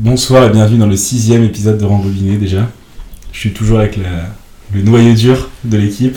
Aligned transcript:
Bonsoir 0.00 0.44
et 0.46 0.48
bienvenue 0.50 0.78
dans 0.78 0.86
le 0.86 0.96
sixième 0.96 1.44
épisode 1.44 1.76
de 1.78 1.84
Rembobiné 1.84 2.36
déjà. 2.38 2.68
Je 3.32 3.38
suis 3.38 3.52
toujours 3.52 3.80
avec 3.80 3.96
la- 3.98 4.30
le 4.74 4.80
noyau 4.82 5.12
dur 5.12 5.50
de 5.64 5.76
l'équipe. 5.76 6.16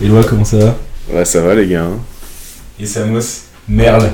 Eloi, 0.00 0.22
comment 0.22 0.44
ça 0.44 0.58
va? 0.58 0.76
Ouais, 1.12 1.24
ça 1.24 1.40
va 1.40 1.54
les 1.56 1.66
gars. 1.66 1.82
hein. 1.82 1.98
Et 2.80 2.86
Samos 2.86 3.20
Merle. 3.68 4.10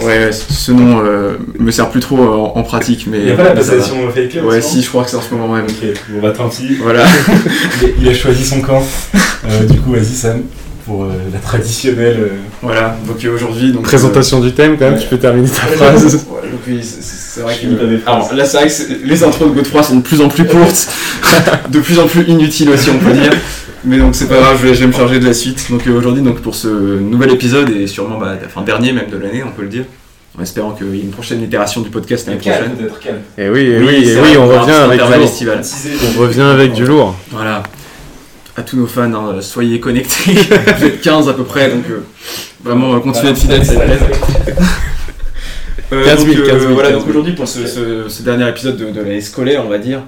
Ouais, 0.00 0.30
ce 0.32 0.70
nom 0.72 1.00
euh, 1.04 1.38
me 1.58 1.70
sert 1.72 1.88
plus 1.90 1.98
trop 2.00 2.18
en, 2.20 2.52
en 2.56 2.62
pratique, 2.62 3.08
mais. 3.10 3.18
Il 3.18 3.24
n'y 3.24 3.30
a 3.32 3.34
pas 3.34 3.42
la 3.44 3.54
mais 3.54 3.62
ça 3.62 3.72
va. 3.72 3.76
passation 3.78 4.10
fake 4.14 4.28
club 4.28 4.44
Ouais, 4.44 4.60
si, 4.60 4.80
je 4.82 4.88
crois 4.90 5.02
que 5.02 5.10
c'est 5.10 5.16
en 5.16 5.22
ce 5.22 5.34
moment 5.34 5.52
même. 5.54 5.64
Ok, 5.64 5.88
bon 6.10 6.20
bah 6.22 6.30
tant 6.30 6.48
pis. 6.48 6.76
Voilà. 6.80 7.04
Il- 7.82 7.94
Il 8.02 8.08
a 8.08 8.14
choisi 8.14 8.44
son 8.44 8.60
camp. 8.60 8.80
Euh, 9.48 9.64
du 9.68 9.80
coup, 9.80 9.90
vas-y 9.92 10.04
Sam, 10.04 10.42
pour 10.84 11.02
euh, 11.04 11.08
la 11.32 11.38
traditionnelle... 11.40 12.16
euh, 12.20 12.28
voilà, 12.62 12.96
donc 13.08 13.24
euh, 13.24 13.34
aujourd'hui. 13.34 13.72
donc, 13.72 13.82
Présentation 13.84 14.38
du 14.40 14.52
thème 14.52 14.76
quand 14.78 14.84
même, 14.84 14.94
ouais. 14.94 15.00
tu 15.00 15.08
peux 15.08 15.18
terminer 15.18 15.48
ta 15.48 15.66
euh, 15.66 15.76
phrase. 15.76 16.26
C'est- 16.82 17.40
vrai 17.40 17.56
que. 17.56 18.08
Alors 18.08 18.32
là, 18.34 18.44
c'est 18.44 18.56
vrai 18.58 18.68
que 18.68 19.06
les 19.06 19.24
intros 19.24 19.48
de 19.48 19.54
Godefroy 19.54 19.82
sont 19.82 19.96
de 19.96 20.02
plus 20.02 20.20
en 20.20 20.28
plus 20.28 20.44
courtes, 20.46 20.88
de 21.70 21.80
plus 21.80 21.98
en 21.98 22.06
plus 22.06 22.22
inutiles 22.28 22.70
aussi, 22.70 22.90
on 22.90 22.98
peut 22.98 23.12
dire. 23.12 23.32
Mais 23.84 23.98
donc 23.98 24.14
c'est 24.14 24.28
pas 24.28 24.36
grave, 24.38 24.58
je 24.60 24.66
vais, 24.68 24.74
je 24.74 24.80
vais 24.80 24.86
me 24.88 24.92
charger 24.92 25.20
de 25.20 25.26
la 25.26 25.34
suite. 25.34 25.66
Donc 25.70 25.86
euh, 25.86 25.96
aujourd'hui, 25.96 26.22
donc 26.22 26.40
pour 26.40 26.54
ce 26.54 26.66
nouvel 26.68 27.30
épisode 27.32 27.70
et 27.70 27.86
sûrement, 27.86 28.18
bah, 28.18 28.34
enfin 28.44 28.62
dernier 28.62 28.92
même 28.92 29.08
de 29.10 29.16
l'année, 29.16 29.42
on 29.44 29.52
peut 29.52 29.62
le 29.62 29.68
dire. 29.68 29.84
En 30.38 30.42
espérant 30.42 30.72
qu'il 30.72 30.94
y 30.94 30.98
ait 30.98 31.02
une 31.02 31.10
prochaine 31.10 31.42
itération 31.42 31.80
du 31.80 31.88
podcast 31.88 32.26
l'année 32.26 32.38
prochaine. 32.40 32.76
calme. 33.02 33.18
Et 33.38 33.48
oui, 33.48 33.60
et 33.60 33.78
oui, 33.78 33.94
et 33.94 33.98
oui, 33.98 34.12
vrai, 34.14 34.36
on 34.36 34.46
revient 34.46 34.72
avec 34.72 35.00
du 35.00 35.06
lourd. 35.18 35.32
On 36.16 36.20
revient 36.20 36.40
avec 36.42 36.72
du 36.74 36.84
lourd. 36.84 37.16
Voilà. 37.30 37.62
À 38.58 38.62
tous 38.62 38.76
nos 38.76 38.86
fans, 38.86 39.12
hein, 39.12 39.36
soyez 39.40 39.80
connectés. 39.80 40.32
Vous 40.78 40.84
êtes 40.84 41.00
15 41.00 41.28
à 41.28 41.34
peu 41.34 41.44
près, 41.44 41.70
donc 41.70 41.84
euh, 41.90 42.04
vraiment 42.64 42.94
euh, 42.94 43.00
continuez 43.00 43.32
d'être 43.32 43.40
fidèles, 43.40 43.64
c'est 43.64 43.76
15 45.90 46.24
000, 46.26 46.34
donc, 46.34 46.44
euh, 46.44 46.50
15 46.52 46.60
000, 46.62 46.74
voilà, 46.74 46.88
15 46.90 46.98
000. 46.98 47.00
donc 47.00 47.08
aujourd'hui 47.08 47.32
pour 47.34 47.48
ce, 47.48 47.66
ce- 47.66 48.08
ce 48.08 48.22
dernier 48.22 48.48
épisode 48.48 48.76
de, 48.76 48.90
de 48.90 49.00
l'année 49.00 49.20
scolaire, 49.20 49.62
on 49.64 49.68
va 49.68 49.78
dire, 49.78 50.02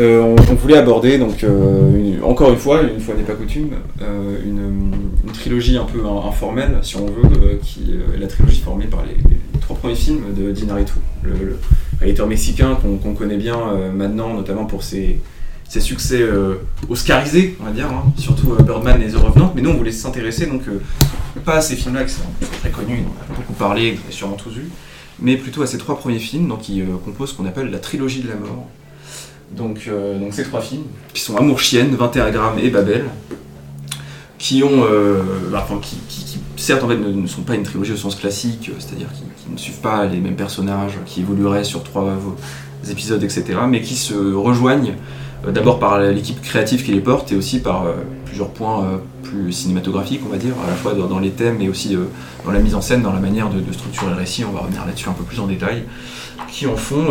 euh, 0.00 0.20
on, 0.20 0.36
on 0.50 0.54
voulait 0.54 0.76
aborder 0.76 1.18
donc 1.18 1.42
euh, 1.44 1.96
une- 1.96 2.22
encore 2.22 2.50
une 2.50 2.58
fois, 2.58 2.82
une 2.82 3.00
fois 3.00 3.14
n'est 3.14 3.22
pas 3.22 3.34
coutume, 3.34 3.70
euh, 4.02 4.36
une, 4.44 4.92
une 5.24 5.32
trilogie 5.32 5.76
un 5.76 5.84
peu 5.84 6.00
in- 6.04 6.28
informelle, 6.28 6.78
si 6.82 6.96
on 6.96 7.06
veut, 7.06 7.22
euh, 7.24 7.54
qui 7.62 7.84
euh, 7.92 8.16
est 8.16 8.20
la 8.20 8.26
trilogie 8.26 8.60
formée 8.60 8.86
par 8.86 9.02
les, 9.04 9.14
les 9.30 9.60
trois 9.60 9.76
premiers 9.76 9.94
films 9.94 10.22
de 10.36 10.50
Dinaritu, 10.50 10.92
le, 11.22 11.30
le 11.32 11.56
réalisateur 12.00 12.26
mexicain 12.26 12.76
qu'on 13.02 13.14
connaît 13.14 13.36
bien 13.36 13.56
euh, 13.56 13.90
maintenant, 13.92 14.34
notamment 14.34 14.64
pour 14.66 14.82
ses, 14.82 15.18
ses 15.68 15.80
succès 15.80 16.20
euh, 16.20 16.56
oscarisés, 16.88 17.56
on 17.60 17.64
va 17.64 17.70
dire, 17.70 17.86
hein, 17.86 18.04
surtout 18.16 18.52
euh, 18.52 18.62
Birdman 18.62 19.00
et 19.02 19.08
The 19.08 19.16
Revenant. 19.16 19.52
Mais 19.54 19.62
nous, 19.62 19.70
on 19.70 19.76
voulait 19.76 19.92
s'intéresser 19.92 20.46
donc 20.46 20.62
euh, 20.68 20.80
pas 21.44 21.56
à 21.56 21.60
ces 21.60 21.76
films-là 21.76 22.04
qui 22.04 22.12
sont 22.12 22.22
très 22.60 22.70
connus, 22.70 23.04
on 23.04 23.32
a 23.32 23.36
beaucoup 23.36 23.54
parlé, 23.54 23.92
vous 23.92 24.00
avez 24.04 24.12
sûrement 24.12 24.36
tous 24.36 24.50
vu, 24.50 24.68
mais 25.20 25.36
plutôt 25.36 25.62
à 25.62 25.66
ces 25.66 25.78
trois 25.78 25.98
premiers 25.98 26.18
films, 26.18 26.48
donc 26.48 26.62
qui 26.62 26.82
composent 27.04 27.30
ce 27.30 27.34
qu'on 27.34 27.46
appelle 27.46 27.70
la 27.70 27.78
trilogie 27.78 28.20
de 28.20 28.28
la 28.28 28.36
mort. 28.36 28.68
Donc, 29.50 29.88
donc 30.20 30.32
ces 30.32 30.44
trois 30.44 30.60
films, 30.60 30.84
qui 31.12 31.20
sont 31.20 31.36
Amour 31.36 31.60
Chienne, 31.60 31.94
21 31.94 32.30
grammes 32.30 32.58
et 32.58 32.70
Babel, 32.70 33.04
qui 34.38 34.64
ont, 34.64 34.84
bah, 35.50 35.66
qui, 35.82 36.38
certes 36.56 36.82
en 36.82 36.88
fait 36.88 36.96
ne, 36.96 37.26
sont 37.26 37.42
pas 37.42 37.54
une 37.54 37.62
trilogie 37.62 37.92
au 37.92 37.96
sens 37.96 38.16
classique, 38.16 38.70
c'est-à-dire 38.78 39.08
qui, 39.12 39.22
qui 39.44 39.52
ne 39.52 39.58
suivent 39.58 39.80
pas 39.80 40.06
les 40.06 40.18
mêmes 40.18 40.36
personnages, 40.36 40.98
qui 41.04 41.20
évolueraient 41.20 41.64
sur 41.64 41.84
trois 41.84 42.16
épisodes, 42.90 43.22
etc., 43.22 43.58
mais 43.68 43.80
qui 43.80 43.94
se 43.94 44.14
rejoignent 44.14 44.94
euh, 45.46 45.52
d'abord 45.52 45.78
par 45.78 45.98
l'équipe 46.00 46.40
créative 46.40 46.84
qui 46.84 46.92
les 46.92 47.00
porte 47.00 47.32
et 47.32 47.36
aussi 47.36 47.60
par 47.60 47.86
euh, 47.86 47.92
plusieurs 48.24 48.50
points 48.50 48.84
euh, 48.84 48.96
plus 49.22 49.52
cinématographiques, 49.52 50.20
on 50.26 50.30
va 50.30 50.36
dire, 50.36 50.54
à 50.64 50.70
la 50.70 50.74
fois 50.74 50.94
dans, 50.94 51.18
les 51.18 51.30
thèmes 51.30 51.56
mais 51.58 51.68
aussi 51.68 51.96
dans 52.44 52.52
la 52.52 52.60
mise 52.60 52.74
en 52.74 52.80
scène, 52.80 53.02
dans 53.02 53.12
la 53.12 53.20
manière 53.20 53.48
de, 53.50 53.72
structurer 53.72 54.10
le 54.10 54.16
récit. 54.16 54.44
On 54.44 54.52
va 54.52 54.60
revenir 54.60 54.84
là-dessus 54.86 55.08
un 55.08 55.12
peu 55.12 55.24
plus 55.24 55.40
en 55.40 55.46
détail, 55.46 55.84
qui 56.48 56.66
en 56.66 56.76
font, 56.76 57.06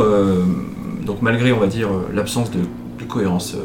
donc 1.05 1.21
malgré, 1.21 1.51
on 1.51 1.59
va 1.59 1.67
dire, 1.67 1.89
l'absence 2.13 2.51
de, 2.51 2.59
cohérence, 3.05 3.57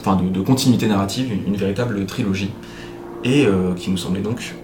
enfin 0.00 0.16
de, 0.16 0.40
continuité 0.40 0.88
narrative, 0.88 1.30
une, 1.46 1.54
véritable 1.56 2.04
trilogie, 2.06 2.50
et 3.22 3.46
qui 3.76 3.90
nous 3.90 3.98
semblait 3.98 4.22
donc, 4.22 4.54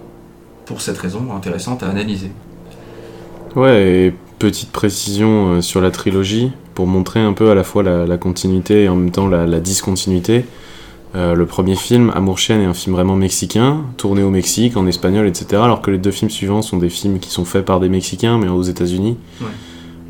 pour 0.65 0.81
cette 0.81 0.97
raison, 0.97 1.33
intéressante 1.33 1.83
à 1.83 1.89
analyser. 1.89 2.31
Ouais, 3.55 3.87
et 3.87 4.13
petite 4.37 4.71
précision 4.71 5.53
euh, 5.53 5.61
sur 5.61 5.81
la 5.81 5.91
trilogie, 5.91 6.51
pour 6.75 6.87
montrer 6.87 7.19
un 7.19 7.33
peu 7.33 7.49
à 7.49 7.55
la 7.55 7.63
fois 7.63 7.83
la, 7.83 8.05
la 8.05 8.17
continuité 8.17 8.83
et 8.83 8.89
en 8.89 8.95
même 8.95 9.11
temps 9.11 9.27
la, 9.27 9.45
la 9.45 9.59
discontinuité. 9.59 10.45
Euh, 11.15 11.33
le 11.33 11.45
premier 11.47 11.75
film, 11.75 12.11
Amour 12.15 12.37
Chienne, 12.37 12.61
est 12.61 12.65
un 12.65 12.73
film 12.73 12.95
vraiment 12.95 13.15
mexicain, 13.15 13.81
tourné 13.97 14.21
au 14.21 14.29
Mexique, 14.29 14.77
en 14.77 14.85
espagnol, 14.85 15.27
etc. 15.27 15.61
Alors 15.63 15.81
que 15.81 15.89
les 15.89 15.97
deux 15.97 16.11
films 16.11 16.29
suivants 16.29 16.61
sont 16.61 16.77
des 16.77 16.89
films 16.89 17.19
qui 17.19 17.29
sont 17.31 17.45
faits 17.45 17.65
par 17.65 17.79
des 17.79 17.89
Mexicains, 17.89 18.37
mais 18.37 18.47
aux 18.47 18.63
États-Unis, 18.63 19.17
Ouais. 19.41 19.47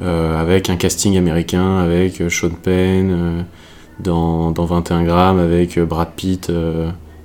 Euh, 0.02 0.40
avec 0.40 0.70
un 0.70 0.78
casting 0.78 1.18
américain, 1.18 1.78
avec 1.78 2.24
Sean 2.30 2.52
Penn 2.52 3.12
euh, 3.12 3.42
dans, 4.00 4.52
dans 4.52 4.64
21 4.64 5.04
grammes, 5.04 5.40
avec 5.40 5.78
Brad 5.80 6.12
Pitt 6.16 6.50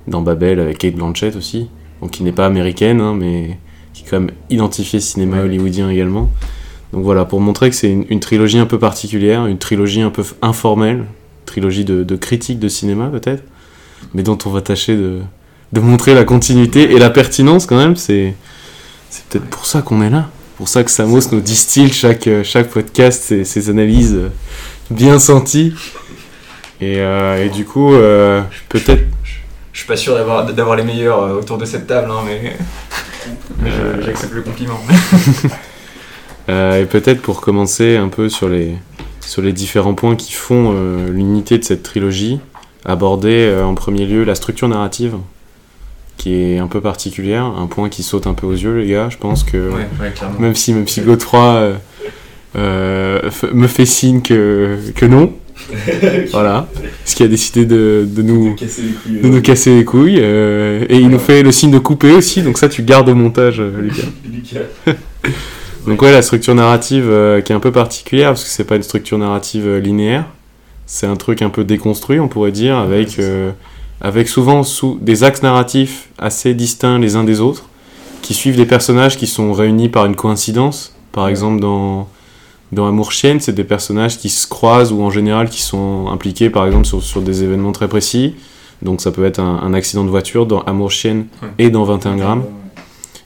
dans 0.07 0.21
Babel, 0.21 0.59
avec 0.59 0.77
Kate 0.79 0.95
Blanchett 0.95 1.35
aussi, 1.37 1.69
donc 2.01 2.11
qui 2.11 2.23
n'est 2.23 2.33
pas 2.33 2.45
américaine, 2.45 2.99
hein, 2.99 3.15
mais 3.17 3.57
qui 3.95 4.03
est 4.03 4.09
quand 4.09 4.19
même 4.19 4.31
identifiée 4.49 4.99
cinéma 4.99 5.37
Ouais. 5.37 5.43
hollywoodien 5.43 5.89
également. 5.89 6.29
Donc 6.93 7.03
voilà, 7.03 7.25
pour 7.25 7.39
montrer 7.41 7.69
que 7.69 7.75
c'est 7.75 7.89
une, 7.89 8.05
une 8.09 8.19
trilogie 8.19 8.59
un 8.59 8.65
peu 8.65 8.77
particulière, 8.77 9.45
une 9.47 9.57
trilogie 9.57 10.01
un 10.01 10.09
peu 10.11 10.23
informelle, 10.41 11.05
trilogie 11.45 11.85
de, 11.85 12.03
de 12.03 12.15
critique 12.15 12.59
de 12.59 12.67
cinéma 12.67 13.07
peut-être, 13.07 13.43
mais 14.13 14.21
dont 14.21 14.37
on 14.45 14.49
va 14.49 14.61
tâcher 14.61 14.95
de, 14.95 15.19
de 15.73 15.79
montrer 15.79 16.13
la 16.13 16.25
continuité 16.25 16.91
et 16.91 16.99
la 16.99 17.09
pertinence 17.09 17.65
quand 17.65 17.77
même. 17.77 17.95
C'est 17.95 18.35
peut-être 19.29 19.45
pour 19.45 19.65
ça 19.65 19.81
qu'on 19.81 20.01
est 20.01 20.09
là, 20.09 20.29
pour 20.57 20.67
ça 20.67 20.83
que 20.83 20.91
Samos 20.91 21.21
nous 21.31 21.39
distille 21.41 21.91
chaque, 21.91 22.27
euh, 22.27 22.43
chaque 22.43 22.69
podcast 22.69 23.23
ses, 23.23 23.45
ses 23.45 23.69
analyses 23.69 24.13
euh, 24.15 24.29
bien 24.91 25.19
senties. 25.19 25.73
Et, 26.81 26.99
euh, 26.99 27.45
et 27.45 27.49
du 27.49 27.63
coup, 27.63 27.93
euh, 27.93 28.41
peut-être 28.67 29.03
Je 29.71 29.79
suis 29.79 29.87
pas 29.87 29.95
sûr 29.95 30.13
d'avoir 30.15 30.75
les 30.75 30.83
meilleurs 30.83 31.37
autour 31.37 31.57
de 31.57 31.63
cette 31.65 31.87
table, 31.87 32.11
hein, 32.11 32.19
mais, 32.25 32.57
j'accepte 34.01 34.33
le 34.33 34.41
compliment. 34.41 34.79
Euh, 36.47 36.83
et 36.83 36.85
peut-être 36.85 37.23
pour 37.23 37.41
commencer 37.41 37.95
un 37.97 38.07
peu 38.07 38.29
sur 38.29 38.47
les, 38.47 38.75
sur 39.19 39.41
les 39.41 39.51
différents 39.51 39.95
points 39.95 40.15
qui 40.15 40.31
font 40.31 40.73
euh, 40.75 41.09
l'unité 41.09 41.57
de 41.57 41.63
cette 41.63 41.81
trilogie, 41.81 42.39
aborder 42.85 43.47
euh, 43.47 43.65
en 43.65 43.73
premier 43.73 44.05
lieu 44.05 44.23
la 44.23 44.35
structure 44.35 44.67
narrative, 44.67 45.15
qui 46.17 46.35
est 46.35 46.59
un 46.59 46.67
peu 46.67 46.81
particulière, 46.81 47.45
un 47.45 47.65
point 47.65 47.89
qui 47.89 48.03
saute 48.03 48.27
un 48.27 48.35
peu 48.35 48.45
aux 48.45 48.51
yeux, 48.53 48.77
les 48.77 48.87
gars. 48.91 49.09
Je 49.09 49.17
pense 49.17 49.43
que 49.43 49.69
Ouais, 49.71 49.87
ouais, 49.99 50.11
clairement. 50.11 50.39
même 50.39 50.53
si, 50.53 50.71
même 50.71 50.87
si 50.87 51.01
euh, 51.01 51.73
euh, 52.55 53.21
f- 53.29 53.51
me 53.51 53.65
fait 53.65 53.87
signe 53.87 54.21
que, 54.21 54.77
que 54.95 55.07
non, 55.07 55.33
voilà, 56.31 56.67
ce 57.05 57.15
qui 57.15 57.23
a 57.23 57.27
décidé 57.27 57.65
de, 57.65 58.05
de 58.07 58.21
nous, 58.21 58.55
Casser 58.55 58.81
les 58.83 58.89
couilles. 58.93 59.21
de 59.21 59.27
nous 59.29 59.41
casser 59.41 59.75
les 59.77 59.85
couilles, 59.85 60.19
euh, 60.19 60.85
et 60.89 60.97
il 60.97 61.09
nous 61.09 61.19
fait 61.19 61.43
le 61.43 61.51
signe 61.51 61.71
de 61.71 61.79
couper 61.79 62.11
aussi, 62.11 62.41
donc 62.41 62.57
ça 62.57 62.69
tu 62.69 62.83
gardes 62.83 63.09
au 63.09 63.15
montage, 63.15 63.59
euh, 63.59 63.71
Lucas. 63.81 64.03
Lucas. 64.31 64.93
Donc 65.87 66.01
ouais, 66.01 66.11
la 66.11 66.23
structure 66.23 66.55
narrative 66.55 67.05
euh, 67.07 67.41
qui 67.41 67.51
est 67.51 67.55
un 67.55 67.59
peu 67.59 67.71
particulière 67.71 68.29
parce 68.29 68.43
que 68.43 68.49
c'est 68.49 68.63
pas 68.63 68.75
une 68.75 68.81
structure 68.81 69.19
narrative 69.19 69.75
linéaire. 69.77 70.25
C'est 70.87 71.05
un 71.05 71.15
truc 71.15 71.43
un 71.43 71.49
peu 71.49 71.63
déconstruit, 71.63 72.19
on 72.19 72.27
pourrait 72.27 72.51
dire, 72.51 72.75
avec 72.77 73.19
avec 74.01 74.27
souvent 74.27 74.63
sous 74.63 74.97
des 74.99 75.23
axes 75.23 75.43
narratifs 75.43 76.09
assez 76.17 76.53
distincts 76.55 76.97
les 76.99 77.15
uns 77.15 77.23
des 77.23 77.39
autres, 77.39 77.65
qui 78.23 78.33
suivent 78.33 78.55
des 78.57 78.65
personnages 78.65 79.15
qui 79.15 79.27
sont 79.27 79.53
réunis 79.53 79.89
par 79.89 80.05
une 80.07 80.15
coïncidence. 80.15 80.95
Par 81.11 81.25
Ouais. 81.25 81.29
exemple, 81.29 81.59
dans 81.61 82.07
dans 82.71 82.87
Amour 82.87 83.11
Chienne, 83.11 83.39
c'est 83.39 83.53
des 83.53 83.63
personnages 83.63 84.17
qui 84.17 84.29
se 84.29 84.47
croisent 84.47 84.91
ou 84.91 85.01
en 85.01 85.09
général 85.09 85.49
qui 85.49 85.61
sont 85.61 86.07
impliqués, 86.11 86.49
par 86.49 86.65
exemple, 86.65 86.85
sur, 86.85 87.01
sur 87.03 87.21
des 87.21 87.43
événements 87.43 87.71
très 87.71 87.87
précis. 87.87 88.35
Donc 88.81 89.01
ça 89.01 89.11
peut 89.11 89.23
être 89.25 89.39
un, 89.39 89.59
un 89.63 89.73
accident 89.73 90.03
de 90.03 90.09
voiture 90.09 90.45
dans 90.45 90.61
Amour 90.61 90.91
Chienne 90.91 91.25
Ouais. 91.41 91.49
et 91.59 91.69
dans 91.69 91.83
21 91.83 92.17
grammes 92.17 92.43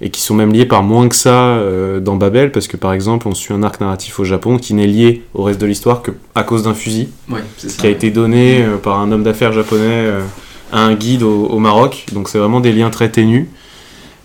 et 0.01 0.11
qui 0.11 0.21
sont 0.21 0.33
même 0.33 0.53
liés 0.53 0.65
par 0.65 0.81
moins 0.81 1.09
que 1.09 1.15
ça 1.15 1.33
euh, 1.57 1.99
dans 1.99 2.15
Babel, 2.15 2.53
parce 2.53 2.67
que 2.69 2.77
par 2.77 2.93
exemple, 2.93 3.27
on 3.27 3.33
suit 3.35 3.53
un 3.53 3.63
arc 3.63 3.81
narratif 3.81 4.17
au 4.19 4.23
Japon 4.23 4.57
qui 4.57 4.73
n'est 4.73 4.87
lié 4.87 5.23
au 5.33 5.43
reste 5.43 5.59
de 5.59 5.65
l'histoire 5.65 6.01
que 6.01 6.11
à 6.35 6.43
cause 6.43 6.63
d'un 6.63 6.73
fusil 6.73 7.09
Ouais, 7.29 7.41
c'est 7.57 7.69
ça. 7.69 7.81
qui 7.81 7.87
a 7.87 7.89
été 7.89 8.09
donné 8.09 8.61
euh, 8.63 8.77
par 8.77 8.99
un 8.99 9.11
homme 9.11 9.23
d'affaires 9.23 9.51
japonais 9.51 9.81
euh, 9.89 10.21
à 10.71 10.79
un 10.85 10.93
guide 10.93 11.23
au, 11.23 11.47
au 11.47 11.59
Maroc. 11.59 12.05
Donc 12.13 12.29
c'est 12.29 12.37
vraiment 12.37 12.61
des 12.61 12.71
liens 12.71 12.89
très 12.91 13.09
ténus. 13.09 13.47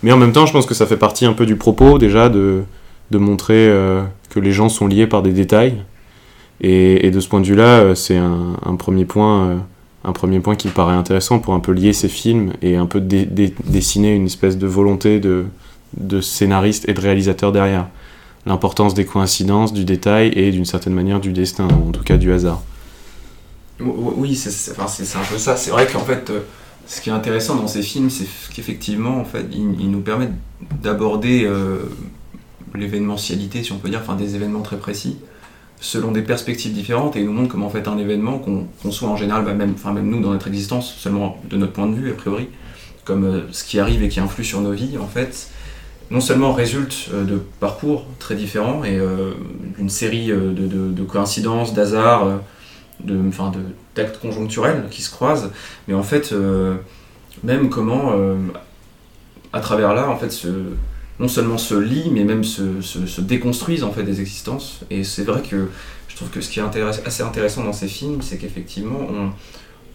Mais 0.01 0.13
en 0.13 0.17
même 0.17 0.31
temps, 0.31 0.45
je 0.45 0.53
pense 0.53 0.65
que 0.65 0.73
ça 0.75 0.85
fait 0.85 0.95
partie 0.97 1.25
un 1.25 1.33
peu 1.33 1.45
du 1.45 1.57
propos 1.57 1.97
déjà 1.97 2.29
de, 2.29 2.61
de 3.11 3.17
montrer 3.17 3.67
euh, 3.67 4.01
que 4.35 4.41
les 4.41 4.51
gens 4.51 4.67
sont 4.67 4.85
liés 4.85 5.07
par 5.07 5.23
des 5.23 5.31
détails. 5.31 5.77
Et, 6.61 7.09
de 7.09 7.19
ce 7.19 7.27
point 7.27 7.39
de 7.41 7.45
vue-là, 7.45 7.79
euh, 7.79 7.95
c'est 7.95 8.17
un, 8.17 8.75
premier 8.77 9.05
point. 9.05 9.45
euh, 9.45 9.57
un 10.03 10.11
premier 10.11 10.39
point 10.39 10.55
qui 10.55 10.67
paraît 10.67 10.93
intéressant 10.93 11.39
pour 11.39 11.53
un 11.53 11.59
peu 11.59 11.71
lier 11.71 11.93
ces 11.93 12.09
films 12.09 12.53
et 12.61 12.75
un 12.75 12.85
peu 12.85 13.01
dessiner 13.01 14.13
une 14.13 14.27
espèce 14.27 14.57
de 14.57 14.67
volonté 14.67 15.19
de, 15.19 16.21
scénariste 16.21 16.87
et 16.87 16.93
de 16.93 17.01
réalisateur 17.01 17.51
derrière. 17.51 17.87
L'importance 18.45 18.93
des 18.93 19.05
coïncidences, 19.05 19.73
du 19.73 19.85
détail 19.85 20.31
et 20.35 20.51
d'une 20.51 20.65
certaine 20.65 20.93
manière 20.93 21.19
du 21.19 21.33
destin, 21.33 21.67
en 21.67 21.91
tout 21.91 22.03
cas 22.03 22.17
du 22.17 22.31
hasard. 22.31 22.61
Oui, 23.79 24.35
c'est 24.35 24.71
un 24.79 25.23
peu 25.29 25.37
ça. 25.37 25.57
C'est 25.57 25.71
vrai 25.71 25.87
qu'en 25.87 26.01
fait, 26.01 26.29
euh, 26.29 26.41
ce 26.85 27.01
qui 27.01 27.09
est 27.09 27.13
intéressant 27.13 27.55
dans 27.55 27.67
ces 27.67 27.81
films, 27.81 28.09
c'est 28.09 28.27
qu'effectivement, 28.53 29.17
en 29.17 29.25
fait, 29.25 29.45
ils, 29.51 29.89
nous 29.89 30.01
permettent 30.01 30.35
d'aborder 30.83 31.49
l'événementialité, 32.75 33.63
si 33.63 33.71
on 33.71 33.77
peut 33.77 33.89
dire, 33.89 33.99
enfin 34.01 34.15
des 34.15 34.35
événements 34.35 34.61
très 34.61 34.77
précis, 34.77 35.17
selon 35.79 36.11
des 36.11 36.21
perspectives 36.21 36.73
différentes 36.73 37.15
et 37.15 37.19
il 37.19 37.25
nous 37.25 37.33
montre 37.33 37.49
comment 37.49 37.67
en 37.67 37.69
fait 37.69 37.87
un 37.87 37.97
événement 37.97 38.39
qu'on 38.39 38.65
conçoit 38.81 39.09
en 39.09 39.17
général, 39.17 39.43
bah, 39.45 39.53
même, 39.53 39.73
enfin 39.75 39.91
même 39.91 40.09
nous 40.09 40.21
dans 40.21 40.31
notre 40.31 40.47
existence, 40.47 40.95
seulement 40.97 41.37
de 41.49 41.57
notre 41.57 41.73
point 41.73 41.87
de 41.87 41.95
vue 41.95 42.09
a 42.09 42.13
priori, 42.13 42.47
comme 43.03 43.25
euh, 43.25 43.41
ce 43.51 43.63
qui 43.63 43.79
arrive 43.79 44.01
et 44.03 44.09
qui 44.09 44.19
influe 44.19 44.43
sur 44.45 44.61
nos 44.61 44.71
vies 44.71 44.97
en 44.97 45.07
fait, 45.07 45.49
non 46.11 46.21
seulement 46.21 46.53
résulte 46.53 47.09
euh, 47.13 47.23
de 47.25 47.41
parcours 47.59 48.05
très 48.19 48.35
différents 48.35 48.83
et 48.83 48.97
d'une 49.77 49.89
série 49.89 50.31
euh, 50.31 50.53
de, 50.53 50.65
de- 50.67 50.91
de 50.91 51.03
coïncidences, 51.03 51.73
d'hasards, 51.73 52.39
de, 53.03 53.19
d'actes 53.95 54.19
conjoncturels 54.21 54.85
qui 54.89 55.01
se 55.01 55.11
croisent, 55.11 55.51
mais 55.87 55.93
en 55.93 56.03
fait 56.03 56.33
même 57.43 57.69
comment 57.69 58.13
à 59.51 59.59
travers 59.59 59.93
là 59.93 60.09
en 60.09 60.15
fait 60.15 60.31
se, 60.31 60.47
non 61.19 61.27
seulement 61.27 61.57
se 61.57 61.75
lient 61.75 62.09
mais 62.11 62.23
même 62.23 62.43
se, 62.43 62.81
se- 62.81 63.05
se 63.07 63.21
déconstruisent 63.21 63.83
en 63.83 63.91
fait 63.91 64.03
des 64.03 64.19
existences. 64.21 64.81
Et 64.89 65.03
c'est 65.03 65.23
vrai 65.23 65.41
que 65.41 65.69
je 66.07 66.15
trouve 66.15 66.29
que 66.29 66.41
ce 66.41 66.49
qui 66.49 66.59
est 66.59 66.63
assez 67.05 67.23
intéressant 67.23 67.63
dans 67.63 67.73
ces 67.73 67.87
films 67.87 68.21
c'est 68.21 68.37
qu'effectivement 68.37 68.99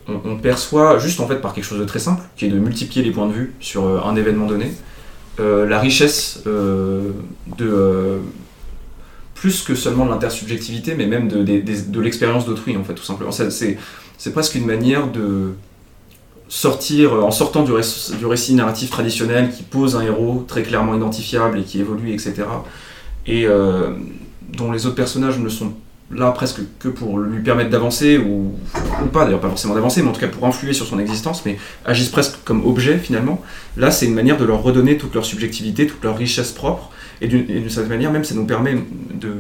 on, 0.08 0.36
perçoit 0.38 0.98
juste 0.98 1.20
en 1.20 1.28
fait 1.28 1.36
par 1.36 1.52
quelque 1.52 1.64
chose 1.64 1.78
de 1.78 1.84
très 1.84 1.98
simple 2.00 2.22
qui 2.36 2.46
est 2.46 2.48
de 2.48 2.58
multiplier 2.58 3.04
les 3.04 3.12
points 3.12 3.28
de 3.28 3.32
vue 3.32 3.52
sur 3.60 3.84
euh, 3.84 4.00
un 4.04 4.16
événement 4.16 4.46
donné 4.46 4.72
euh, 5.38 5.66
la 5.68 5.78
richesse 5.78 6.42
euh, 6.46 7.12
de 7.58 8.18
plus 9.34 9.62
que 9.62 9.74
seulement 9.74 10.04
de 10.06 10.10
l'intersubjectivité 10.10 10.94
mais 10.94 11.06
même 11.06 11.28
de, 11.28 11.42
de 11.44 12.00
l'expérience 12.00 12.44
d'autrui 12.44 12.76
en 12.76 12.84
fait 12.84 12.94
tout 12.94 13.04
simplement. 13.04 13.30
C'est 13.32 14.32
presque 14.32 14.54
une 14.56 14.66
manière 14.66 15.06
de 15.06 15.52
sortir, 16.50 17.14
euh, 17.14 17.22
en 17.22 17.30
sortant 17.30 17.62
du, 17.62 17.72
du 18.18 18.26
récit 18.26 18.54
narratif 18.54 18.90
traditionnel 18.90 19.50
qui 19.50 19.62
pose 19.62 19.96
un 19.96 20.02
héros 20.02 20.44
très 20.46 20.62
clairement 20.62 20.94
identifiable 20.94 21.60
et 21.60 21.62
qui 21.62 21.80
évolue, 21.80 22.12
etc. 22.12 22.34
Et 23.26 23.46
euh, 23.46 23.92
dont 24.58 24.70
les 24.72 24.84
autres 24.84 24.96
personnages 24.96 25.38
ne 25.38 25.48
sont 25.48 25.72
là 26.10 26.32
presque 26.32 26.62
que 26.80 26.88
pour 26.88 27.20
lui 27.20 27.40
permettre 27.40 27.70
d'avancer, 27.70 28.18
ou, 28.18 28.52
ou 29.00 29.06
pas 29.12 29.24
d'ailleurs, 29.24 29.40
pas 29.40 29.48
forcément 29.48 29.76
d'avancer, 29.76 30.02
mais 30.02 30.08
en 30.08 30.12
tout 30.12 30.20
cas 30.20 30.26
pour 30.26 30.44
influer 30.44 30.72
sur 30.72 30.86
son 30.86 30.98
existence, 30.98 31.46
mais 31.46 31.56
agissent 31.84 32.08
presque 32.08 32.38
comme 32.44 32.66
objet 32.66 32.98
finalement. 32.98 33.40
Là, 33.76 33.92
c'est 33.92 34.06
une 34.06 34.14
manière 34.14 34.36
de 34.36 34.44
leur 34.44 34.60
redonner 34.60 34.98
toute 34.98 35.14
leur 35.14 35.24
subjectivité, 35.24 35.86
toute 35.86 36.02
leur 36.02 36.16
richesse 36.18 36.50
propre, 36.50 36.90
et 37.20 37.28
d'une 37.28 37.70
certaine 37.70 37.90
manière, 37.90 38.10
même, 38.10 38.24
ça 38.24 38.34
nous 38.34 38.46
permet 38.46 38.74
de, 39.14 39.32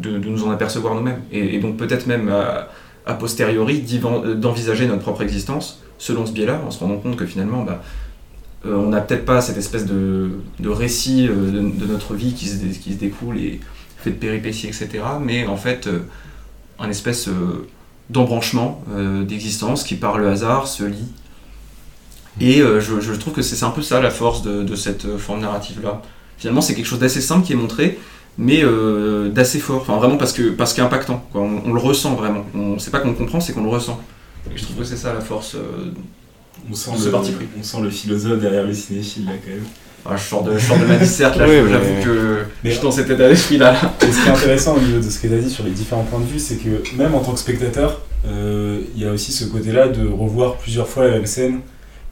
de, 0.00 0.18
nous 0.18 0.44
en 0.44 0.50
apercevoir 0.50 0.94
nous-mêmes. 0.96 1.20
Et, 1.30 1.54
et 1.54 1.60
donc 1.60 1.76
peut-être 1.76 2.08
même 2.08 2.32
a 3.06 3.14
posteriori 3.14 3.84
d'envisager 4.40 4.88
notre 4.88 5.02
propre 5.02 5.22
existence 5.22 5.82
selon 5.98 6.26
ce 6.26 6.32
biais-là, 6.32 6.60
en 6.66 6.70
se 6.70 6.80
rendant 6.80 6.98
compte 6.98 7.16
que 7.16 7.26
finalement, 7.26 7.62
bah, 7.62 7.82
euh, 8.66 8.74
on 8.74 8.88
n'a 8.88 9.00
peut-être 9.00 9.24
pas 9.24 9.40
cette 9.40 9.56
espèce 9.56 9.86
de, 9.86 10.30
récit 10.64 11.28
euh, 11.28 11.50
de, 11.52 11.86
notre 11.86 12.14
vie 12.14 12.34
qui 12.34 12.46
se, 12.46 12.56
découle 12.94 13.38
et 13.38 13.60
fait 13.98 14.10
de 14.10 14.16
péripéties, 14.16 14.66
etc. 14.66 14.88
Mais 15.20 15.46
en 15.46 15.56
fait, 15.56 15.86
euh, 15.86 16.00
un 16.78 16.90
espèce 16.90 17.28
d'embranchement 18.10 18.82
d'existence 19.26 19.82
qui, 19.82 19.94
par 19.94 20.18
le 20.18 20.28
hasard, 20.28 20.68
se 20.68 20.84
lie. 20.84 21.08
Et 22.38 22.58
je, 22.58 23.12
trouve 23.14 23.32
que 23.32 23.40
c'est 23.40 23.64
un 23.64 23.70
peu 23.70 23.80
ça 23.80 23.98
la 24.00 24.10
force 24.10 24.42
de, 24.42 24.76
cette 24.76 25.16
forme 25.16 25.40
narrative-là. 25.40 26.02
Finalement, 26.36 26.60
c'est 26.60 26.74
quelque 26.74 26.86
chose 26.86 26.98
d'assez 26.98 27.22
simple 27.22 27.46
qui 27.46 27.54
est 27.54 27.56
montré, 27.56 27.98
mais 28.36 28.62
d'assez 29.30 29.58
fort. 29.58 29.80
Enfin, 29.80 29.96
vraiment 29.96 30.18
parce 30.18 30.34
que 30.34 30.50
parce 30.50 30.74
qu'impactant. 30.74 31.26
On, 31.34 31.72
le 31.72 31.80
ressent 31.80 32.14
vraiment. 32.14 32.44
On 32.54 32.78
sait 32.78 32.90
pas 32.90 33.00
qu'on 33.00 33.14
comprend, 33.14 33.40
c'est 33.40 33.54
qu'on 33.54 33.64
le 33.64 33.70
ressent. 33.70 33.98
Et 34.54 34.56
je 34.58 34.62
trouve 34.64 34.76
que 34.76 34.84
c'est 34.84 34.96
ça 34.96 35.12
la 35.12 35.20
force. 35.20 35.54
euh, 35.54 35.90
On 36.70 36.74
sent, 36.74 36.90
C'est 36.98 37.04
le, 37.06 37.10
parti 37.10 37.32
pris. 37.32 37.46
on 37.58 37.62
sent 37.62 37.80
le 37.82 37.90
philosophe 37.90 38.40
derrière 38.40 38.64
les 38.64 38.74
cinéphiles 38.74 39.26
là 39.26 39.32
quand 39.44 39.50
même. 39.50 39.64
ah, 40.06 40.16
je 40.16 40.22
sors 40.22 40.42
de, 40.42 40.56
je 40.58 40.66
sors 40.66 40.78
de 40.78 40.84
ma 40.86 40.96
disserte 40.96 41.36
là. 41.36 41.46
Oui, 41.46 41.56
J'avoue 41.70 41.84
mais- 41.98 42.04
que 42.04 42.38
Mais- 42.64 42.70
je 42.70 42.74
suis 42.76 42.82
dans 42.82 42.90
cet 42.90 43.10
état 43.10 43.28
d'esprit 43.28 43.58
là. 43.58 43.74
Et 44.02 44.10
ce 44.12 44.22
qui 44.22 44.28
est 44.28 44.32
intéressant 44.36 44.76
au 44.76 44.80
niveau 44.80 44.98
de 44.98 45.02
ce 45.10 45.18
que 45.18 45.28
tu 45.28 45.34
as 45.34 45.38
dit 45.38 45.50
sur 45.50 45.64
les 45.64 45.70
différents 45.72 46.04
points 46.04 46.20
de 46.20 46.24
vue, 46.26 46.38
c'est 46.38 46.56
que 46.56 46.82
même 46.96 47.14
en 47.14 47.20
tant 47.20 47.32
que 47.32 47.38
spectateur, 47.38 48.00
euh, 48.26 48.80
il 48.96 49.02
y 49.02 49.06
a 49.06 49.12
aussi 49.12 49.32
ce 49.32 49.44
côté-là 49.44 49.88
de 49.88 50.06
revoir 50.08 50.56
plusieurs 50.56 50.88
fois 50.88 51.04
la 51.06 51.12
même 51.12 51.26
scène, 51.26 51.60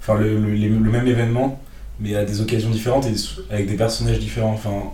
enfin 0.00 0.18
le, 0.18 0.38
le- 0.38 0.52
les- 0.54 0.68
le 0.68 0.90
même 0.90 1.06
événement, 1.08 1.60
mais 1.98 2.14
à 2.14 2.24
des 2.24 2.40
occasions 2.40 2.70
différentes 2.70 3.06
et 3.06 3.14
avec 3.52 3.66
des 3.68 3.76
personnages 3.76 4.18
différents. 4.18 4.52
Enfin, 4.52 4.92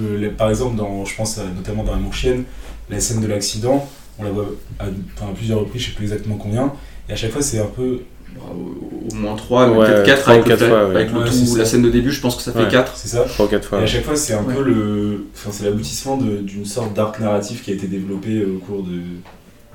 euh, 0.00 0.18
les- 0.18 0.28
par 0.28 0.48
exemple, 0.48 0.76
dans, 0.76 1.04
je 1.04 1.14
pense 1.16 1.38
notamment 1.56 1.82
dans 1.82 1.92
Amour 1.94 2.14
Chienne, 2.14 2.44
la 2.88 3.00
scène 3.00 3.20
de 3.20 3.26
l'accident, 3.26 3.86
on 4.18 4.24
la 4.24 4.30
voit 4.30 4.46
à, 4.78 4.84
enfin, 5.16 5.30
à 5.30 5.34
plusieurs 5.34 5.60
reprises, 5.60 5.82
je 5.82 5.86
sais 5.88 5.94
plus 5.94 6.04
exactement 6.04 6.36
combien, 6.36 6.72
et 7.08 7.12
à 7.12 7.16
chaque 7.16 7.30
fois 7.32 7.42
c'est 7.42 7.58
un 7.58 7.66
peu. 7.66 8.00
Au, 8.38 9.14
moins 9.14 9.34
3, 9.34 9.70
Ouais, 9.70 9.86
peut-être 9.86 10.04
4 10.04 10.20
trois 10.20 10.34
avec, 10.34 10.44
ou 10.46 10.48
le, 10.50 10.56
ouais. 10.56 10.96
avec 10.96 11.10
le 11.10 11.18
Ouais, 11.20 11.24
tout. 11.30 11.56
La 11.56 11.64
scène 11.64 11.80
de 11.80 11.88
début, 11.88 12.10
je 12.12 12.20
pense 12.20 12.36
que 12.36 12.42
ça 12.42 12.52
fait 12.52 12.64
Ouais. 12.64 12.68
4. 12.70 12.94
C'est 12.94 13.08
ça 13.08 13.22
Trois 13.24 13.46
ou 13.46 13.48
quatre 13.48 13.66
fois. 13.66 13.80
Et 13.80 13.84
à 13.84 13.86
chaque 13.86 14.04
fois, 14.04 14.14
c'est 14.14 14.34
un 14.34 14.42
Ouais. 14.42 14.54
peu 14.54 14.62
le. 14.62 15.24
Enfin, 15.34 15.48
c'est 15.52 15.64
l'aboutissement 15.64 16.18
de- 16.18 16.38
d'une 16.42 16.66
sorte 16.66 16.92
d'arc 16.92 17.18
narratif 17.18 17.62
qui 17.62 17.70
a 17.70 17.74
été 17.74 17.86
développé 17.86 18.44
au 18.44 18.58
cours 18.58 18.82
de, 18.82 19.00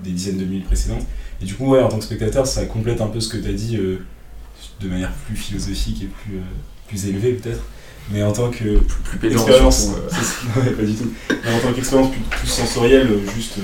des 0.03 0.11
dizaines 0.11 0.38
de 0.38 0.45
minutes 0.45 0.65
précédentes. 0.65 1.01
Et 1.41 1.45
du 1.45 1.55
coup, 1.55 1.71
ouais, 1.71 1.81
en 1.81 1.88
tant 1.89 1.97
que 1.97 2.03
spectateur, 2.03 2.45
ça 2.45 2.63
complète 2.65 3.01
un 3.01 3.07
peu 3.07 3.19
ce 3.19 3.29
que 3.29 3.38
tu 3.38 3.49
as 3.49 3.53
dit 3.53 3.77
euh, 3.77 3.97
de 4.79 4.88
manière 4.88 5.11
plus 5.25 5.35
philosophique 5.35 6.03
et 6.03 6.07
plus, 6.07 6.38
euh, 6.38 6.41
plus 6.88 7.07
élevée, 7.07 7.31
peut-être. 7.33 7.63
Mais 8.11 8.21
en 8.21 8.31
tant 8.31 8.51
que. 8.51 8.77
Plus 8.77 9.17
pédant 9.19 9.38
Expérience. 9.38 9.88
euh. 9.89 10.59
Ouais, 10.61 10.69
pas 10.69 10.83
du 10.83 10.93
tout. 10.93 11.11
Mais 11.29 11.51
en 11.55 11.59
tant 11.67 11.73
qu'expérience 11.73 12.11
plus, 12.11 12.21
plus 12.29 12.47
sensorielle, 12.47 13.07
euh, 13.09 13.31
juste 13.35 13.57
euh, 13.57 13.61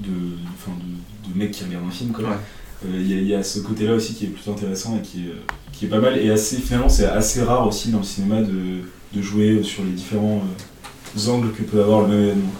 de, 0.00 0.08
de, 0.08 1.32
de 1.32 1.38
mec 1.38 1.50
qui 1.52 1.64
regarde 1.64 1.84
un 1.86 1.90
film. 1.90 2.12
Ouais. 2.16 2.24
Euh, 2.86 2.88
Il 3.00 3.10
y, 3.10 3.14
a- 3.14 3.20
il 3.20 3.26
y 3.26 3.34
a 3.34 3.42
ce 3.42 3.58
côté-là 3.60 3.94
aussi 3.94 4.14
qui 4.14 4.26
est 4.26 4.28
plutôt 4.28 4.52
intéressant 4.52 4.96
et 4.98 5.02
qui 5.02 5.24
est, 5.26 5.30
euh, 5.30 5.42
qui 5.72 5.86
est 5.86 5.88
pas 5.88 5.98
mal. 6.00 6.16
Et 6.18 6.30
assez, 6.30 6.56
finalement, 6.56 6.88
c'est 6.88 7.06
assez 7.06 7.42
rare 7.42 7.66
aussi 7.66 7.90
dans 7.90 7.98
le 7.98 8.04
cinéma 8.04 8.40
de, 8.42 8.82
de 9.12 9.22
jouer 9.22 9.62
sur 9.62 9.82
les 9.84 9.90
différents 9.90 10.42
euh, 11.16 11.30
angles 11.30 11.52
que 11.52 11.62
peut 11.62 11.80
avoir 11.82 12.02
le 12.02 12.08
même 12.08 12.22
événement. 12.22 12.52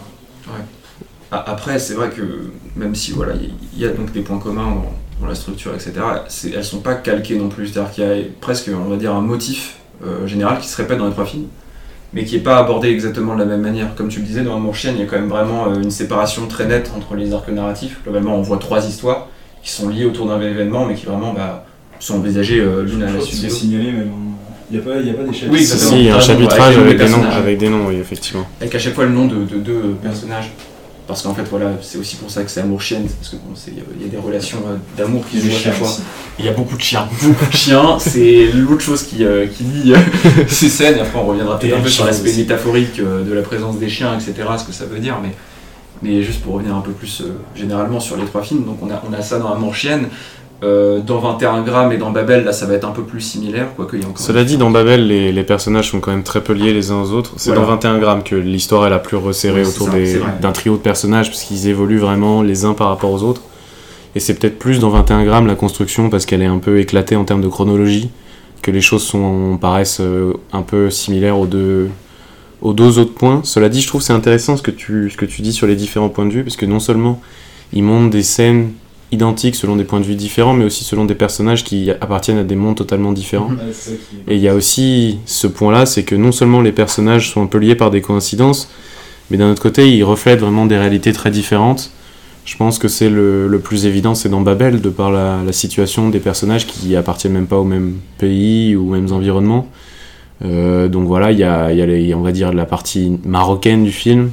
Après, 1.30 1.78
c'est 1.78 1.94
vrai 1.94 2.10
que 2.10 2.50
même 2.74 2.94
si 2.94 3.12
voilà, 3.12 3.34
il 3.34 3.78
y- 3.78 3.84
a 3.84 3.90
donc 3.90 4.12
des 4.12 4.22
points 4.22 4.38
communs 4.38 4.64
dans, 4.74 4.92
dans 5.20 5.26
la 5.26 5.34
structure, 5.34 5.74
etc., 5.74 5.92
c'est- 6.28 6.50
elles 6.52 6.64
sont 6.64 6.80
pas 6.80 6.94
calquées 6.94 7.36
non 7.36 7.48
plus. 7.50 7.68
C'est-à-dire 7.68 7.92
qu'il 7.92 8.04
y 8.04 8.06
a 8.06 8.16
presque, 8.40 8.70
on 8.74 8.88
va 8.88 8.96
dire, 8.96 9.14
un 9.14 9.20
motif 9.20 9.76
euh, 10.04 10.26
général 10.26 10.58
qui 10.58 10.68
se 10.68 10.76
répète 10.76 10.96
dans 10.98 11.06
les 11.06 11.12
trois 11.12 11.26
films, 11.26 11.48
mais 12.12 12.24
qui 12.24 12.36
n'est 12.36 12.42
pas 12.42 12.58
abordé 12.58 12.88
exactement 12.88 13.34
de 13.34 13.40
la 13.40 13.44
même 13.46 13.60
manière. 13.60 13.94
Comme 13.94 14.08
tu 14.08 14.20
le 14.20 14.26
disais, 14.26 14.42
dans 14.42 14.56
Amour 14.56 14.74
Chienne, 14.74 14.94
il 14.96 15.00
y 15.00 15.04
a 15.04 15.06
quand 15.06 15.16
même 15.18 15.28
vraiment 15.28 15.66
euh, 15.70 15.82
une 15.82 15.90
séparation 15.90 16.46
très 16.46 16.66
nette 16.66 16.90
entre 16.96 17.14
les 17.14 17.32
arcs 17.34 17.48
narratifs. 17.50 17.98
Globalement, 18.04 18.36
on 18.36 18.42
voit 18.42 18.58
trois 18.58 18.86
histoires 18.86 19.28
qui 19.62 19.70
sont 19.70 19.88
liées 19.88 20.04
autour 20.06 20.26
d'un 20.28 20.40
événement, 20.40 20.86
mais 20.86 20.94
qui 20.94 21.06
vraiment 21.06 21.32
bah, 21.34 21.66
sont 22.00 22.16
envisagées 22.16 22.60
euh, 22.60 22.82
l'une 22.84 23.02
à 23.02 23.10
la 23.12 23.20
suite 23.20 23.50
signaler 23.50 23.92
même. 23.92 24.10
Il 24.70 24.78
n'y 24.78 24.82
a, 24.82 24.86
pas- 24.86 25.00
il 25.00 25.06
y 25.06 25.10
a 25.10 25.14
pas 25.14 25.22
des 25.24 25.32
chapitres. 25.32 25.52
Oui, 25.52 25.64
Si, 25.64 25.94
il 25.96 26.02
y 26.04 26.08
a 26.10 26.12
un 26.12 26.16
Avec 26.16 26.26
chapitrage 26.26 26.76
avec 26.76 26.98
des 26.98 27.08
noms, 27.08 27.24
avec 27.24 27.58
des 27.58 27.68
noms, 27.70 27.86
oui, 27.88 27.96
effectivement. 27.96 28.46
Avec 28.60 28.74
à 28.74 28.78
chaque 28.78 28.94
fois 28.94 29.04
le 29.04 29.12
nom 29.12 29.26
de, 29.26 29.36
de 29.44 29.56
deux 29.58 29.96
personnages. 30.02 30.50
Parce 31.08 31.22
qu'en 31.22 31.32
fait, 31.32 31.44
voilà, 31.44 31.70
c'est 31.80 31.96
aussi 31.96 32.16
pour 32.16 32.30
ça 32.30 32.42
que 32.42 32.50
c'est 32.50 32.60
amour 32.60 32.82
chienne, 32.82 33.08
parce 33.18 33.30
que 33.30 33.36
bon, 33.36 33.54
y 33.66 34.02
y 34.02 34.06
a 34.06 34.08
des 34.08 34.18
relations 34.18 34.58
euh, 34.68 34.76
d'amour 34.94 35.24
qui 35.26 35.40
se 35.40 35.46
jouent 35.46 35.56
à 35.56 35.58
chaque 35.58 35.74
fois. 35.74 35.88
Il 36.38 36.44
y 36.44 36.48
a 36.50 36.52
beaucoup 36.52 36.76
de 36.76 36.82
chiens, 36.82 37.08
beaucoup 37.22 37.46
de 37.46 37.56
chiens, 37.56 37.98
c'est 37.98 38.52
l'autre 38.52 38.82
chose 38.82 39.04
qui, 39.04 39.24
euh, 39.24 39.46
qui 39.46 39.64
lie 39.64 39.94
euh, 39.94 39.98
ces 40.48 40.68
scènes, 40.68 40.98
et 40.98 41.00
après 41.00 41.18
on 41.18 41.26
reviendra 41.26 41.58
peut-être 41.58 41.78
un 41.78 41.80
peu 41.80 41.88
sur 41.88 42.04
l'aspect 42.04 42.34
métaphorique 42.34 43.00
euh, 43.00 43.24
de 43.24 43.32
la 43.32 43.40
présence 43.40 43.78
des 43.78 43.88
chiens, 43.88 44.14
etc., 44.18 44.34
ce 44.58 44.64
que 44.64 44.72
ça 44.72 44.84
veut 44.84 44.98
dire, 44.98 45.16
mais, 45.22 45.30
mais 46.02 46.22
juste 46.22 46.42
pour 46.42 46.54
revenir 46.54 46.76
un 46.76 46.82
peu 46.82 46.92
plus 46.92 47.22
euh, 47.22 47.38
généralement 47.56 48.00
sur 48.00 48.18
les 48.18 48.26
trois 48.26 48.42
films, 48.42 48.64
donc 48.64 48.78
on 48.82 48.90
a, 48.90 49.02
on 49.08 49.12
a 49.14 49.22
ça 49.22 49.38
dans 49.38 49.50
Amour 49.50 49.74
chienne, 49.74 50.08
euh, 50.64 50.98
dans 51.00 51.18
21 51.18 51.62
grammes 51.62 51.92
et 51.92 51.98
dans 51.98 52.10
Babel, 52.10 52.44
là 52.44 52.52
ça 52.52 52.66
va 52.66 52.74
être 52.74 52.84
un 52.86 52.90
peu 52.92 53.02
plus 53.02 53.20
similaire, 53.20 53.68
y 53.78 53.80
a 53.80 53.84
encore... 54.08 54.18
Cela 54.18 54.42
dit, 54.44 54.56
dans 54.56 54.70
Babel, 54.70 55.06
les, 55.06 55.30
les 55.30 55.42
personnages 55.44 55.90
sont 55.90 56.00
quand 56.00 56.10
même 56.10 56.24
très 56.24 56.42
peu 56.42 56.52
liés 56.52 56.72
les 56.72 56.90
uns 56.90 57.00
aux 57.00 57.12
autres. 57.12 57.32
C'est 57.36 57.50
Voilà. 57.50 57.62
dans 57.66 57.68
21 57.74 57.98
grammes 57.98 58.22
que 58.24 58.34
l'histoire 58.34 58.84
est 58.86 58.90
la 58.90 58.98
plus 58.98 59.16
resserrée 59.16 59.64
autour 59.64 59.88
des- 59.88 60.20
d'un 60.40 60.52
trio 60.52 60.74
de 60.74 60.80
personnages, 60.80 61.28
parce 61.30 61.44
qu'ils 61.44 61.68
évoluent 61.68 61.98
vraiment 62.00 62.42
les 62.42 62.64
uns 62.64 62.74
par 62.74 62.88
rapport 62.88 63.12
aux 63.12 63.22
autres. 63.22 63.42
Et 64.16 64.20
c'est 64.20 64.34
peut-être 64.34 64.58
plus 64.58 64.80
dans 64.80 64.90
21 64.90 65.24
grammes 65.24 65.46
la 65.46 65.54
construction, 65.54 66.10
parce 66.10 66.26
qu'elle 66.26 66.42
est 66.42 66.46
un 66.46 66.58
peu 66.58 66.80
éclatée 66.80 67.14
en 67.14 67.24
termes 67.24 67.42
de 67.42 67.48
chronologie, 67.48 68.10
que 68.62 68.72
les 68.72 68.80
choses 68.80 69.04
sont, 69.04 69.58
paraissent 69.60 70.00
euh, 70.00 70.32
un 70.52 70.62
peu 70.62 70.90
similaires 70.90 71.38
aux 71.38 71.46
deux, 71.46 71.88
aux 72.62 72.72
deux 72.72 72.98
autres 72.98 73.14
points. 73.14 73.42
Cela 73.44 73.68
dit, 73.68 73.80
je 73.80 73.86
trouve 73.86 74.00
que 74.00 74.06
c'est 74.08 74.12
intéressant 74.12 74.56
ce 74.56 74.62
que, 74.62 74.72
tu, 74.72 75.08
ce 75.10 75.16
que 75.16 75.24
tu 75.24 75.42
dis 75.42 75.52
sur 75.52 75.68
les 75.68 75.76
différents 75.76 76.08
points 76.08 76.26
de 76.26 76.32
vue, 76.32 76.42
parce 76.42 76.56
que 76.56 76.66
non 76.66 76.80
seulement 76.80 77.20
ils 77.72 77.84
montrent 77.84 78.10
des 78.10 78.24
scènes 78.24 78.70
identiques 79.10 79.54
selon 79.54 79.76
des 79.76 79.84
points 79.84 80.00
de 80.00 80.04
vue 80.04 80.14
différents, 80.14 80.52
mais 80.52 80.64
aussi 80.64 80.84
selon 80.84 81.04
des 81.06 81.14
personnages 81.14 81.64
qui 81.64 81.90
appartiennent 81.90 82.38
à 82.38 82.44
des 82.44 82.56
mondes 82.56 82.76
totalement 82.76 83.12
différents. 83.12 83.50
Et 84.28 84.34
il 84.36 84.40
y 84.40 84.48
a 84.48 84.54
aussi 84.54 85.18
ce 85.24 85.46
point-là, 85.46 85.86
c'est 85.86 86.02
que 86.02 86.14
non 86.14 86.32
seulement 86.32 86.60
les 86.60 86.72
personnages 86.72 87.30
sont 87.30 87.42
un 87.42 87.46
peu 87.46 87.58
liés 87.58 87.74
par 87.74 87.90
des 87.90 88.00
coïncidences, 88.02 88.68
mais 89.30 89.36
d'un 89.38 89.50
autre 89.50 89.62
côté, 89.62 89.90
ils 89.90 90.02
reflètent 90.04 90.40
vraiment 90.40 90.66
des 90.66 90.76
réalités 90.78 91.12
très 91.12 91.30
différentes. 91.30 91.90
Je 92.44 92.56
pense 92.56 92.78
que 92.78 92.88
c'est 92.88 93.10
le, 93.10 93.46
le 93.46 93.58
plus 93.58 93.84
évident, 93.86 94.14
c'est 94.14 94.30
dans 94.30 94.40
Babel, 94.40 94.80
de 94.80 94.88
par 94.88 95.10
la, 95.10 95.38
la 95.44 95.52
situation 95.52 96.08
des 96.08 96.18
personnages 96.18 96.66
qui 96.66 96.96
appartiennent 96.96 97.34
même 97.34 97.46
pas 97.46 97.58
au 97.58 97.64
même 97.64 97.96
pays 98.18 98.74
ou 98.74 98.88
aux 98.88 98.92
mêmes 98.92 99.12
environnements. 99.12 99.68
Euh, 100.44 100.88
donc 100.88 101.06
voilà, 101.06 101.32
il 101.32 101.38
y 101.38 101.44
a, 101.44 101.72
y 101.72 101.82
a 101.82 101.86
les- 101.86 102.14
on 102.14 102.22
va 102.22 102.32
dire 102.32 102.52
la 102.52 102.64
partie 102.64 103.18
marocaine 103.24 103.84
du 103.84 103.90
film, 103.92 104.30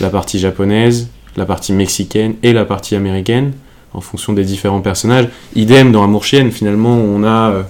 la 0.00 0.08
partie 0.08 0.38
japonaise, 0.38 1.08
la 1.36 1.44
partie 1.46 1.72
mexicaine 1.72 2.34
et 2.42 2.52
la 2.52 2.64
partie 2.64 2.94
américaine, 2.94 3.52
en 3.98 4.00
fonction 4.00 4.32
des 4.32 4.44
différents 4.44 4.80
personnages. 4.80 5.28
Idem 5.56 5.92
dans 5.92 6.02
Amour 6.04 6.24
Chienne, 6.24 6.50
finalement, 6.52 6.94
on 6.96 7.24
a 7.24 7.50
euh, 7.50 7.62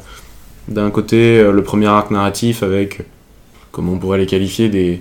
d'un 0.68 0.90
côté 0.90 1.38
euh, 1.38 1.50
le 1.52 1.62
premier 1.62 1.86
arc 1.86 2.10
narratif 2.10 2.62
avec, 2.62 3.00
comment 3.72 3.92
on 3.92 3.98
pourrait 3.98 4.18
les 4.18 4.26
qualifier, 4.26 4.68
des, 4.68 5.00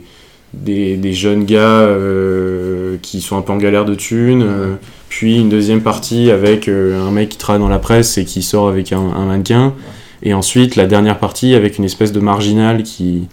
des, 0.54 0.96
des 0.96 1.14
jeunes 1.14 1.44
gars 1.46 1.60
euh, 1.60 2.96
qui 3.02 3.20
sont 3.22 3.38
un 3.38 3.42
peu 3.42 3.52
en 3.52 3.58
galère 3.58 3.84
de 3.86 3.94
thunes, 3.96 4.44
euh, 4.44 4.76
puis 5.10 5.38
une 5.38 5.50
deuxième 5.50 5.82
partie 5.82 6.32
avec 6.32 6.68
euh, 6.70 7.00
un 7.06 7.12
mec 7.12 7.30
qui 7.30 7.38
travaille 7.38 7.62
dans 7.62 7.68
la 7.70 7.80
presse 7.80 8.18
et 8.18 8.24
qui 8.26 8.42
sort 8.42 8.70
avec 8.70 8.94
un, 8.94 9.00
un 9.00 9.26
mannequin, 9.26 9.74
et 10.24 10.34
ensuite 10.34 10.76
la 10.78 10.88
dernière 10.88 11.20
partie 11.20 11.54
avec 11.54 11.78
une 11.78 11.84
espèce 11.84 12.12
de 12.14 12.20
marginal 12.22 12.84
qui 12.84 13.28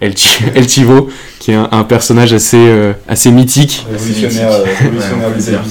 El, 0.00 0.16
Chi- 0.16 0.44
El 0.54 0.68
Chivo, 0.68 1.08
qui 1.40 1.50
est 1.52 1.54
un, 1.54 1.68
un 1.72 1.84
personnage 1.84 2.32
assez 2.34 2.56
euh, 2.58 2.92
assez 3.08 3.30
mythique, 3.32 3.84
Révolutionnaire, 3.90 4.52
euh, 4.52 4.64
révolutionnaire 4.78 5.62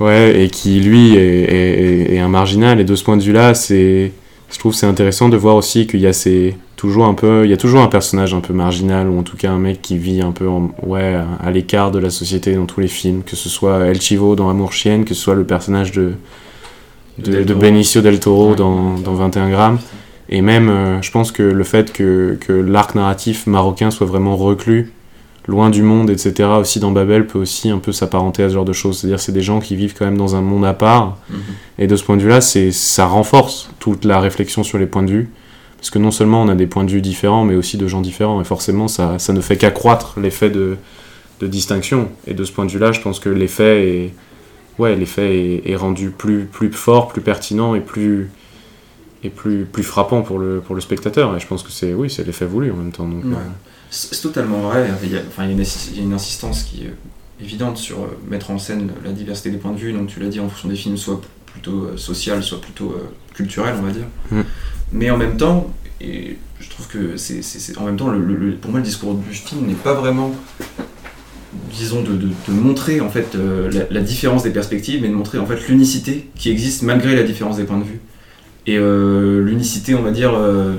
Ouais, 0.00 0.42
et 0.44 0.50
qui 0.50 0.80
lui 0.80 1.14
est, 1.14 1.18
est- 1.20 2.10
est- 2.12 2.14
est 2.14 2.18
un 2.18 2.28
marginal. 2.28 2.80
Et 2.80 2.84
de 2.84 2.94
ce 2.96 3.04
point 3.04 3.16
de 3.16 3.22
vue-là, 3.22 3.54
c'est 3.54 4.12
je 4.50 4.58
trouve 4.58 4.74
c'est 4.74 4.86
intéressant 4.86 5.28
de 5.28 5.36
voir 5.36 5.56
aussi 5.56 5.86
qu'il 5.86 6.00
y 6.00 6.06
a 6.06 6.12
ces 6.12 6.56
toujours 6.76 7.06
un 7.06 7.14
peu 7.14 7.44
il 7.44 7.50
y 7.50 7.52
a 7.52 7.56
toujours 7.56 7.80
un 7.80 7.86
personnage 7.88 8.34
un 8.34 8.40
peu 8.40 8.52
marginal 8.52 9.08
ou 9.08 9.18
en 9.18 9.22
tout 9.22 9.36
cas 9.36 9.50
un 9.50 9.58
mec 9.58 9.80
qui 9.80 9.96
vit 9.96 10.20
un 10.20 10.32
peu 10.32 10.46
en- 10.48 10.70
ouais 10.84 11.16
à, 11.42 11.50
l'écart 11.50 11.90
de 11.90 11.98
la 11.98 12.10
société 12.10 12.54
dans 12.54 12.66
tous 12.66 12.80
les 12.80 12.88
films 12.88 13.22
que 13.24 13.36
ce 13.36 13.48
soit 13.48 13.86
El 13.86 14.00
Chivo 14.00 14.36
dans 14.36 14.50
Amour 14.50 14.72
chienne 14.72 15.04
que 15.04 15.14
ce 15.14 15.20
soit 15.22 15.34
le 15.34 15.44
personnage 15.44 15.92
de 15.92 16.12
de, 17.18 17.30
Del 17.32 17.44
de 17.46 17.48
Toro. 17.54 17.60
Benicio 17.60 18.00
del 18.02 18.20
Toro 18.20 18.54
dans, 18.54 18.98
dans 18.98 19.14
21 19.14 19.48
grammes 19.50 19.78
et 20.28 20.42
même 20.42 20.68
euh, 20.68 21.00
je 21.02 21.10
pense 21.10 21.32
que 21.32 21.42
le 21.42 21.64
fait 21.64 21.92
que, 21.92 22.36
que 22.40 22.52
l'arc 22.52 22.94
narratif 22.96 23.46
marocain 23.46 23.90
soit 23.90 24.06
vraiment 24.06 24.36
reclus 24.36 24.92
loin 25.46 25.68
du 25.70 25.82
monde 25.82 26.08
etc 26.10 26.48
aussi 26.58 26.80
dans 26.80 26.90
Babel 26.90 27.26
peut 27.26 27.38
aussi 27.38 27.68
un 27.70 27.78
peu 27.78 27.92
s'apparenter 27.92 28.42
à 28.44 28.48
ce 28.48 28.54
genre 28.54 28.64
de 28.64 28.72
choses 28.72 29.00
c'est 29.00 29.06
à 29.06 29.10
dire 29.10 29.20
c'est 29.20 29.32
des 29.32 29.42
gens 29.42 29.60
qui 29.60 29.76
vivent 29.76 29.94
quand 29.98 30.06
même 30.06 30.16
dans 30.16 30.34
un 30.36 30.40
monde 30.40 30.64
à 30.64 30.72
part 30.74 31.18
Mhm. 31.30 31.36
et 31.78 31.86
de 31.86 31.96
ce 31.96 32.02
point 32.04 32.16
de 32.16 32.22
vue-là, 32.22 32.40
c'est 32.40 32.70
ça 32.72 33.06
renforce 33.06 33.68
toute 33.78 34.04
la 34.04 34.20
réflexion 34.20 34.62
sur 34.62 34.78
les 34.78 34.86
points 34.86 35.02
de 35.02 35.10
vue. 35.10 35.28
Parce 35.76 35.90
que 35.90 35.98
non 35.98 36.10
seulement 36.12 36.40
on 36.40 36.48
a 36.48 36.54
des 36.54 36.66
points 36.66 36.84
de 36.84 36.90
vue 36.90 37.02
différents, 37.02 37.44
mais 37.44 37.56
aussi 37.56 37.76
de 37.76 37.86
gens 37.88 38.00
différents. 38.00 38.40
Et 38.40 38.44
forcément, 38.44 38.88
ça, 38.88 39.18
ça 39.18 39.34
ne 39.34 39.40
fait 39.42 39.58
qu'accroître 39.58 40.18
l'effet 40.18 40.48
de, 40.48 40.78
de 41.40 41.46
distinction. 41.46 42.08
Et 42.26 42.32
de 42.32 42.42
ce 42.44 42.52
point 42.52 42.64
de 42.64 42.70
vue-là, 42.70 42.92
je 42.92 43.02
pense 43.02 43.20
que 43.20 43.28
l'effet 43.28 43.86
est, 43.90 44.14
ouais, 44.78 44.96
l'effet 44.96 45.36
est, 45.36 45.70
est 45.70 45.76
rendu 45.76 46.08
plus, 46.08 46.44
plus 46.50 46.72
fort, 46.72 47.08
plus 47.08 47.20
pertinent 47.20 47.74
et 47.74 47.80
plus, 47.80 48.30
et 49.24 49.28
plus, 49.28 49.66
plus 49.66 49.82
frappant 49.82 50.22
pour 50.22 50.38
le, 50.38 50.60
pour 50.64 50.74
le 50.74 50.80
spectateur. 50.80 51.36
Et 51.36 51.40
je 51.40 51.46
pense 51.46 51.62
que 51.62 51.70
c'est 51.70 51.92
oui, 51.92 52.08
c'est 52.08 52.24
l'effet 52.26 52.46
voulu 52.46 52.70
en 52.72 52.76
même 52.76 52.92
temps. 52.92 53.06
Donc, 53.06 53.24
Ouais. 53.24 53.32
euh, 53.32 53.50
C'est 53.96 54.20
totalement 54.22 54.60
vrai. 54.62 54.90
Il 55.04 55.12
y 55.12 55.16
a, 55.16 55.20
enfin, 55.28 55.44
il 55.44 55.50
y 55.50 55.52
a 55.52 55.56
une, 55.56 55.62
assi- 55.62 55.90
il 55.92 55.98
y 55.98 56.00
a 56.00 56.04
une 56.04 56.12
insistance 56.14 56.64
qui 56.64 56.82
est 56.84 56.94
évidente 57.42 57.76
sur 57.76 57.98
euh, 58.02 58.18
mettre 58.28 58.50
en 58.50 58.58
scène 58.58 58.90
la 59.04 59.12
diversité 59.12 59.50
des 59.50 59.56
points 59.58 59.72
de 59.72 59.78
vue. 59.78 59.92
Donc 59.92 60.08
tu 60.08 60.18
l'as 60.20 60.28
dit 60.28 60.40
en 60.40 60.48
fonction 60.48 60.68
des 60.68 60.74
films, 60.76 60.96
soit 60.96 61.20
plutôt 61.46 61.84
euh, 61.84 61.96
social, 61.96 62.42
soit 62.42 62.60
plutôt 62.60 62.90
euh, 62.90 63.08
culturel, 63.34 63.74
on 63.78 63.82
va 63.82 63.92
dire. 63.92 64.06
Mm. 64.32 64.40
Mais 64.92 65.10
en 65.10 65.16
même 65.16 65.36
temps, 65.36 65.72
et 66.00 66.38
je 66.58 66.68
trouve 66.70 66.88
que 66.88 67.16
c'est, 67.16 67.40
en 67.78 67.84
même 67.84 67.96
temps, 67.96 68.08
le, 68.08 68.18
le- 68.18 68.34
le- 68.36 68.56
pour 68.56 68.70
moi, 68.72 68.80
le 68.80 68.84
discours 68.86 69.14
du 69.14 69.32
film 69.32 69.66
n'est 69.66 69.74
pas 69.74 69.94
vraiment, 69.94 70.34
disons, 71.72 72.02
de, 72.02 72.12
de- 72.16 72.28
de 72.48 72.52
montrer 72.52 73.00
en 73.00 73.10
fait 73.10 73.34
euh, 73.36 73.70
la, 73.70 73.84
la 73.90 74.00
différence 74.00 74.42
des 74.42 74.50
perspectives, 74.50 75.02
mais 75.02 75.08
de 75.08 75.14
montrer 75.14 75.38
en 75.38 75.46
fait 75.46 75.68
l'unicité 75.68 76.28
qui 76.34 76.50
existe 76.50 76.82
malgré 76.82 77.14
la 77.14 77.22
différence 77.22 77.56
des 77.58 77.64
points 77.64 77.78
de 77.78 77.84
vue. 77.84 78.00
Et 78.66 78.76
euh, 78.78 79.40
l'unicité, 79.44 79.94
on 79.94 80.02
va 80.02 80.10
dire, 80.10 80.32
euh, 80.34 80.74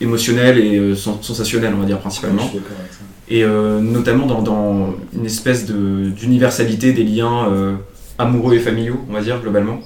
émotionnelle 0.00 0.58
et 0.58 0.76
euh, 0.78 0.94
sen- 0.94 1.18
sensationnelle, 1.22 1.72
on 1.74 1.80
va 1.80 1.86
dire 1.86 1.98
principalement 1.98 2.42
et 3.28 3.42
euh, 3.44 3.80
notamment 3.80 4.26
dans, 4.26 4.42
dans 4.42 4.94
une 5.14 5.26
espèce 5.26 5.66
de- 5.66 6.10
d'universalité 6.10 6.92
des 6.92 7.02
liens 7.04 7.48
euh, 7.50 7.74
amoureux 8.18 8.54
et 8.54 8.58
familiaux, 8.60 9.00
on 9.08 9.12
va 9.12 9.20
dire, 9.22 9.40
globalement. 9.40 9.80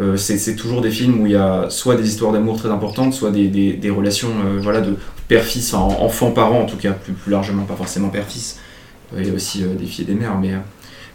Euh, 0.00 0.16
c'est 0.16 0.56
toujours 0.56 0.80
des 0.80 0.90
films 0.90 1.20
où 1.20 1.26
il 1.26 1.32
y 1.32 1.36
a 1.36 1.66
soit 1.68 1.96
des 1.96 2.06
histoires 2.08 2.32
d'amour 2.32 2.56
très 2.56 2.70
importantes, 2.70 3.12
soit 3.14 3.30
des, 3.30 3.48
des- 3.48 3.74
des 3.74 3.90
relations 3.90 4.28
euh, 4.46 4.58
voilà, 4.60 4.80
de 4.80 4.94
père-fils, 5.28 5.74
enfin 5.74 5.94
enfant-parent 6.02 6.60
en 6.60 6.66
tout 6.66 6.76
cas, 6.76 6.92
plus, 6.92 7.12
plus 7.12 7.30
largement, 7.30 7.64
pas 7.64 7.76
forcément 7.76 8.08
père-fils. 8.08 8.58
Il 9.18 9.26
y 9.26 9.30
a 9.30 9.34
aussi 9.34 9.62
euh, 9.62 9.74
des 9.78 9.84
filles 9.86 10.04
et 10.08 10.12
des 10.12 10.18
mères, 10.18 10.38
mais, 10.40 10.52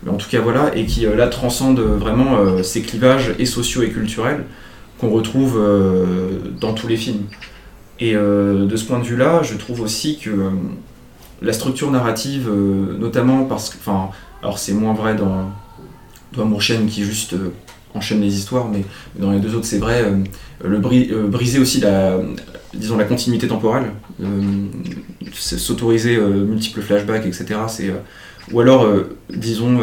mais 0.04 0.12
en 0.12 0.16
tout 0.16 0.30
cas 0.30 0.40
voilà, 0.42 0.76
et 0.76 0.86
qui 0.86 1.02
là 1.08 1.28
transcendent 1.28 1.80
vraiment 1.80 2.62
ces 2.64 2.82
clivages 2.82 3.34
et 3.40 3.46
sociaux 3.46 3.82
et 3.82 3.90
culturels 3.90 4.44
qu'on 5.00 5.10
retrouve 5.10 5.60
dans 6.62 6.74
tous 6.74 6.88
les 6.88 6.98
films. 6.98 7.24
Et 8.00 8.16
euh, 8.16 8.66
de 8.66 8.76
ce 8.76 8.86
point 8.86 9.00
de 9.00 9.06
vue-là, 9.06 9.42
je 9.44 9.56
trouve 9.56 9.82
aussi 9.82 10.18
que 10.20 10.30
euh, 10.30 10.50
la 11.42 11.54
structure 11.54 11.90
narrative, 11.92 12.48
euh, 12.50 12.98
notamment 12.98 13.46
parce 13.46 13.70
que, 13.70 13.78
enfin, 13.80 14.10
alors 14.42 14.60
c'est 14.60 14.74
moins 14.74 14.94
vrai 14.94 15.16
dans, 15.16 15.52
dans 16.34 16.44
Amour 16.44 16.62
Chaîne 16.62 16.86
qui 16.88 17.04
juste 17.04 17.36
enchaîne 17.96 18.22
les 18.22 18.36
histoires, 18.38 18.68
mais 18.68 18.86
dans 19.18 19.32
les 19.32 19.40
deux 19.40 19.56
autres 19.56 19.66
c'est 19.66 19.80
vrai, 19.80 20.06
le 20.64 20.80
bri- 20.80 21.12
briser 21.28 21.58
aussi 21.58 21.80
la, 21.80 22.18
disons 22.76 22.98
la 22.98 23.06
continuité 23.06 23.48
temporelle, 23.48 23.92
s'autoriser 25.34 26.18
multiples 26.18 26.82
flashbacks, 26.82 27.26
etc. 27.26 27.56
Ou 28.52 28.60
alors, 28.60 28.88
disons, 29.34 29.80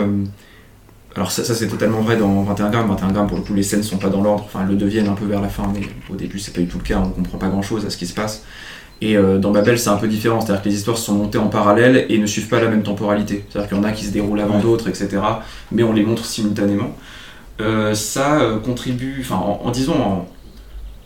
alors 1.16 1.30
ça, 1.30 1.44
ça, 1.44 1.54
c'est 1.54 1.68
totalement 1.68 2.00
vrai 2.00 2.16
dans 2.16 2.42
21 2.42 2.70
grammes. 2.70 2.88
21 2.88 3.12
grammes, 3.12 3.26
pour 3.28 3.36
le 3.38 3.44
coup, 3.44 3.54
les 3.54 3.62
scènes 3.62 3.82
sont 3.82 3.98
pas 3.98 4.08
dans 4.08 4.20
l'ordre. 4.22 4.44
Enfin, 4.46 4.60
elles 4.62 4.68
le 4.70 4.76
deviennent 4.76 5.08
un 5.08 5.14
peu 5.14 5.26
vers 5.26 5.40
la 5.40 5.48
fin, 5.48 5.64
mais 5.72 5.82
au 6.12 6.16
début, 6.16 6.38
c'est 6.38 6.52
pas 6.52 6.60
du 6.60 6.66
tout 6.66 6.78
le 6.78 6.84
cas. 6.84 6.98
On 7.04 7.10
comprend 7.10 7.38
pas 7.38 7.48
grand 7.48 7.62
chose 7.62 7.84
à 7.86 7.90
ce 7.90 7.96
qui 7.96 8.06
se 8.06 8.14
passe. 8.14 8.44
Et 9.00 9.16
euh, 9.16 9.38
dans 9.38 9.50
Babel, 9.52 9.78
c'est 9.78 9.90
un 9.90 9.96
peu 9.96 10.08
différent. 10.08 10.40
C'est-à-dire 10.40 10.62
que 10.62 10.68
les 10.68 10.74
histoires 10.76 10.98
sont 10.98 11.14
montées 11.14 11.38
en 11.38 11.48
parallèle 11.48 12.06
et 12.08 12.18
ne 12.18 12.26
suivent 12.26 12.48
pas 12.48 12.60
la 12.60 12.68
même 12.68 12.82
temporalité. 12.82 13.44
C'est-à-dire 13.48 13.68
qu'il 13.68 13.78
y 13.78 13.80
en 13.80 13.84
a 13.84 13.92
qui 13.92 14.04
se 14.06 14.10
déroulent 14.12 14.40
avant 14.40 14.56
Ouais. 14.56 14.62
d'autres, 14.62 14.88
etc. 14.88 15.08
Mais 15.72 15.82
on 15.82 15.92
les 15.92 16.02
montre 16.04 16.24
simultanément. 16.24 16.96
Euh, 17.60 17.94
ça 17.94 18.40
euh, 18.40 18.58
contribue, 18.58 19.18
enfin, 19.20 19.36
en, 19.36 19.60
en 19.64 19.70
disant, 19.70 20.26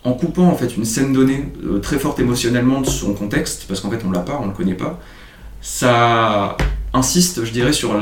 en, 0.05 0.09
en 0.09 0.13
coupant 0.15 0.45
en 0.47 0.55
fait 0.55 0.75
une 0.77 0.85
scène 0.87 1.13
donnée 1.13 1.45
euh, 1.67 1.79
très 1.81 1.99
forte 1.99 2.19
émotionnellement 2.21 2.81
de 2.81 2.87
son 2.87 3.13
contexte, 3.13 3.67
parce 3.69 3.81
qu'en 3.81 3.91
fait 3.91 4.01
on 4.07 4.11
l'a 4.11 4.21
pas, 4.21 4.41
on 4.43 4.47
le 4.47 4.53
connaît 4.53 4.73
pas, 4.75 4.99
ça 5.61 6.57
insiste, 6.95 7.45
je 7.45 7.53
dirais, 7.53 7.73
sur 7.75 7.99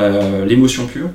l'émotion 0.47 0.87
pure, 0.87 1.09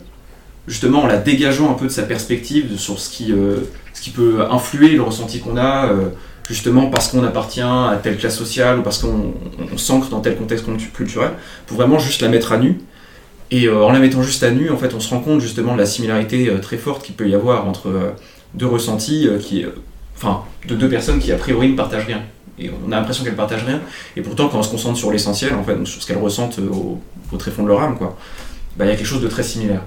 justement 0.68 1.04
en 1.04 1.08
la 1.08 1.18
dégageant 1.18 1.72
un 1.72 1.74
peu 1.74 1.86
de 1.86 1.92
sa 1.92 2.04
perspective, 2.04 2.78
sur 2.78 3.00
ce 3.00 3.10
qui, 3.10 3.32
euh, 3.32 3.58
ce 3.94 4.02
qui 4.02 4.10
peut 4.12 4.46
influer 4.50 4.90
le 4.90 5.02
ressenti 5.02 5.40
qu'on 5.40 5.58
a, 5.58 5.92
euh, 5.92 6.10
justement 6.48 6.88
parce 6.88 7.10
qu'on 7.10 7.24
appartient 7.24 7.62
à 7.62 8.00
telle 8.02 8.18
classe 8.18 8.38
sociale 8.38 8.80
ou 8.80 8.82
parce 8.82 9.00
qu'on 9.00 9.34
on 9.74 9.78
s'ancre 9.78 10.10
dans 10.10 10.20
tel 10.20 10.36
contexte 10.38 10.66
cultu- 10.66 10.92
culturel, 10.92 11.32
pour 11.66 11.78
vraiment 11.78 12.00
juste 12.00 12.22
la 12.22 12.30
mettre 12.30 12.52
à 12.52 12.58
nu. 12.58 12.80
Et 13.50 13.66
euh, 13.68 13.84
en 13.84 13.92
la 13.92 14.00
mettant 14.00 14.24
juste 14.24 14.44
à 14.44 14.52
nu, 14.52 14.70
en 14.70 14.78
fait, 14.78 14.94
on 14.94 15.00
se 15.00 15.10
rend 15.10 15.20
compte 15.20 15.42
justement 15.42 15.74
de 15.74 15.80
la 15.80 15.86
similarité 15.86 16.52
très 16.62 16.78
forte 16.78 17.04
qu'il 17.06 17.16
peut 17.16 17.28
y 17.28 17.36
avoir 17.36 17.68
entre 17.68 18.14
deux 18.54 18.68
ressentis, 18.68 19.28
qui, 19.40 19.66
enfin, 20.16 20.44
de 20.68 20.76
deux 20.76 20.90
personnes 20.90 21.20
qui 21.20 21.32
a 21.32 21.38
priori 21.38 21.70
ne 21.70 21.76
partagent 21.76 22.06
rien. 22.06 22.22
Et 22.60 22.70
on 22.70 22.92
a 22.92 22.98
l'impression 22.98 23.24
qu'elles 23.24 23.36
partagent 23.36 23.66
rien. 23.66 23.82
Et 24.16 24.22
pourtant, 24.22 24.48
quand 24.48 24.60
on 24.60 24.64
se 24.64 24.70
concentre 24.70 24.98
sur 24.98 25.12
l'essentiel, 25.12 25.54
en 25.56 25.64
fait, 25.64 25.76
sur 25.86 26.02
ce 26.02 26.08
qu'elles 26.08 26.18
ressentent 26.22 26.60
au, 26.60 27.02
au 27.32 27.38
tréfonds 27.38 27.64
de 27.64 27.70
leur 27.70 27.82
âme, 27.82 27.98
quoi, 27.98 28.16
bah, 28.78 28.86
il 28.86 28.90
y 28.90 28.92
a 28.92 28.96
quelque 28.96 29.08
chose 29.08 29.22
de 29.22 29.28
très 29.28 29.44
similaire. 29.44 29.82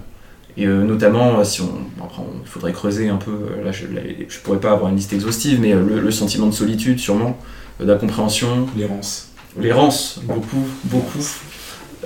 Et 0.56 0.66
euh, 0.66 0.84
notamment, 0.84 1.40
euh, 1.40 1.44
si 1.44 1.60
on, 1.62 1.66
bon, 1.96 2.04
après, 2.04 2.22
il 2.42 2.48
faudrait 2.48 2.72
creuser 2.72 3.08
un 3.08 3.16
peu. 3.16 3.32
euh, 3.32 3.64
Là, 3.64 3.72
je, 3.72 3.86
je 4.28 4.38
pourrais 4.40 4.60
pas 4.60 4.70
avoir 4.72 4.90
une 4.90 4.96
liste 4.96 5.12
exhaustive, 5.12 5.60
mais 5.60 5.72
le, 5.72 6.00
le 6.00 6.10
sentiment 6.12 6.46
de 6.46 6.52
solitude, 6.54 6.98
sûrement, 7.00 7.36
d'incompréhension, 7.80 8.66
L'errance. 8.76 9.30
l'errance, 9.60 10.20
beaucoup, 10.22 10.64
beaucoup. 10.84 11.18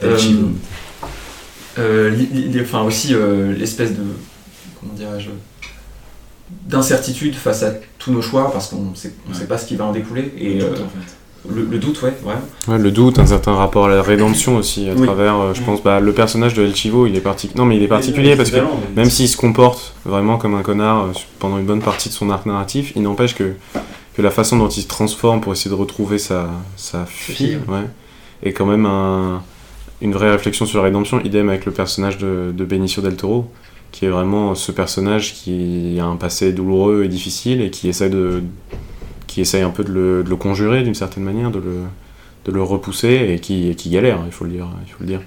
Euh, 0.02 0.16
Chivo. 0.18 0.48
li- 1.78 2.26
li- 2.48 2.60
enfin 2.60 2.82
aussi 2.82 3.14
euh, 3.14 3.52
l'espèce 3.52 3.92
de 3.92 4.02
comment 4.80 4.94
dirais-je 4.94 5.28
d'incertitude 6.66 7.34
face 7.34 7.62
à 7.62 7.72
tous 7.98 8.10
nos 8.12 8.22
choix 8.22 8.50
parce 8.52 8.68
qu'on 8.68 8.94
sait, 8.94 9.12
on 9.26 9.32
Ouais. 9.32 9.38
sait 9.38 9.46
pas 9.46 9.58
ce 9.58 9.66
qui 9.66 9.76
va 9.76 9.84
en 9.84 9.92
découler 9.92 10.32
et 10.38 10.58
Tout, 10.58 10.64
euh, 10.66 10.72
en 10.72 10.76
fait. 10.88 11.16
Le, 11.48 11.64
le 11.64 11.78
doute 11.78 12.02
ouais 12.02 12.14
vraiment 12.22 12.40
Ouais, 12.68 12.78
le 12.78 12.90
doute, 12.90 13.18
un 13.18 13.26
certain 13.26 13.54
rapport 13.54 13.86
à 13.86 13.88
la 13.88 14.02
rédemption 14.02 14.56
aussi, 14.56 14.88
à 14.88 14.94
Oui. 14.94 15.06
travers, 15.06 15.36
euh, 15.38 15.54
je 15.54 15.60
Mm. 15.60 15.64
pense, 15.64 15.82
bah, 15.82 16.00
le 16.00 16.12
personnage 16.12 16.54
de 16.54 16.64
El 16.64 16.74
Chivo, 16.74 17.06
il 17.06 17.16
est 17.16 17.20
parti... 17.20 17.50
Non, 17.56 17.64
mais 17.64 17.76
il 17.76 17.82
est 17.82 17.88
particulier 17.88 18.36
parce 18.36 18.50
que 18.50 18.58
même 18.96 19.08
s'il 19.10 19.28
se 19.28 19.36
comporte 19.36 19.94
vraiment 20.04 20.36
comme 20.36 20.54
un 20.54 20.62
connard 20.62 21.04
euh, 21.04 21.12
pendant 21.38 21.58
une 21.58 21.66
bonne 21.66 21.80
partie 21.82 22.08
de 22.08 22.14
son 22.14 22.30
arc 22.30 22.44
narratif, 22.46 22.92
il 22.96 23.02
n'empêche 23.02 23.34
que, 23.34 23.52
que 24.14 24.22
la 24.22 24.30
façon 24.30 24.56
dont 24.58 24.68
il 24.68 24.82
se 24.82 24.88
transforme 24.88 25.40
pour 25.40 25.52
essayer 25.52 25.70
de 25.70 25.80
retrouver 25.80 26.18
sa, 26.18 26.48
sa 26.76 27.06
fille, 27.06 27.34
fille. 27.36 27.58
ouais, 27.68 27.84
est 28.42 28.52
quand 28.52 28.66
même 28.66 28.86
un- 28.86 29.42
une 30.00 30.12
vraie 30.12 30.30
réflexion 30.30 30.66
sur 30.66 30.78
la 30.78 30.84
rédemption. 30.84 31.20
Idem 31.24 31.48
avec 31.48 31.64
le 31.66 31.72
personnage 31.72 32.18
de, 32.18 32.52
de 32.56 32.64
Benicio 32.64 33.02
del 33.02 33.16
Toro, 33.16 33.50
qui 33.90 34.04
est 34.04 34.10
vraiment 34.10 34.54
ce 34.54 34.70
personnage 34.70 35.34
qui 35.34 35.98
a 36.00 36.04
un 36.04 36.16
passé 36.16 36.52
douloureux 36.52 37.04
et 37.04 37.08
difficile 37.08 37.62
et 37.62 37.70
qui 37.70 37.88
essaie, 37.88 38.10
de, 38.10 38.42
qui 39.38 39.42
essaie 39.42 39.62
un 39.62 39.70
peu 39.70 39.84
de 39.84 39.92
le, 39.92 40.24
de 40.24 40.30
le 40.30 40.34
conjurer 40.34 40.82
d'une 40.82 40.96
certaine 40.96 41.22
manière, 41.22 41.52
de 41.52 41.60
le, 41.60 41.82
de 42.44 42.50
le 42.50 42.60
repousser 42.60 43.28
et 43.30 43.38
qui, 43.38 43.72
qui 43.76 43.88
galère, 43.88 44.18
il 44.26 44.32
faut 44.32 44.44
le 44.44 44.50
dire. 44.50 44.66
Il 44.84 44.90
faut 44.90 44.98
le 44.98 45.06
dire. 45.06 45.20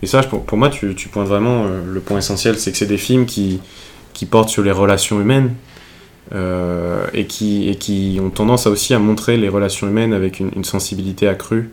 Et 0.00 0.06
ça, 0.06 0.22
pour, 0.22 0.44
pour 0.44 0.56
moi, 0.56 0.68
tu, 0.68 0.94
tu 0.94 1.08
pointes 1.08 1.26
vraiment 1.26 1.64
euh, 1.64 1.82
le 1.84 1.98
point 1.98 2.18
essentiel, 2.18 2.56
c'est 2.56 2.70
que 2.70 2.78
c'est 2.78 2.86
des 2.86 2.98
films 2.98 3.26
qui, 3.26 3.58
qui 4.12 4.26
portent 4.26 4.48
sur 4.48 4.62
les 4.62 4.70
relations 4.70 5.20
humaines 5.20 5.54
euh, 6.32 7.04
et, 7.14 7.26
qui, 7.26 7.68
et 7.68 7.74
qui 7.74 8.20
ont 8.22 8.30
tendance 8.30 8.68
aussi 8.68 8.94
à 8.94 9.00
montrer 9.00 9.36
les 9.36 9.48
relations 9.48 9.88
humaines 9.88 10.12
avec 10.12 10.38
une, 10.38 10.62
sensibilité 10.62 11.26
accrue. 11.26 11.70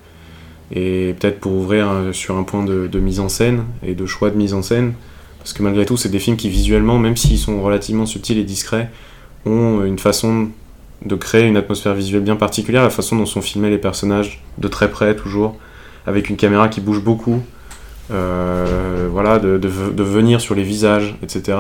Et 0.72 1.14
peut-être 1.20 1.40
pour 1.40 1.52
ouvrir 1.52 1.88
sur 2.14 2.36
un 2.36 2.44
point 2.44 2.64
de, 2.64 2.88
de 2.88 3.00
mise 3.00 3.20
en 3.20 3.30
scène 3.30 3.66
et 3.86 3.94
de 3.94 4.08
choix 4.08 4.32
de 4.32 4.38
mise 4.38 4.56
en 4.56 4.64
scène, 4.64 4.94
parce 5.38 5.54
que 5.54 5.62
malgré 5.62 5.86
tout, 5.86 5.98
c'est 5.98 6.10
des 6.10 6.18
films 6.18 6.36
qui 6.36 6.50
visuellement, 6.50 6.98
même 6.98 7.16
s'ils 7.16 7.38
sont 7.38 7.62
relativement 7.62 8.08
subtils 8.08 8.40
et 8.40 8.44
discrets, 8.44 8.90
ont 9.46 9.84
une 9.86 10.00
façon 10.00 10.50
de 11.06 11.16
créer 11.16 11.46
une 11.46 11.58
atmosphère 11.58 11.94
visuelle 11.94 12.22
bien 12.22 12.36
particulière, 12.36 12.84
la 12.84 12.90
façon 12.90 13.16
dont 13.16 13.26
sont 13.26 13.42
filmés 13.42 13.70
les 13.70 13.78
personnages 13.78 14.44
de 14.58 14.68
très 14.68 14.90
près 14.90 15.16
toujours, 15.16 15.56
avec 16.08 16.30
une 16.30 16.38
caméra 16.38 16.68
qui 16.68 16.82
bouge 16.82 17.02
beaucoup, 17.02 17.42
euh, 18.12 19.08
voilà, 19.12 19.40
de, 19.40 19.68
venir 19.68 20.42
sur 20.42 20.56
les 20.56 20.64
visages, 20.64 21.16
etc. 21.22 21.58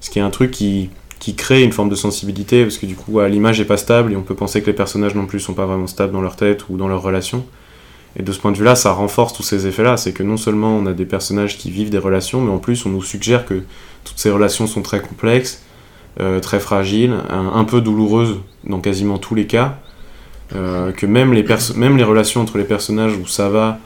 Ce 0.00 0.10
qui 0.10 0.18
est 0.18 0.22
un 0.22 0.30
truc 0.30 0.50
qui, 0.50 0.90
qui 1.18 1.34
crée 1.34 1.62
une 1.62 1.72
forme 1.72 1.88
de 1.88 1.94
sensibilité, 1.94 2.64
parce 2.64 2.78
que 2.78 2.86
du 2.86 2.96
coup, 2.96 3.20
l'image 3.20 3.60
est 3.60 3.64
pas 3.64 3.76
stable 3.76 4.12
et 4.12 4.16
on 4.16 4.22
peut 4.22 4.34
penser 4.34 4.60
que 4.60 4.66
les 4.66 4.72
personnages 4.72 5.14
non 5.14 5.26
plus 5.26 5.40
sont 5.40 5.54
pas 5.54 5.66
vraiment 5.66 5.86
stables 5.86 6.12
dans 6.12 6.20
leur 6.20 6.36
tête 6.36 6.68
ou 6.68 6.76
dans 6.76 6.88
leurs 6.88 7.02
relations. 7.02 7.44
Et 8.16 8.22
de 8.22 8.32
ce 8.32 8.38
point 8.38 8.52
de 8.52 8.58
vue-là, 8.58 8.74
ça 8.74 8.92
renforce 8.92 9.32
tous 9.32 9.42
ces 9.42 9.66
effets-là. 9.66 9.96
C'est 9.96 10.12
que 10.12 10.22
non 10.22 10.36
seulement 10.36 10.76
on 10.76 10.86
a 10.86 10.92
des 10.92 11.06
personnages 11.06 11.56
qui 11.56 11.70
vivent 11.70 11.90
des 11.90 11.98
relations, 11.98 12.40
mais 12.40 12.50
en 12.50 12.58
plus 12.58 12.84
on 12.84 12.90
nous 12.90 13.02
suggère 13.02 13.46
que 13.46 13.62
toutes 14.04 14.18
ces 14.18 14.30
relations 14.30 14.66
sont 14.66 14.82
très 14.82 15.00
complexes, 15.00 15.62
très 16.40 16.60
fragiles, 16.60 17.14
un, 17.30 17.64
peu 17.64 17.80
douloureuses 17.80 18.36
dans 18.64 18.80
quasiment 18.80 19.18
tous 19.18 19.34
les 19.34 19.46
cas. 19.46 19.78
Euh, 20.54 20.92
que 20.92 21.06
même 21.06 21.32
les, 21.32 22.04
relations 22.04 22.42
entre 22.42 22.58
les 22.58 22.64
personnages 22.64 23.16
où 23.16 23.26
ça 23.26 23.48
va, 23.48 23.78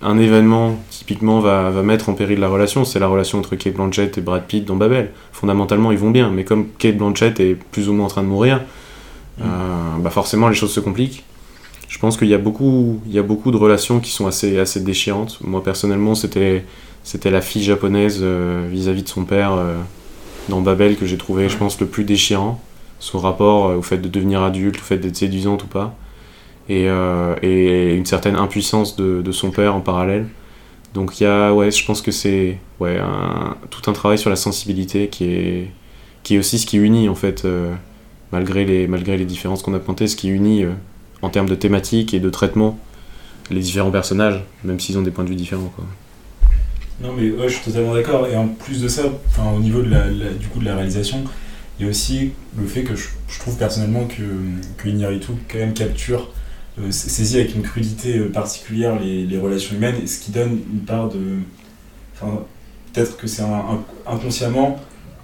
un 0.00 0.18
événement 0.18 0.78
typiquement 0.90 1.40
va, 1.40 1.70
mettre 1.82 2.08
en 2.08 2.14
péril 2.14 2.40
la 2.40 2.48
relation. 2.48 2.84
C'est 2.84 2.98
la 2.98 3.08
relation 3.08 3.38
entre 3.38 3.56
Kate 3.56 3.74
Blanchett 3.74 4.16
et 4.16 4.20
Brad 4.20 4.44
Pitt 4.46 4.64
dans 4.64 4.76
Babel. 4.76 5.10
Fondamentalement, 5.32 5.92
ils 5.92 5.98
vont 5.98 6.10
bien, 6.10 6.30
mais 6.30 6.44
comme 6.44 6.68
Kate 6.78 6.96
Blanchett 6.96 7.40
est 7.40 7.54
plus 7.54 7.88
ou 7.88 7.92
moins 7.92 8.06
en 8.06 8.08
train 8.08 8.22
de 8.22 8.28
mourir, 8.28 8.60
euh, 9.40 9.44
bah 9.98 10.10
forcément 10.10 10.48
les 10.48 10.54
choses 10.54 10.72
se 10.72 10.80
compliquent. 10.80 11.24
Je 11.88 11.98
pense 11.98 12.16
qu'il 12.16 12.28
y, 12.28 12.34
a 12.34 12.38
beaucoup, 12.38 13.00
de 13.06 13.56
relations 13.56 14.00
qui 14.00 14.10
sont 14.10 14.26
assez, 14.26 14.80
déchirantes. 14.80 15.38
Moi 15.42 15.62
personnellement, 15.62 16.14
c'était, 16.14 16.64
la 17.24 17.40
fille 17.40 17.62
japonaise 17.62 18.18
euh, 18.22 18.66
vis-à-vis 18.68 19.04
de 19.04 19.08
son 19.08 19.24
père 19.24 19.52
euh, 19.52 19.76
dans 20.48 20.60
Babel 20.60 20.96
que 20.96 21.06
j'ai 21.06 21.18
trouvé, 21.18 21.48
je 21.48 21.56
pense, 21.56 21.80
le 21.80 21.86
plus 21.86 22.04
déchirant. 22.04 22.60
Son 22.98 23.18
rapport 23.18 23.68
euh, 23.68 23.76
au 23.76 23.82
fait 23.82 23.98
de 23.98 24.08
devenir 24.08 24.42
adulte, 24.42 24.76
au 24.76 24.82
fait 24.82 24.98
d'être 24.98 25.16
séduisante 25.16 25.64
ou 25.64 25.66
pas. 25.66 25.96
Et, 26.68 26.88
euh, 26.88 27.34
et, 27.42 27.94
une 27.94 28.06
certaine 28.06 28.36
impuissance 28.36 28.96
de, 28.96 29.20
de, 29.22 29.32
son 29.32 29.50
père 29.50 29.74
en 29.74 29.80
parallèle. 29.80 30.26
Donc 30.94 31.20
il 31.20 31.24
y 31.24 31.26
a, 31.26 31.52
ouais, 31.52 31.70
je 31.70 31.84
pense 31.84 32.00
que 32.00 32.10
c'est 32.10 32.58
ouais, 32.80 32.98
un, 32.98 33.56
tout 33.70 33.90
un 33.90 33.92
travail 33.92 34.16
sur 34.16 34.30
la 34.30 34.36
sensibilité 34.36 35.08
qui 35.08 35.24
est, 35.24 35.70
qui 36.22 36.36
est 36.36 36.38
aussi 36.38 36.58
ce 36.58 36.66
qui 36.66 36.78
unit 36.78 37.08
en 37.08 37.14
fait, 37.14 37.44
euh, 37.44 37.74
malgré, 38.32 38.64
les, 38.64 38.86
malgré 38.86 39.16
les 39.16 39.24
différences 39.24 39.62
qu'on 39.62 39.74
a 39.74 39.80
pointées, 39.80 40.06
ce 40.06 40.16
qui 40.16 40.28
unit 40.28 40.64
en 41.20 41.30
termes 41.30 41.48
de 41.48 41.54
thématique 41.56 42.14
et 42.14 42.20
de 42.20 42.30
traitement 42.30 42.78
les 43.50 43.60
différents 43.60 43.90
personnages, 43.90 44.42
même 44.62 44.80
s'ils 44.80 44.96
ont 44.96 45.02
des 45.02 45.10
points 45.10 45.24
de 45.24 45.28
vue 45.28 45.36
différents. 45.36 45.72
Quoi. 45.74 45.84
Non 47.00 47.12
mais 47.12 47.30
ouais, 47.30 47.48
je 47.48 47.54
suis 47.54 47.64
totalement 47.64 47.94
d'accord. 47.94 48.26
Et 48.26 48.36
en 48.36 48.48
plus 48.48 48.80
de 48.80 48.88
ça, 48.88 49.02
au 49.54 49.60
niveau 49.60 49.82
de 49.82 49.90
la, 49.90 50.08
du 50.08 50.46
coup 50.46 50.60
de 50.60 50.64
la 50.64 50.76
réalisation, 50.76 51.24
il 51.78 51.84
y 51.84 51.88
a 51.88 51.90
aussi 51.90 52.32
le 52.56 52.66
fait 52.66 52.82
que 52.82 52.94
je, 52.94 53.08
trouve 53.40 53.56
personnellement 53.56 54.06
que, 54.06 54.22
que 54.76 54.88
Iñárritu 54.88 55.32
quand 55.50 55.58
même 55.58 55.74
capture, 55.74 56.30
euh, 56.78 56.90
saisit 56.90 57.36
avec 57.36 57.54
une 57.54 57.62
crudité 57.62 58.18
particulière 58.20 58.98
les, 59.00 59.38
relations 59.38 59.76
humaines, 59.76 60.06
ce 60.06 60.18
qui 60.18 60.30
donne 60.30 60.60
une 60.72 60.80
part 60.80 61.08
de... 61.08 61.38
Enfin, 62.14 62.44
peut-être 62.92 63.16
que 63.16 63.26
c'est 63.26 63.42
un, 63.42 63.82
inconsciemment, 64.06 64.78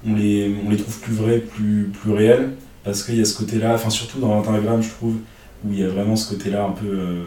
on 0.06 0.14
les, 0.14 0.54
on 0.66 0.70
les 0.70 0.76
trouve 0.76 0.98
plus 1.00 1.14
vrais, 1.14 1.38
plus, 1.38 1.90
plus 1.92 2.12
réels, 2.12 2.50
parce 2.84 3.04
qu'il 3.04 3.16
y 3.16 3.20
a 3.20 3.24
ce 3.24 3.36
côté-là, 3.36 3.74
enfin 3.74 3.90
surtout 3.90 4.18
dans 4.18 4.40
Instagram 4.40 4.82
je 4.82 4.90
trouve, 4.90 5.16
où 5.64 5.72
il 5.72 5.78
y 5.78 5.84
a 5.84 5.88
vraiment 5.88 6.16
ce 6.16 6.32
côté-là 6.32 6.64
un 6.64 6.72
peu 6.72 6.86
euh, 6.86 7.24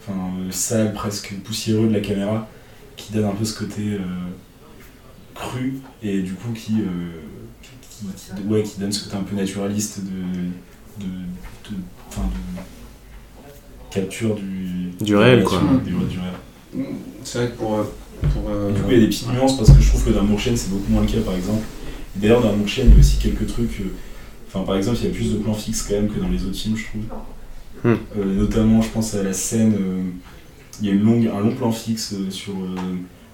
enfin, 0.00 0.18
sale, 0.50 0.92
presque 0.94 1.34
poussiéreux 1.44 1.88
de 1.88 1.92
la 1.92 2.00
caméra, 2.00 2.48
qui 2.98 3.14
donne 3.14 3.24
un 3.24 3.34
peu 3.34 3.46
ce 3.46 3.58
côté 3.58 3.94
euh, 3.94 4.00
cru, 5.34 5.78
et 6.02 6.20
du 6.20 6.34
coup 6.34 6.52
qui, 6.52 6.82
euh, 6.82 7.22
qui, 7.62 8.06
qui, 8.06 8.46
ouais, 8.48 8.62
qui 8.62 8.78
donne 8.78 8.92
ce 8.92 9.04
côté 9.04 9.16
un 9.16 9.22
peu 9.22 9.34
naturaliste 9.36 10.00
de, 10.00 11.04
de, 11.04 11.10
de, 11.70 11.76
de 11.76 12.60
capture 13.90 14.34
du, 14.34 14.90
du 15.00 15.16
réel. 15.16 15.42
Quoi. 15.44 15.62
Du, 15.82 15.92
du 15.92 16.18
réel. 16.18 16.94
C'est 17.24 17.38
vrai 17.38 17.48
que 17.48 17.56
pour... 17.56 17.84
pour 18.20 18.50
euh... 18.50 18.72
Du 18.72 18.82
coup, 18.82 18.90
il 18.90 18.94
y 18.94 18.96
a 18.96 19.00
des 19.00 19.06
petites 19.06 19.32
nuances 19.32 19.56
parce 19.56 19.70
que 19.70 19.80
je 19.80 19.88
trouve 19.88 20.04
que 20.04 20.10
dans 20.10 20.24
Mourchen, 20.24 20.56
c'est 20.56 20.70
beaucoup 20.70 20.92
moins 20.92 21.02
le 21.02 21.08
cas, 21.08 21.20
par 21.24 21.34
exemple. 21.34 21.62
D'ailleurs, 22.16 22.42
dans 22.42 22.54
Mourchen, 22.54 22.86
il 22.88 22.94
y 22.94 22.96
a 22.96 23.00
aussi 23.00 23.16
quelques 23.18 23.46
trucs. 23.46 23.82
Enfin, 24.48 24.64
par 24.64 24.76
exemple, 24.76 24.98
il 25.00 25.04
y 25.06 25.10
a 25.10 25.14
plus 25.14 25.32
de 25.32 25.38
plans 25.38 25.54
fixes 25.54 25.82
quand 25.82 25.94
même 25.94 26.08
que 26.08 26.18
dans 26.20 26.28
les 26.28 26.44
autres 26.44 26.56
films, 26.56 26.76
je 26.76 26.84
trouve. 26.84 27.02
Hmm. 27.84 27.96
Euh, 28.18 28.34
notamment, 28.34 28.82
je 28.82 28.88
pense 28.88 29.14
à 29.14 29.22
la 29.22 29.32
scène. 29.32 29.74
Euh, 30.78 30.82
il 30.82 30.86
y 30.86 30.90
a 30.90 30.94
une 30.94 31.04
longue, 31.04 31.30
un 31.34 31.40
long 31.40 31.54
plan 31.54 31.72
fixe 31.72 32.14
euh, 32.14 32.30
sur 32.30 32.54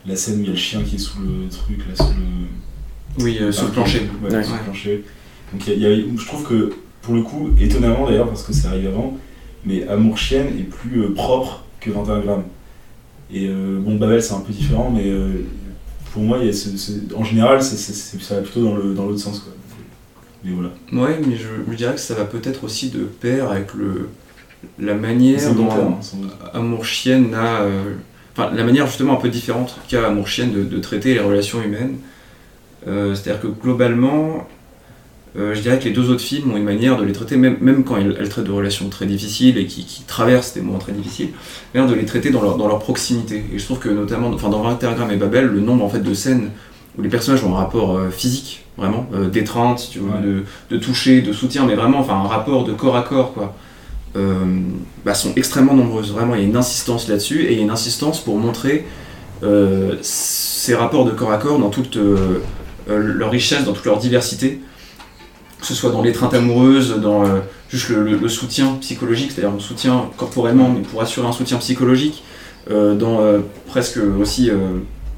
la 0.07 0.17
scène 0.17 0.41
où 0.41 0.43
il 0.43 0.47
y 0.47 0.49
a 0.49 0.53
le 0.53 0.59
chien 0.59 0.83
qui 0.83 0.97
est 0.97 0.99
sous 0.99 1.21
le 1.21 1.49
truc, 1.49 1.79
là, 1.89 1.95
sous 1.97 2.13
le. 2.13 3.25
Oui, 3.25 3.39
euh, 3.41 3.53
sur 3.53 3.67
le 3.67 3.73
plancher. 3.73 4.03
Ouais, 4.23 4.35
ouais. 4.35 4.43
sur 4.43 4.55
le 4.55 4.61
plancher. 4.61 5.05
Donc, 5.53 5.67
il 5.67 5.79
y 5.79 5.87
a, 5.87 5.91
il 5.91 5.99
y 5.99 6.03
a, 6.03 6.05
je 6.17 6.27
trouve 6.27 6.47
que, 6.47 6.75
pour 7.03 7.15
le 7.15 7.23
coup, 7.23 7.51
étonnamment 7.59 8.07
d'ailleurs, 8.07 8.29
parce 8.29 8.43
que 8.43 8.53
ça 8.53 8.71
arrive 8.71 8.89
avant, 8.89 9.17
mais 9.65 9.87
Amour 9.87 10.19
Chienne 10.19 10.49
est 10.59 10.65
plus 10.65 11.03
euh, 11.03 11.15
propre 11.15 11.65
que 11.81 11.91
21 11.91 12.21
grammes. 12.21 12.45
Et 13.33 13.49
euh, 13.49 13.81
bon, 13.81 13.97
Babel, 13.97 14.23
c'est 14.23 14.35
un 14.35 14.41
peu 14.41 14.53
différent, 14.53 14.93
mais 14.95 15.11
pour 16.13 16.23
moi, 16.23 16.39
il 16.41 16.47
y 16.47 16.49
a 16.49 16.53
ce, 16.53 16.77
ce, 16.77 16.93
en 17.17 17.25
général, 17.25 17.63
c'est, 17.63 17.77
c'est, 17.77 18.21
ça 18.21 18.37
va 18.37 18.43
plutôt 18.43 18.63
dans, 18.63 18.77
le, 18.77 18.95
dans 18.95 19.07
l'autre 19.07 19.21
sens. 19.21 19.41
Quoi. 19.41 19.53
Mais 20.45 20.53
voilà. 20.53 20.71
Ouais, 20.93 21.21
mais 21.27 21.37
je, 21.37 21.49
je, 21.71 21.77
dirais 21.77 21.95
que 21.95 22.01
ça 22.01 22.15
va 22.15 22.25
peut-être 22.25 22.65
aussi 22.65 22.91
de 22.91 23.01
pair 23.05 23.51
avec 23.51 23.73
le, 23.75 24.11
la 24.79 24.95
manière 24.95 25.55
dont 25.55 25.69
Amour 26.53 26.85
Chienne 26.85 27.35
a. 27.35 27.63
Euh, 27.63 27.95
enfin, 28.37 28.51
la 28.55 28.65
manière 28.65 28.87
justement 28.87 29.15
un 29.15 29.21
peu 29.21 29.29
différente 29.29 29.77
qu'a 29.89 30.07
Amour 30.07 30.29
Chienne 30.29 30.53
de, 30.53 30.63
de, 30.63 30.79
traiter 30.79 31.15
les 31.15 31.21
relations 31.21 31.63
humaines. 31.63 31.97
Euh, 32.87 33.15
c'est-à-dire 33.15 33.41
que 33.41 33.47
globalement, 33.47 34.47
euh, 35.37 35.55
je 35.55 35.61
dirais 35.61 35.79
que 35.79 35.85
les 35.85 35.91
deux 35.91 36.11
autres 36.11 36.23
films 36.23 36.53
ont 36.53 36.57
une 36.57 36.65
manière 36.65 36.97
de 36.97 37.05
les 37.05 37.13
traiter, 37.13 37.37
même, 37.37 37.57
même 37.61 37.83
quand 37.83 37.97
elles, 37.97 38.17
elles, 38.21 38.29
traitent 38.29 38.45
de 38.45 38.53
relations 38.53 38.89
très 38.89 39.07
difficiles 39.07 39.59
et 39.59 39.67
qui, 39.67 39.85
qui, 39.85 40.03
traversent 40.05 40.55
des 40.55 40.61
moments 40.61 40.79
très 40.79 40.93
difficiles, 40.93 41.31
de 41.75 41.95
les 41.95 42.05
traiter 42.05 42.31
dans 42.31 42.41
leur, 42.41 42.57
dans 42.57 42.69
leur 42.69 42.79
proximité. 42.79 43.45
Et 43.53 43.59
je 43.59 43.65
trouve 43.65 43.81
que 43.81 43.89
notamment 43.89 44.29
enfin, 44.29 44.49
dans 44.49 44.63
21 44.63 44.93
grammes 44.93 45.11
et 45.11 45.17
Babel, 45.17 45.47
le 45.47 45.61
nombre 45.61 45.85
en 45.85 45.89
fait, 45.89 46.01
de 46.01 46.15
scènes 46.15 46.51
où 46.97 47.03
les 47.03 47.09
personnages 47.09 47.43
ont 47.43 47.55
un 47.55 47.59
rapport 47.59 47.97
euh, 47.97 48.11
physique, 48.11 48.65
vraiment, 48.77 49.07
euh, 49.13 49.29
d'étreinte, 49.29 49.89
tu 49.91 49.99
Ouais. 49.99 50.21
de, 50.23 50.45
de 50.71 50.77
toucher, 50.79 51.21
de 51.23 51.33
soutien, 51.33 51.67
mais 51.67 51.75
vraiment 51.75 51.99
enfin, 51.99 52.15
un 52.15 52.29
rapport 52.29 52.65
de 52.65 52.73
corps 52.73 52.97
à 52.97 53.03
corps, 53.03 53.33
quoi. 53.33 53.57
Euh, 54.17 54.45
bah, 55.05 55.15
sont 55.15 55.33
extrêmement 55.35 55.75
nombreuses. 55.75 56.13
Vraiment, 56.13 56.37
il 56.37 56.43
y 56.43 56.45
a 56.45 56.47
une 56.47 56.57
insistance 56.57 57.09
là-dessus 57.09 57.43
et 57.43 57.53
il 57.53 57.59
y 57.59 57.61
a 57.61 57.65
une 57.65 57.71
insistance 57.71 58.21
pour 58.21 58.39
montrer 58.39 58.87
euh, 59.43 59.97
ces 60.03 60.75
rapports 60.77 61.05
de 61.05 61.11
corps 61.11 61.33
à 61.33 61.39
corps 61.39 61.59
dans 61.59 61.71
toute 61.71 61.97
euh, 61.97 62.39
leur 62.87 63.31
richesse, 63.31 63.65
dans 63.65 63.73
toute 63.73 63.87
leur 63.87 63.99
diversité, 63.99 64.61
que 65.61 65.67
ce 65.67 65.75
soit 65.75 65.91
dans 65.91 66.01
l'étreinte 66.01 66.33
amoureuse, 66.33 67.01
dans 67.01 67.25
juste 67.69 67.89
le, 67.89 68.29
soutien 68.29 68.77
psychologique, 68.81 69.33
c'est-à-dire 69.33 69.53
le 69.53 69.61
soutien 69.61 70.11
corporellement, 70.17 70.69
mais 70.69 70.83
pour 70.83 71.03
assurer 71.03 71.27
un 71.27 71.33
soutien 71.33 71.57
psychologique, 71.57 72.23
dans 72.71 73.21
presque 73.67 73.99
aussi 74.21 74.51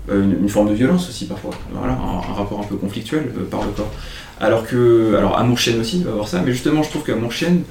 une, 0.08 0.48
forme 0.48 0.68
de 0.68 0.74
violence 0.74 1.08
aussi 1.08 1.26
parfois, 1.26 1.50
voilà, 1.72 1.94
un, 1.94 2.30
un 2.30 2.34
rapport 2.34 2.60
un 2.60 2.64
peu 2.64 2.76
conflictuel 2.76 3.24
par 3.50 3.64
le 3.64 3.70
corps. 3.72 3.90
Alors 4.40 4.64
que, 4.64 5.16
alors 5.18 5.36
Amour 5.36 5.58
Chienne 5.58 5.80
aussi 5.80 6.04
va 6.04 6.12
avoir 6.12 6.28
ça, 6.28 6.40
mais 6.44 6.52
justement 6.52 6.84
je 6.84 6.90
trouve 6.90 7.02
qu'Amour 7.02 7.32
Chienne 7.32 7.64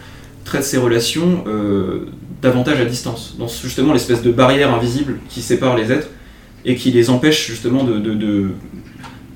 traite 0.45 0.63
ces 0.63 0.77
relations 0.77 1.43
euh, 1.47 2.05
davantage 2.41 2.79
à 2.79 2.85
distance, 2.85 3.35
dans 3.37 3.47
justement 3.47 3.91
l'espèce 3.91 4.21
de 4.21 4.31
barrière 4.31 4.73
invisible 4.73 5.17
qui 5.27 5.41
sépare 5.41 5.75
les 5.75 5.91
êtres 5.91 6.07
et 6.63 6.75
qui 6.75 6.91
les 6.91 7.09
empêche 7.09 7.47
justement 7.47 7.83
de, 7.83 8.49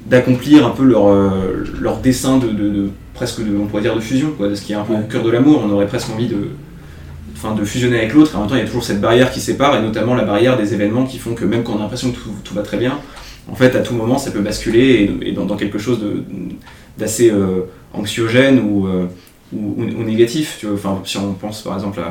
d'accomplir 0.05 0.65
un 0.65 0.69
peu 0.69 0.83
leur, 0.83 1.07
euh, 1.07 1.63
leur 1.79 1.97
dessin 1.97 2.37
de, 2.37 2.47
de, 2.47 2.69
de, 2.69 2.89
presque 3.13 3.43
de, 3.43 3.55
on 3.57 3.65
pourrait 3.65 3.81
dire 3.81 3.95
de 3.95 3.99
fusion, 3.99 4.31
quoi, 4.37 4.47
de 4.47 4.55
ce 4.55 4.61
qui 4.61 4.71
est 4.71 4.75
un 4.75 4.83
peu 4.83 4.93
au 4.93 5.01
cœur 5.01 5.23
de 5.23 5.29
l'amour, 5.29 5.63
on 5.65 5.69
aurait 5.71 5.87
presque 5.87 6.09
envie 6.09 6.27
de, 6.27 6.49
enfin, 7.35 7.53
de 7.53 7.63
fusionner 7.65 7.97
avec 7.97 8.13
l'autre, 8.13 8.33
et 8.33 8.37
en 8.37 8.41
même 8.41 8.49
temps 8.49 8.55
il 8.55 8.59
y 8.59 8.63
a 8.63 8.65
toujours 8.65 8.83
cette 8.83 9.01
barrière 9.01 9.31
qui 9.31 9.41
sépare, 9.41 9.75
et 9.75 9.81
notamment 9.81 10.15
la 10.15 10.25
barrière 10.25 10.57
des 10.57 10.73
événements 10.73 11.05
qui 11.05 11.17
font 11.17 11.33
que 11.33 11.45
même 11.45 11.63
quand 11.63 11.73
on 11.73 11.77
a 11.77 11.81
l'impression 11.81 12.11
que 12.11 12.17
tout, 12.17 12.31
tout 12.43 12.53
va 12.53 12.61
très 12.61 12.77
bien, 12.77 12.99
en 13.51 13.55
fait 13.55 13.75
à 13.75 13.79
tout 13.79 13.93
moment 13.93 14.17
ça 14.17 14.31
peut 14.31 14.41
basculer 14.41 15.11
et, 15.21 15.29
et 15.29 15.31
dans, 15.31 15.45
dans, 15.45 15.57
quelque 15.57 15.79
chose 15.79 15.99
d'assez 16.97 17.31
euh, 17.31 17.61
anxiogène 17.93 18.59
ou, 18.59 18.87
euh, 18.87 19.05
ou, 19.53 20.03
négatif. 20.03 20.65
Enfin, 20.73 21.01
si 21.05 21.17
on 21.17 21.33
pense 21.33 21.61
par 21.61 21.75
exemple 21.75 22.01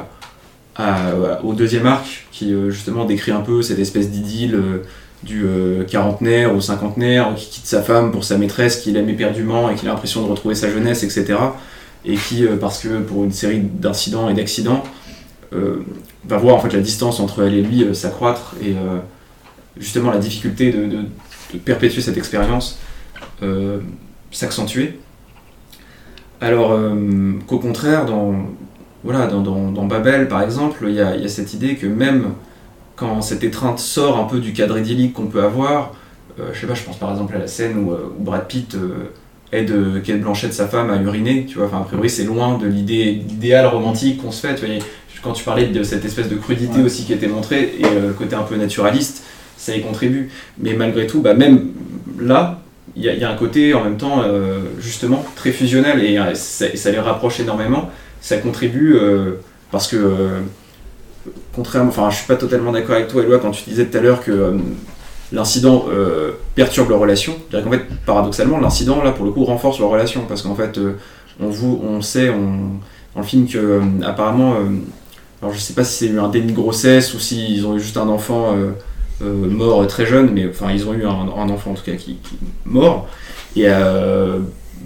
au 1.43 1.55
deuxième 1.55 1.87
arc, 1.87 2.27
qui 2.31 2.53
euh, 2.53 2.71
justement 2.71 3.05
décrit 3.05 3.33
un 3.33 3.41
peu 3.41 3.63
cette 3.63 3.79
espèce 3.79 4.11
d'idylle 4.11 4.55
euh, 4.55 4.79
du 5.25 5.45
euh, 5.45 5.83
quarantenaire 5.83 6.55
ou 6.55 6.61
cinquantenaire 6.61 7.35
qui 7.37 7.47
quitte 7.47 7.67
sa 7.67 7.83
femme 7.83 8.13
pour 8.13 8.23
sa 8.23 8.39
maîtresse 8.39 8.77
qu'il 8.77 8.97
aime 8.97 9.09
éperdument 9.09 9.69
et 9.71 9.75
qu'il 9.75 9.89
a 9.89 9.93
l'impression 9.93 10.23
de 10.23 10.31
retrouver 10.31 10.55
sa 10.55 10.71
jeunesse, 10.71 11.03
etc. 11.03 11.37
Et 12.05 12.15
qui, 12.15 12.45
parce 12.61 12.79
que 12.79 13.01
pour 13.01 13.25
une 13.25 13.33
série 13.33 13.59
d'incidents 13.59 14.31
et 14.31 14.35
d'accidents, 14.35 14.85
va 15.51 16.37
voir 16.37 16.55
en 16.55 16.61
fait 16.61 16.73
la 16.73 16.81
distance 16.81 17.19
entre 17.19 17.43
elle 17.43 17.55
et 17.55 17.63
lui 17.63 17.85
s'accroître 17.93 18.55
et 18.63 18.77
justement 19.77 20.13
la 20.13 20.19
difficulté 20.19 20.71
de 20.71 21.59
perpétuer 21.59 22.01
cette 22.01 22.17
expérience 22.17 22.79
s'accentuer. 24.31 25.01
Alors 26.41 26.73
euh, 26.73 27.33
qu'au 27.47 27.59
contraire, 27.59 28.05
dans, 28.07 28.35
voilà, 29.05 29.27
dans, 29.27 29.41
dans, 29.41 29.73
dans, 29.73 29.87
Babel 29.87 30.29
par 30.29 30.43
exemple, 30.43 30.85
il 30.89 30.95
y 30.95 31.01
a, 31.01 31.17
y 31.17 31.25
a, 31.25 31.29
cette 31.29 31.55
idée 31.55 31.75
que 31.75 31.87
même 31.87 32.33
quand 32.97 33.23
cette 33.23 33.45
étreinte 33.45 33.79
sort 33.79 34.19
un 34.19 34.25
peu 34.25 34.39
du 34.39 34.53
cadre 34.53 34.79
idyllique 34.79 35.15
qu'on 35.15 35.27
peut 35.27 35.43
avoir, 35.43 35.95
euh, 36.39 36.51
je 36.53 36.61
sais 36.61 36.67
pas, 36.67 36.75
je 36.75 36.85
pense 36.85 36.97
par 36.97 37.11
exemple 37.11 37.35
à 37.35 37.39
la 37.39 37.47
scène 37.47 37.79
où, 37.79 37.93
où 37.93 38.23
Brad 38.23 38.47
Pitt 38.47 38.75
euh, 38.75 39.11
aide 39.53 40.03
Kate 40.05 40.21
Blanchett, 40.21 40.53
sa 40.53 40.69
femme, 40.69 40.91
à 40.91 40.97
uriner, 40.97 41.47
tu 41.47 41.59
vois, 41.59 41.67
enfin 41.67 41.79
a 41.79 41.85
priori 41.85 42.09
c'est 42.09 42.25
loin 42.25 42.59
de 42.59 42.67
l'idée 42.67 43.13
l'idéal 43.13 43.67
romantique 43.67 44.23
qu'on 44.23 44.31
se 44.31 44.47
fait, 44.47 44.55
tu 44.55 44.67
vois, 44.67 44.75
quand 45.23 45.33
tu 45.33 45.43
parlais 45.43 45.67
de 45.67 45.83
cette 45.83 46.05
espèce 46.05 46.29
de 46.29 46.37
crudité 46.37 46.79
ouais. 46.79 46.85
aussi 46.85 47.05
qui 47.05 47.13
était 47.13 47.27
montrée, 47.27 47.75
et 47.79 47.83
le 47.83 48.13
côté 48.13 48.37
un 48.37 48.43
peu 48.43 48.57
naturaliste, 48.57 49.25
ça 49.57 49.77
y 49.77 49.83
contribue. 49.83 50.31
Mais 50.59 50.75
malgré 50.75 51.07
tout, 51.07 51.21
bah, 51.21 51.35
même 51.35 51.73
là, 52.19 52.61
il 52.99 53.05
y, 53.05 53.25
a- 53.25 53.31
un 53.31 53.37
côté 53.37 53.75
en 53.75 53.85
même 53.85 53.97
temps, 53.97 54.23
euh, 54.23 54.59
justement, 54.81 55.25
très 55.37 55.53
fusionnel 55.53 56.03
et 56.05 56.19
euh, 56.19 56.35
ça, 56.35 56.67
ça 56.75 56.91
les 56.91 56.99
rapproche 56.99 57.39
énormément. 57.41 57.91
Ça 58.21 58.39
contribue 58.39 58.97
euh, 58.97 59.35
parce 59.71 59.87
que, 59.87 59.97
contrairement, 61.55 61.91
enfin, 61.91 62.11
je 62.11 62.17
suis 62.17 62.27
pas 62.27 62.37
totalement 62.37 62.73
d'accord 62.73 62.97
avec 62.97 63.09
toi, 63.09 63.23
Eloi, 63.23 63.39
quand 63.39 63.53
tu 63.53 63.63
disais 63.71 63.87
tout 63.87 63.97
à 63.97 64.01
l'heure 64.01 64.23
que 64.25 64.55
l'incident 65.31 65.85
perturbe 66.55 66.89
leur 66.89 66.99
relation. 66.99 67.37
Dirais 67.51 67.63
qu'en 67.63 67.71
fait, 67.71 67.85
paradoxalement, 68.07 68.59
l'incident, 68.59 69.03
là, 69.03 69.13
pour 69.13 69.27
le 69.27 69.31
coup, 69.31 69.45
renforce 69.45 69.79
leur 69.79 69.91
relation 69.91 70.23
parce 70.27 70.43
qu'en 70.43 70.55
fait, 70.55 70.81
on, 71.39 71.49
vous, 71.49 71.81
on 71.85 72.01
sait 72.01 72.31
on, 72.31 72.81
dans 73.15 73.21
le 73.21 73.27
film 73.27 73.47
que, 73.47 73.81
apparemment, 74.05 74.55
alors 75.43 75.55
je 75.55 75.61
sais 75.61 75.75
pas 75.75 75.85
si 75.85 76.07
c'est 76.07 76.13
eu 76.13 76.19
un 76.19 76.29
déni 76.29 76.53
de 76.53 76.57
grossesse 76.57 77.15
ou 77.15 77.21
s'ils 77.21 77.65
ont 77.67 77.77
eu 77.77 77.81
juste 77.81 77.99
un 77.99 78.09
enfant 78.09 78.57
mort 79.21 79.87
très 79.87 80.07
jeune, 80.07 80.31
mais 80.33 80.49
enfin, 80.49 80.71
ils 80.73 80.87
ont 80.89 80.95
eu 80.95 81.05
un, 81.05 81.29
enfant 81.29 81.73
en 81.73 81.75
tout 81.75 81.85
cas 81.85 81.97
qui, 81.97 82.17
qui 82.17 82.39
mort. 82.65 83.09
Et 83.57 83.65
euh, 83.67 84.39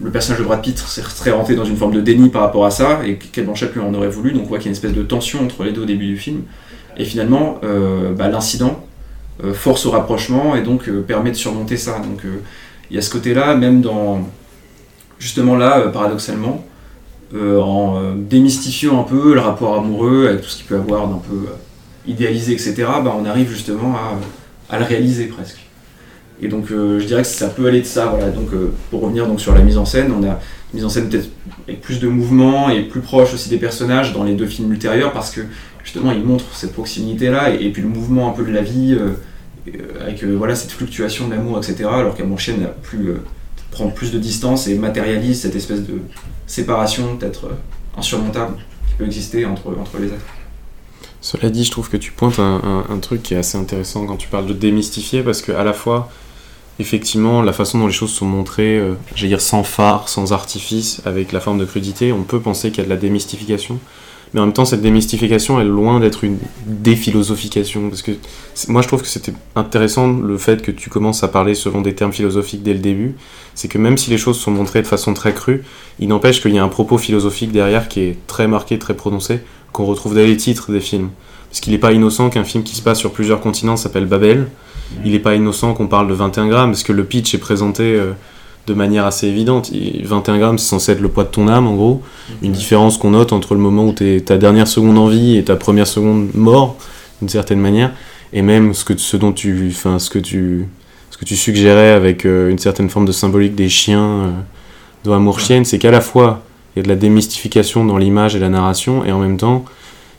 le 0.02 0.10
personnage 0.10 0.40
de 0.40 0.44
Brad 0.44 0.62
Pitt 0.62 0.78
serait 0.78 1.32
rentré 1.32 1.54
dans 1.54 1.64
une 1.64 1.76
forme 1.76 1.92
de 1.92 2.00
déni 2.00 2.28
par 2.30 2.42
rapport 2.42 2.64
à 2.64 2.70
ça, 2.70 3.00
et 3.04 3.16
Kate 3.16 3.44
Blanchett 3.44 3.74
lui 3.74 3.80
en 3.80 3.92
aurait 3.94 4.08
voulu, 4.08 4.32
donc 4.32 4.44
on 4.44 4.48
voit 4.48 4.58
qu'il 4.58 4.66
y 4.66 4.68
a 4.68 4.70
une 4.70 4.76
espèce 4.76 4.94
de 4.94 5.02
tension 5.02 5.44
entre 5.44 5.64
les 5.64 5.72
deux 5.72 5.82
au 5.82 5.86
début 5.86 6.06
du 6.06 6.16
film. 6.16 6.42
Et 6.96 7.04
finalement, 7.04 7.58
euh, 7.64 8.12
bah, 8.12 8.28
l'incident 8.28 8.84
euh, 9.44 9.54
force 9.54 9.86
au 9.86 9.90
rapprochement 9.90 10.56
et 10.56 10.62
donc 10.62 10.88
euh, 10.88 11.00
permet 11.00 11.30
de 11.30 11.36
surmonter 11.36 11.76
ça. 11.76 11.98
Donc 11.98 12.24
euh, 12.24 12.40
il 12.90 12.96
y 12.96 12.98
a 12.98 13.02
ce 13.02 13.10
côté-là, 13.10 13.54
même 13.54 13.80
dans. 13.80 14.20
Justement 15.18 15.56
là, 15.56 15.78
euh, 15.78 15.88
paradoxalement, 15.88 16.64
euh, 17.34 17.60
en 17.60 17.96
euh, 17.96 18.12
démystifiant 18.16 19.00
un 19.00 19.04
peu 19.04 19.34
le 19.34 19.40
rapport 19.40 19.76
amoureux 19.76 20.26
avec 20.28 20.42
tout 20.42 20.48
ce 20.48 20.56
qu'il 20.58 20.66
peut 20.66 20.76
avoir 20.76 21.06
d'un 21.06 21.18
peu 21.18 21.48
euh, 21.48 21.54
idéalisé, 22.06 22.52
etc., 22.52 22.74
bah, 23.04 23.16
on 23.18 23.24
arrive 23.24 23.50
justement 23.50 23.96
à, 24.70 24.78
le 24.78 24.84
réaliser 24.84 25.26
presque. 25.26 25.58
Et 26.40 26.48
donc 26.48 26.70
euh, 26.70 26.98
je 26.98 27.04
dirais 27.04 27.22
que 27.22 27.28
ça 27.28 27.48
peut 27.48 27.66
aller 27.66 27.80
de 27.80 27.86
ça. 27.86 28.06
Voilà. 28.06 28.30
Donc, 28.30 28.52
euh, 28.52 28.72
pour 28.90 29.02
revenir 29.02 29.26
donc, 29.26 29.40
sur 29.40 29.54
la 29.54 29.60
mise 29.60 29.78
en 29.78 29.84
scène, 29.84 30.12
on 30.12 30.24
a 30.24 30.30
une 30.30 30.38
mise 30.74 30.84
en 30.84 30.88
scène 30.88 31.08
peut-être 31.08 31.28
avec 31.68 31.80
plus 31.82 32.00
de 32.00 32.08
mouvement 32.08 32.70
et 32.70 32.82
plus 32.82 33.00
proche 33.00 33.34
aussi 33.34 33.48
des 33.48 33.58
personnages 33.58 34.12
dans 34.12 34.24
les 34.24 34.34
deux 34.34 34.46
films 34.46 34.72
ultérieurs 34.72 35.12
parce 35.12 35.30
que 35.30 35.42
justement 35.84 36.10
ils 36.10 36.24
montrent 36.24 36.54
cette 36.54 36.72
proximité-là 36.72 37.50
et, 37.50 37.70
puis 37.70 37.82
le 37.82 37.88
mouvement 37.88 38.30
un 38.30 38.32
peu 38.32 38.44
de 38.44 38.50
la 38.50 38.62
vie 38.62 38.96
euh, 38.98 39.10
avec 40.00 40.24
voilà, 40.24 40.56
cette 40.56 40.72
fluctuation 40.72 41.28
de 41.28 41.34
l'amour, 41.34 41.58
etc. 41.58 41.88
Alors 41.92 42.16
qu'Amour 42.16 42.40
Chienne 42.40 42.64
a 42.64 42.68
plus, 42.68 43.14
prend 43.70 43.88
plus 43.88 44.10
de 44.10 44.18
distance 44.18 44.66
et 44.66 44.76
matérialise 44.76 45.42
cette 45.42 45.54
espèce 45.54 45.82
de 45.82 46.00
séparation 46.46 47.16
peut-être 47.16 47.50
insurmontable 47.96 48.54
qui 48.88 48.94
peut 48.94 49.04
exister 49.04 49.44
entre, 49.44 49.68
entre 49.78 49.98
les 49.98 50.06
êtres. 50.06 50.41
Cela 51.22 51.50
dit, 51.50 51.64
je 51.64 51.70
trouve 51.70 51.88
que 51.88 51.96
tu 51.96 52.10
pointes 52.12 52.38
un, 52.40 52.84
un- 52.88 52.98
truc 52.98 53.22
qui 53.22 53.34
est 53.34 53.36
assez 53.38 53.56
intéressant 53.56 54.06
quand 54.06 54.16
tu 54.16 54.28
parles 54.28 54.46
de 54.46 54.52
démystifier, 54.52 55.22
parce 55.22 55.40
que 55.40 55.52
à 55.52 55.62
la 55.62 55.72
fois, 55.72 56.10
effectivement, 56.80 57.42
la 57.42 57.52
façon 57.52 57.78
dont 57.78 57.86
les 57.86 57.92
choses 57.92 58.10
sont 58.12 58.26
montrées, 58.26 58.76
euh, 58.76 58.94
j'allais 59.14 59.28
dire 59.28 59.40
sans 59.40 59.62
phare, 59.62 60.08
sans 60.08 60.32
artifice, 60.32 61.00
avec 61.04 61.30
la 61.32 61.38
forme 61.40 61.58
de 61.58 61.64
crudité, 61.64 62.12
on 62.12 62.24
peut 62.24 62.40
penser 62.40 62.70
qu'il 62.70 62.78
y 62.78 62.80
a 62.82 62.84
de 62.84 62.90
la 62.90 62.96
démystification. 62.96 63.78
Mais 64.34 64.40
en 64.40 64.46
même 64.46 64.54
temps, 64.54 64.64
cette 64.64 64.80
démystification 64.80 65.60
est 65.60 65.64
loin 65.64 66.00
d'être 66.00 66.24
une 66.24 66.38
déphilosophication. 66.66 67.90
Parce 67.90 68.02
que 68.02 68.12
moi, 68.68 68.80
je 68.80 68.88
trouve 68.88 69.02
que 69.02 69.08
c'était 69.08 69.34
intéressant 69.56 70.10
le 70.10 70.38
fait 70.38 70.62
que 70.62 70.70
tu 70.70 70.88
commences 70.88 71.22
à 71.22 71.28
parler 71.28 71.54
selon 71.54 71.82
des 71.82 71.94
termes 71.94 72.12
philosophiques 72.12 72.62
dès 72.62 72.72
le 72.72 72.78
début. 72.78 73.14
C'est 73.54 73.68
que 73.68 73.76
même 73.76 73.98
si 73.98 74.08
les 74.10 74.16
choses 74.16 74.38
sont 74.38 74.50
montrées 74.50 74.80
de 74.80 74.86
façon 74.86 75.12
très 75.12 75.34
crue, 75.34 75.62
il 75.98 76.08
n'empêche 76.08 76.40
qu'il 76.40 76.54
y 76.54 76.58
a 76.58 76.64
un 76.64 76.68
propos 76.68 76.96
philosophique 76.96 77.52
derrière 77.52 77.88
qui 77.88 78.00
est 78.00 78.16
très 78.26 78.48
marqué, 78.48 78.78
très 78.78 78.94
prononcé, 78.94 79.40
qu'on 79.72 79.84
retrouve 79.84 80.14
dès 80.14 80.26
les 80.26 80.36
titres 80.38 80.72
des 80.72 80.80
films. 80.80 81.10
Parce 81.50 81.60
qu'il 81.60 81.74
n'est 81.74 81.78
pas 81.78 81.92
innocent 81.92 82.30
qu'un 82.30 82.44
film 82.44 82.64
qui 82.64 82.74
se 82.74 82.80
passe 82.80 82.98
sur 82.98 83.12
plusieurs 83.12 83.40
continents 83.40 83.76
s'appelle 83.76 84.06
Babel. 84.06 84.48
Il 85.04 85.12
n'est 85.12 85.18
pas 85.18 85.34
innocent 85.34 85.74
qu'on 85.74 85.88
parle 85.88 86.08
de 86.08 86.14
21 86.14 86.48
grammes, 86.48 86.70
parce 86.70 86.82
que 86.82 86.92
le 86.92 87.04
pitch 87.04 87.34
est 87.34 87.38
présenté 87.38 87.82
euh, 87.82 88.12
de 88.66 88.74
manière 88.74 89.04
assez 89.06 89.26
évidente. 89.26 89.70
Il- 89.72 90.06
21 90.06 90.38
grammes, 90.38 90.58
c'est 90.58 90.68
censé 90.68 90.92
être 90.92 91.00
le 91.00 91.08
poids 91.08 91.24
de 91.24 91.30
ton 91.30 91.48
âme, 91.48 91.66
en 91.66 91.74
gros. 91.74 92.02
Une 92.42 92.52
différence 92.52 92.96
qu'on 92.98 93.10
note 93.10 93.32
entre 93.32 93.54
le 93.54 93.60
moment 93.60 93.86
où 93.86 93.92
t'es 93.92 94.20
ta 94.20 94.36
dernière 94.38 94.68
seconde 94.68 94.98
en 94.98 95.08
vie 95.08 95.36
et 95.36 95.44
ta 95.44 95.56
première 95.56 95.86
seconde 95.86 96.28
mort, 96.34 96.76
d'une 97.20 97.28
certaine 97.28 97.60
manière. 97.60 97.92
Et 98.32 98.42
même 98.42 98.72
ce, 98.74 98.84
que, 98.84 98.96
ce 98.96 99.16
dont 99.16 99.32
tu, 99.32 99.68
enfin, 99.70 99.98
ce 99.98 100.08
que 100.10 100.18
tu, 100.18 100.66
ce 101.10 101.18
que 101.18 101.24
tu 101.24 101.36
suggérais 101.36 101.90
avec 101.90 102.24
euh, 102.24 102.50
une 102.50 102.58
certaine 102.58 102.88
forme 102.88 103.04
de 103.04 103.12
symbolique 103.12 103.54
des 103.54 103.68
chiens 103.68 104.04
euh, 104.04 104.30
dans 105.04 105.12
Amour 105.14 105.40
Chienne, 105.40 105.64
c'est 105.64 105.78
qu'à 105.78 105.90
la 105.90 106.00
fois, 106.00 106.42
il 106.74 106.78
y 106.78 106.80
a 106.80 106.82
de 106.84 106.88
la 106.88 106.96
démystification 106.96 107.84
dans 107.84 107.98
l'image 107.98 108.34
et 108.36 108.38
la 108.38 108.48
narration, 108.48 109.04
et 109.04 109.12
en 109.12 109.18
même 109.18 109.36
temps, 109.36 109.64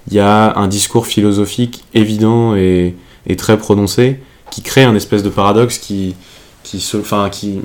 il 0.10 0.16
y 0.16 0.20
a 0.20 0.54
un 0.58 0.68
discours 0.68 1.08
philosophique 1.08 1.86
évident 1.94 2.56
et, 2.56 2.94
et 3.26 3.36
très 3.38 3.58
prononcé 3.58 4.20
qui 4.52 4.62
crée 4.62 4.84
un 4.84 4.94
espèce 4.96 5.24
de 5.24 5.30
paradoxe 5.30 5.78
qui, 5.80 6.14
qui, 6.64 6.80
se, 6.82 6.98
enfin, 6.98 7.30
qui 7.32 7.62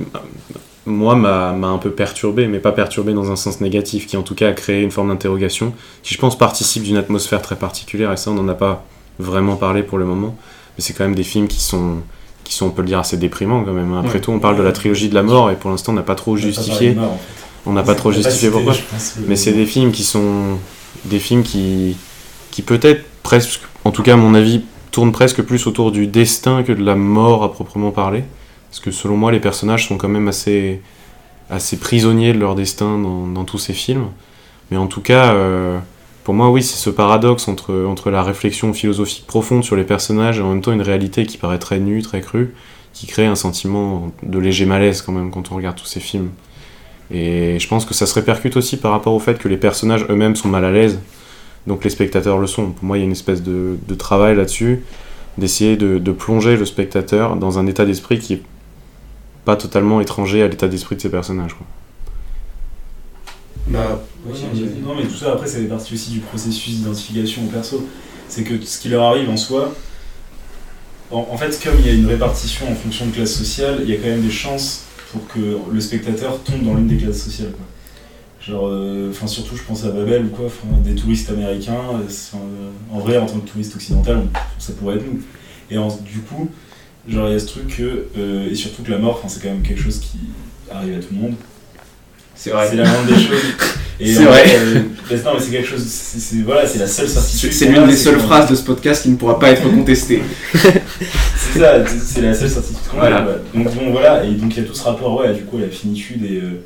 moi, 0.89 1.15
m'a 1.15 1.51
un 1.51 1.79
peu 1.79 1.91
perturbé, 1.91 2.47
mais 2.49 2.59
pas 2.59 2.73
perturbé 2.73 3.13
dans 3.13 3.31
un 3.31 3.37
sens 3.37 3.61
négatif, 3.61 4.07
qui 4.07 4.17
en 4.17 4.23
tout 4.23 4.35
cas 4.35 4.49
a 4.49 4.53
créé 4.53 4.83
une 4.83 4.91
forme 4.91 5.09
d'interrogation, 5.09 5.73
qui 6.03 6.15
je 6.15 6.19
pense 6.19 6.37
participe 6.37 6.83
d'une 6.83 6.97
atmosphère 6.97 7.43
très 7.43 7.57
particulière, 7.57 8.13
et 8.13 8.17
ça 8.17 8.31
on 8.31 8.35
n'en 8.35 8.49
a 8.49 8.55
pas 8.55 8.85
vraiment 9.19 9.57
parlé 9.57 9.83
pour 9.83 9.99
le 9.99 10.05
moment, 10.05 10.37
mais 10.77 10.83
c'est 10.85 10.93
quand 10.95 11.05
même 11.05 11.15
des 11.15 11.25
films 11.25 11.49
qui 11.49 11.61
sont, 11.61 11.97
qui 12.45 12.55
sont, 12.55 12.67
on 12.67 12.71
peut 12.71 12.83
le 12.83 12.89
dire, 12.89 12.99
assez 12.99 13.17
déprimants 13.17 13.63
quand 13.65 13.73
même. 13.73 13.95
Après 13.95 14.15
Ouais. 14.15 14.21
tout, 14.21 14.33
on 14.33 14.39
parle 14.39 14.57
de 14.57 14.63
la 14.63 14.73
trilogie 14.73 15.09
de 15.09 15.15
la 15.15 15.23
mort, 15.23 15.51
et 15.51 15.57
pour 15.57 15.71
l'instant 15.71 15.93
on 15.93 15.97
n'a 15.97 16.03
pas 16.03 16.15
trop 16.15 16.37
justifié, 16.37 16.97
on 17.67 17.73
n'a 17.73 17.83
pas 17.83 17.95
trop 17.95 18.13
justifié 18.13 18.51
pourquoi. 18.51 18.75
Mais 19.27 19.37
c'est 19.37 19.53
des 19.53 19.67
films 19.67 19.93
qui 19.93 20.05
sont 20.05 20.59
des 21.05 21.19
films 21.19 21.43
qui, 21.43 21.97
qui 22.51 22.63
peut-être 22.63 23.05
presque, 23.23 23.61
en 23.85 23.91
tout 23.91 24.03
cas 24.03 24.15
à 24.15 24.17
mon 24.17 24.35
avis, 24.35 24.63
tournent 24.91 25.13
presque 25.13 25.43
plus 25.43 25.67
autour 25.67 25.93
du 25.93 26.07
destin 26.07 26.63
que 26.63 26.73
de 26.73 26.83
la 26.83 26.95
mort 26.95 27.45
à 27.45 27.53
proprement 27.53 27.91
parler. 27.91 28.25
Parce 28.71 28.81
que 28.81 28.91
selon 28.91 29.17
moi, 29.17 29.33
les 29.33 29.41
personnages 29.41 29.89
sont 29.89 29.97
quand 29.97 30.09
même 30.09 30.29
assez, 30.29 30.81
assez 31.51 31.77
prisonniers 31.79 32.33
de 32.33 32.39
leur 32.39 32.55
destin 32.55 32.99
dans, 32.99 33.45
tous 33.45 33.59
ces 33.59 33.73
films. 33.73 34.09
Mais 34.71 34.77
en 34.77 34.87
tout 34.87 35.01
cas, 35.01 35.33
euh, 35.33 35.79
pour 36.25 36.35
moi, 36.35 36.51
oui, 36.51 36.63
c'est 36.63 36.77
ce 36.77 36.91
paradoxe 36.91 37.49
entre, 37.49 37.87
entre 37.87 38.11
la 38.11 38.23
réflexion 38.23 38.75
philosophique 38.75 39.27
profonde 39.27 39.65
sur 39.65 39.77
les 39.77 39.85
personnages 39.85 40.39
et 40.39 40.43
en 40.43 40.51
même 40.51 40.61
temps 40.61 40.73
une 40.73 40.83
réalité 40.83 41.25
qui 41.25 41.39
paraît 41.39 41.59
très 41.59 41.79
nue, 41.79 42.03
très 42.03 42.21
crue, 42.21 42.55
qui 42.93 43.07
crée 43.07 43.27
un 43.27 43.35
sentiment 43.35 44.13
de 44.23 44.39
léger 44.39 44.67
malaise 44.67 45.01
quand 45.03 45.13
même 45.13 45.31
quand 45.31 45.51
on 45.53 45.57
regarde 45.57 45.77
tous 45.77 45.87
ces 45.87 46.01
films. 46.01 46.31
Et 47.11 47.59
je 47.59 47.67
pense 47.69 47.87
que 47.87 47.95
ça 47.95 48.05
se 48.05 48.15
répercute 48.15 48.57
aussi 48.59 48.77
par 48.77 48.91
rapport 48.91 49.15
au 49.15 49.19
fait 49.19 49.39
que 49.39 49.49
les 49.49 49.57
personnages 49.57 50.05
eux-mêmes 50.11 50.37
sont 50.37 50.49
mal 50.49 50.67
à 50.67 50.71
l'aise, 50.71 50.99
donc 51.67 51.83
les 51.85 51.91
spectateurs 51.91 52.37
le 52.37 52.47
sont. 52.47 52.73
Pour 52.73 52.85
moi, 52.85 52.99
il 52.99 53.01
y 53.01 53.05
a 53.05 53.07
une 53.07 53.13
espèce 53.13 53.43
de, 53.43 53.79
de 53.89 53.95
travail 53.95 54.37
là-dessus, 54.37 54.85
d'essayer 55.39 55.77
de, 55.77 55.99
de 55.99 56.13
plonger 56.13 56.59
le 56.59 56.67
spectateur 56.67 57.37
dans 57.37 57.59
un 57.59 57.67
état 57.67 57.87
d'esprit 57.87 58.19
qui 58.19 58.35
est 58.35 58.43
pas 59.49 59.57
totalement 59.57 60.03
étranger 60.03 60.43
à 60.43 60.49
l'état 60.49 60.69
d'esprit 60.69 60.95
de 60.97 61.01
ces 61.01 61.09
personnages. 61.09 61.55
quoi. 61.55 61.67
Bah, 63.69 64.03
Ouais, 64.27 64.35
non, 64.85 64.95
mais 64.95 65.05
tout 65.05 65.15
ça, 65.15 65.33
après, 65.33 65.47
ça 65.47 65.57
fait 65.57 65.65
partie 65.65 65.95
aussi 65.95 66.11
du 66.11 66.19
processus 66.19 66.75
d'identification 66.75 67.45
au 67.45 67.47
perso. 67.47 67.89
C'est 68.29 68.43
que 68.43 68.61
ce 68.63 68.79
qui 68.79 68.91
leur 68.91 69.05
arrive 69.05 69.31
en 69.31 69.39
soi, 69.39 69.73
en, 71.11 71.27
en 71.31 71.37
fait, 71.39 71.59
comme 71.65 71.77
il 71.79 71.87
y 71.87 71.89
a 71.89 71.95
une 71.95 72.05
répartition 72.07 72.71
en 72.71 72.75
fonction 72.75 73.07
de 73.07 73.13
classe 73.13 73.33
sociale, 73.33 73.79
il 73.85 73.89
y 73.89 73.95
a 73.95 73.97
quand 73.97 74.09
même 74.09 74.21
des 74.21 74.31
chances 74.31 74.83
pour 75.13 75.27
que 75.29 75.57
le 75.73 75.81
spectateur 75.81 76.43
tombe 76.43 76.63
dans 76.63 76.75
l'une 76.75 76.89
des 76.89 76.99
classes 76.99 77.23
sociales. 77.23 77.53
Quoi. 77.53 77.65
Genre, 78.47 78.67
euh, 78.69 79.09
enfin, 79.13 79.27
surtout, 79.27 79.57
je 79.57 79.63
pense 79.63 79.83
à 79.85 79.91
Babel 79.93 80.27
ou 80.27 80.29
quoi, 80.29 80.45
des 80.85 80.95
touristes 80.95 81.31
américains. 81.31 81.81
euh, 81.95 82.03
euh, 82.35 82.71
en 82.93 82.99
vrai, 82.99 83.17
en 83.17 83.25
tant 83.25 83.39
que 83.39 83.49
touriste 83.49 83.75
occidental, 83.77 84.19
on- 84.27 84.61
ça 84.61 84.75
pourrait 84.75 84.97
être 84.97 85.07
nous. 85.07 85.23
Et 85.71 85.79
en- 85.79 85.89
du 85.89 86.19
coup, 86.21 86.51
genre, 87.09 87.29
il 87.29 87.33
y 87.33 87.37
a 87.37 87.39
ce 87.39 87.47
truc 87.47 87.77
que, 87.77 88.07
euh, 88.19 88.51
et 88.51 88.55
surtout 88.55 88.83
que 88.83 88.91
la 88.91 88.99
mort, 88.99 89.19
enfin, 89.19 89.29
c'est 89.29 89.43
quand 89.43 89.49
même 89.53 89.63
quelque 89.63 89.81
chose 89.83 89.99
qui 90.01 90.19
arrive 90.71 90.95
à 90.99 91.01
tout 91.01 91.09
le 91.15 91.19
monde. 91.21 91.35
c'est 92.35 92.51
vrai. 92.51 92.67
C'est 92.71 92.77
la 92.77 92.85
moindre 92.89 93.07
des 93.07 93.15
choses. 93.23 93.43
C'est 94.01 94.23
vrai. 94.23 94.45
euh, 94.47 94.75
non, 95.25 95.33
mais 95.35 95.41
c'est 95.41 95.51
quelque 95.51 95.67
chose. 95.67 95.85
C'est 95.85 96.43
voilà, 96.43 96.65
c'est 96.69 96.79
la 96.79 96.87
seule 96.87 97.09
certitude. 97.09 97.53
C'est 97.53 97.67
l'une 97.67 97.79
a, 97.83 97.87
des 97.89 97.97
seules 97.97 98.21
phrases 98.21 98.49
de 98.49 98.55
ce 98.55 98.63
podcast 98.63 99.03
qui 99.03 99.09
ne 99.09 99.17
pourra 99.17 99.41
pas 99.41 99.51
être 99.51 99.69
contestée. 99.69 100.23
C'est 100.55 101.59
ça, 101.59 101.85
c'est- 101.87 102.21
la 102.21 102.33
seule 102.35 102.49
certitude 102.49 102.79
qu'on 102.91 102.99
Voilà. 102.99 103.17
a. 103.23 103.57
Donc 103.57 103.75
bon, 103.75 103.91
voilà, 103.91 104.25
et 104.25 104.31
donc 104.33 104.57
il 104.57 104.63
y 104.63 104.65
a 104.65 104.69
tout 104.69 104.75
ce 104.75 104.85
rapport, 104.85 105.19
ouais, 105.21 105.35
du 105.35 105.43
coup, 105.43 105.57
à 105.59 105.63
la 105.63 105.69
finitude 105.69 106.23
et, 106.25 106.37
euh, 106.41 106.63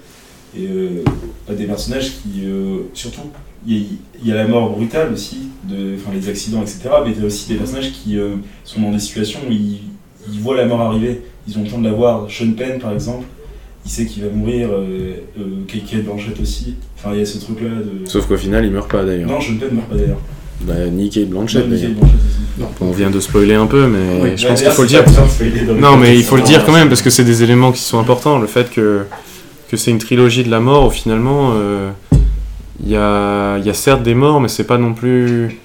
et 0.59 0.67
euh, 0.69 1.05
à 1.49 1.55
des 1.55 1.65
personnages 1.65 2.11
qui, 2.23 2.45
euh, 2.45 2.81
surtout, 2.93 3.23
il 3.67 3.77
y, 3.79 3.81
a- 3.81 3.87
il 4.23 4.29
y 4.29 4.33
a 4.33 4.35
la 4.35 4.47
mort 4.47 4.71
brutale 4.77 5.11
aussi, 5.13 5.49
de, 5.65 5.95
enfin 5.97 6.11
les 6.15 6.29
accidents, 6.29 6.61
etc. 6.61 6.81
Mais 7.07 7.13
il 7.13 7.21
y 7.21 7.23
a 7.23 7.27
aussi 7.27 7.49
des 7.49 7.55
personnages 7.55 7.93
qui 7.93 8.19
euh, 8.19 8.35
sont 8.65 8.81
dans 8.83 8.91
des 8.91 8.99
situations 8.99 9.41
où 9.49 9.53
ils, 9.53 9.79
ils 10.31 10.41
voient 10.41 10.57
la 10.57 10.67
mort 10.67 10.81
arriver, 10.83 11.23
ils 11.49 11.57
ont 11.59 11.63
le 11.63 11.69
temps 11.71 11.79
de 11.79 11.85
la 11.89 11.93
voir. 11.95 12.27
Sean 12.29 12.53
Penn, 12.57 12.79
par 12.79 12.93
exemple, 12.93 13.25
il 13.85 13.91
sait 13.91 14.07
qu'il 14.07 14.23
va 14.25 14.31
mourir. 14.31 14.69
Euh, 14.71 15.15
euh, 15.39 15.43
Kate 15.67 16.05
Blanchett 16.05 16.39
aussi. 16.41 16.75
Enfin, 16.99 17.11
il 17.15 17.19
y 17.21 17.23
a 17.23 17.27
ce 17.27 17.39
truc-là 17.39 17.69
de. 17.71 18.09
Sauf 18.09 18.27
qu'au 18.27 18.37
final, 18.37 18.65
il 18.65 18.71
meurt 18.71 18.91
pas 18.91 19.05
d'ailleurs. 19.05 19.29
Non, 19.29 19.41
Sean 19.41 19.57
Penn 19.59 19.71
meurt 19.73 19.89
pas 19.89 19.97
d'ailleurs. 19.97 20.21
Bah, 20.61 20.75
ni 20.93 21.11
Kate 21.11 21.29
Blanchett 21.29 21.65
Non, 21.65 21.71
d'ailleurs. 21.71 21.89
Kate 21.91 21.99
Blanchett 21.99 22.17
aussi. 22.17 22.69
On 22.81 22.91
vient 22.93 23.11
de 23.11 23.19
spoiler 23.19 23.55
un 23.55 23.67
peu, 23.67 23.87
mais 23.89 23.99
Oui, 24.23 24.31
je 24.37 24.43
bah, 24.45 24.51
pense 24.51 24.63
qu'il 24.63 24.71
faut 24.71 24.83
le 24.83 24.89
dire. 24.89 25.05
dans 25.67 25.75
Non, 25.75 25.97
mais 25.97 26.17
il 26.17 26.23
faut 26.23 26.37
le 26.37 26.43
ça 26.43 26.49
dire 26.49 26.65
quand 26.65 26.73
même, 26.73 26.89
parce 26.89 27.03
que 27.03 27.11
c'est 27.11 27.25
des 27.25 27.43
éléments 27.43 27.73
qui 27.73 27.81
sont 27.81 27.99
importants. 27.99 28.39
Le 28.39 28.47
fait 28.47 28.71
que, 28.71 29.01
que 29.71 29.77
c'est 29.77 29.91
une 29.91 29.99
trilogie 29.99 30.45
de 30.45 30.51
la 30.51 30.61
mort, 30.61 30.87
où 30.87 30.91
finalement, 30.91 31.53
euh, 31.55 31.91
il 32.85 32.91
y, 32.91 32.97
a, 32.97 33.59
il 33.59 33.65
y 33.67 33.71
a 33.71 33.75
certes 33.75 34.03
des 34.03 34.15
morts, 34.15 34.41
mais 34.41 34.49
c'est 34.49 34.65
pas 34.65 34.79
non 34.79 34.93
plus. 34.95 35.59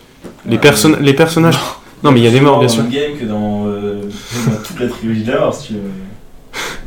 Les, 0.48 0.54
Ouais. 0.56 0.58
perso- 0.62 0.96
les 1.00 1.13
personnages. 1.13 1.58
Non, 2.04 2.12
mais 2.12 2.20
il 2.20 2.24
y 2.26 2.28
a 2.28 2.32
des 2.32 2.39
morts, 2.41 2.60
bien 2.60 2.67
dans 2.67 2.74
sûr. 2.74 2.84
Endgame 2.84 3.17
que 3.20 3.26
dans, 3.26 3.65
euh, 3.67 4.02
dans 4.04 4.08
toute 4.78 4.88
la 4.90 4.94
trilogie 4.96 5.24
de 5.24 5.32
la 5.32 5.52
tu 5.66 5.74
veux. 5.74 5.80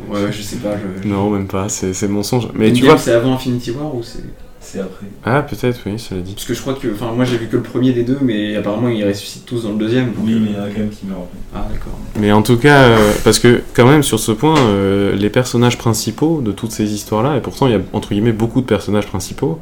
Ouais, 0.09 0.33
je 0.33 0.42
sais 0.42 0.57
pas. 0.57 0.70
Je... 1.03 1.09
Non, 1.09 1.31
même 1.31 1.46
pas, 1.46 1.68
c'est 1.68 1.92
c'est 1.92 2.09
mensonge. 2.09 2.48
Mais 2.55 2.72
tu 2.72 2.85
vois. 2.85 2.98
c'est 2.98 3.12
avant 3.12 3.35
Infinity 3.35 3.70
War 3.72 3.94
ou 3.94 4.03
c'est. 4.03 4.24
C'est 4.62 4.81
après. 4.81 5.07
Ah, 5.24 5.40
peut-être, 5.42 5.81
oui, 5.87 5.98
cela 5.98 6.20
dit. 6.20 6.35
Parce 6.35 6.44
que 6.44 6.53
je 6.55 6.61
crois 6.61 6.74
que. 6.74 6.88
Enfin, 6.92 7.12
moi 7.16 7.24
j'ai 7.24 7.38
vu 7.38 7.46
que 7.46 7.57
le 7.57 7.62
premier 7.62 7.92
des 7.92 8.03
deux, 8.03 8.18
mais 8.20 8.57
apparemment 8.57 8.88
ils 8.88 9.07
ressuscitent 9.07 9.46
tous 9.46 9.62
dans 9.64 9.70
le 9.70 9.79
deuxième. 9.79 10.07
donc, 10.12 10.16
Oui, 10.24 10.35
euh, 10.35 10.38
mais 10.40 10.50
il 10.50 10.57
y 10.57 10.59
en 10.61 10.62
a 10.64 10.68
quand 10.68 10.79
même 10.81 10.90
qui 10.90 11.07
meurent. 11.07 11.26
Ah, 11.55 11.66
d'accord. 11.70 11.98
Mais 12.18 12.31
en 12.31 12.42
tout 12.42 12.59
cas, 12.59 12.83
euh, 12.83 13.12
parce 13.24 13.38
que 13.38 13.62
quand 13.74 13.87
même 13.87 14.03
sur 14.03 14.20
ce 14.20 14.33
point, 14.33 14.59
euh, 14.59 15.16
les 15.16 15.31
personnages 15.31 15.79
principaux 15.79 16.42
de 16.42 16.53
toutes 16.53 16.72
ces 16.72 16.92
histoires-là, 16.92 17.37
et 17.38 17.40
pourtant 17.40 17.68
il 17.68 17.72
y 17.72 17.76
a 17.76 17.81
entre 17.94 18.11
guillemets 18.11 18.33
beaucoup 18.33 18.61
de 18.61 18.66
personnages 18.66 19.07
principaux, 19.07 19.59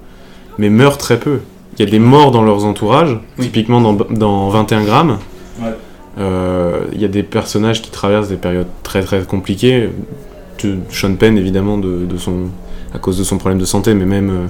mais 0.58 0.68
meurent 0.68 0.98
très 0.98 1.18
peu. 1.20 1.40
Il 1.78 1.84
y 1.84 1.88
a 1.88 1.90
des 1.90 2.00
morts 2.00 2.32
dans 2.32 2.42
leurs 2.42 2.64
entourages, 2.64 3.20
Oui. 3.38 3.44
typiquement 3.44 3.80
dans, 3.80 3.92
dans 3.92 4.48
21 4.48 4.82
grammes. 4.82 5.18
Ouais. 5.60 5.74
Euh, 6.18 6.80
Il 6.94 7.00
y 7.00 7.04
a 7.04 7.08
des 7.08 7.22
personnages 7.22 7.80
qui 7.82 7.90
traversent 7.90 8.28
des 8.28 8.36
périodes 8.36 8.66
très 8.82 9.02
très 9.02 9.20
compliquées. 9.22 9.90
Sean 10.90 11.14
Penn 11.14 11.38
évidemment 11.38 11.78
de, 11.78 12.04
de 12.04 12.16
son, 12.18 12.48
à 12.92 12.98
cause 12.98 13.16
de 13.18 13.22
son 13.24 13.38
problème 13.38 13.60
de 13.60 13.64
santé, 13.64 13.94
mais 13.94 14.06
même, 14.06 14.30
euh, 14.30 14.46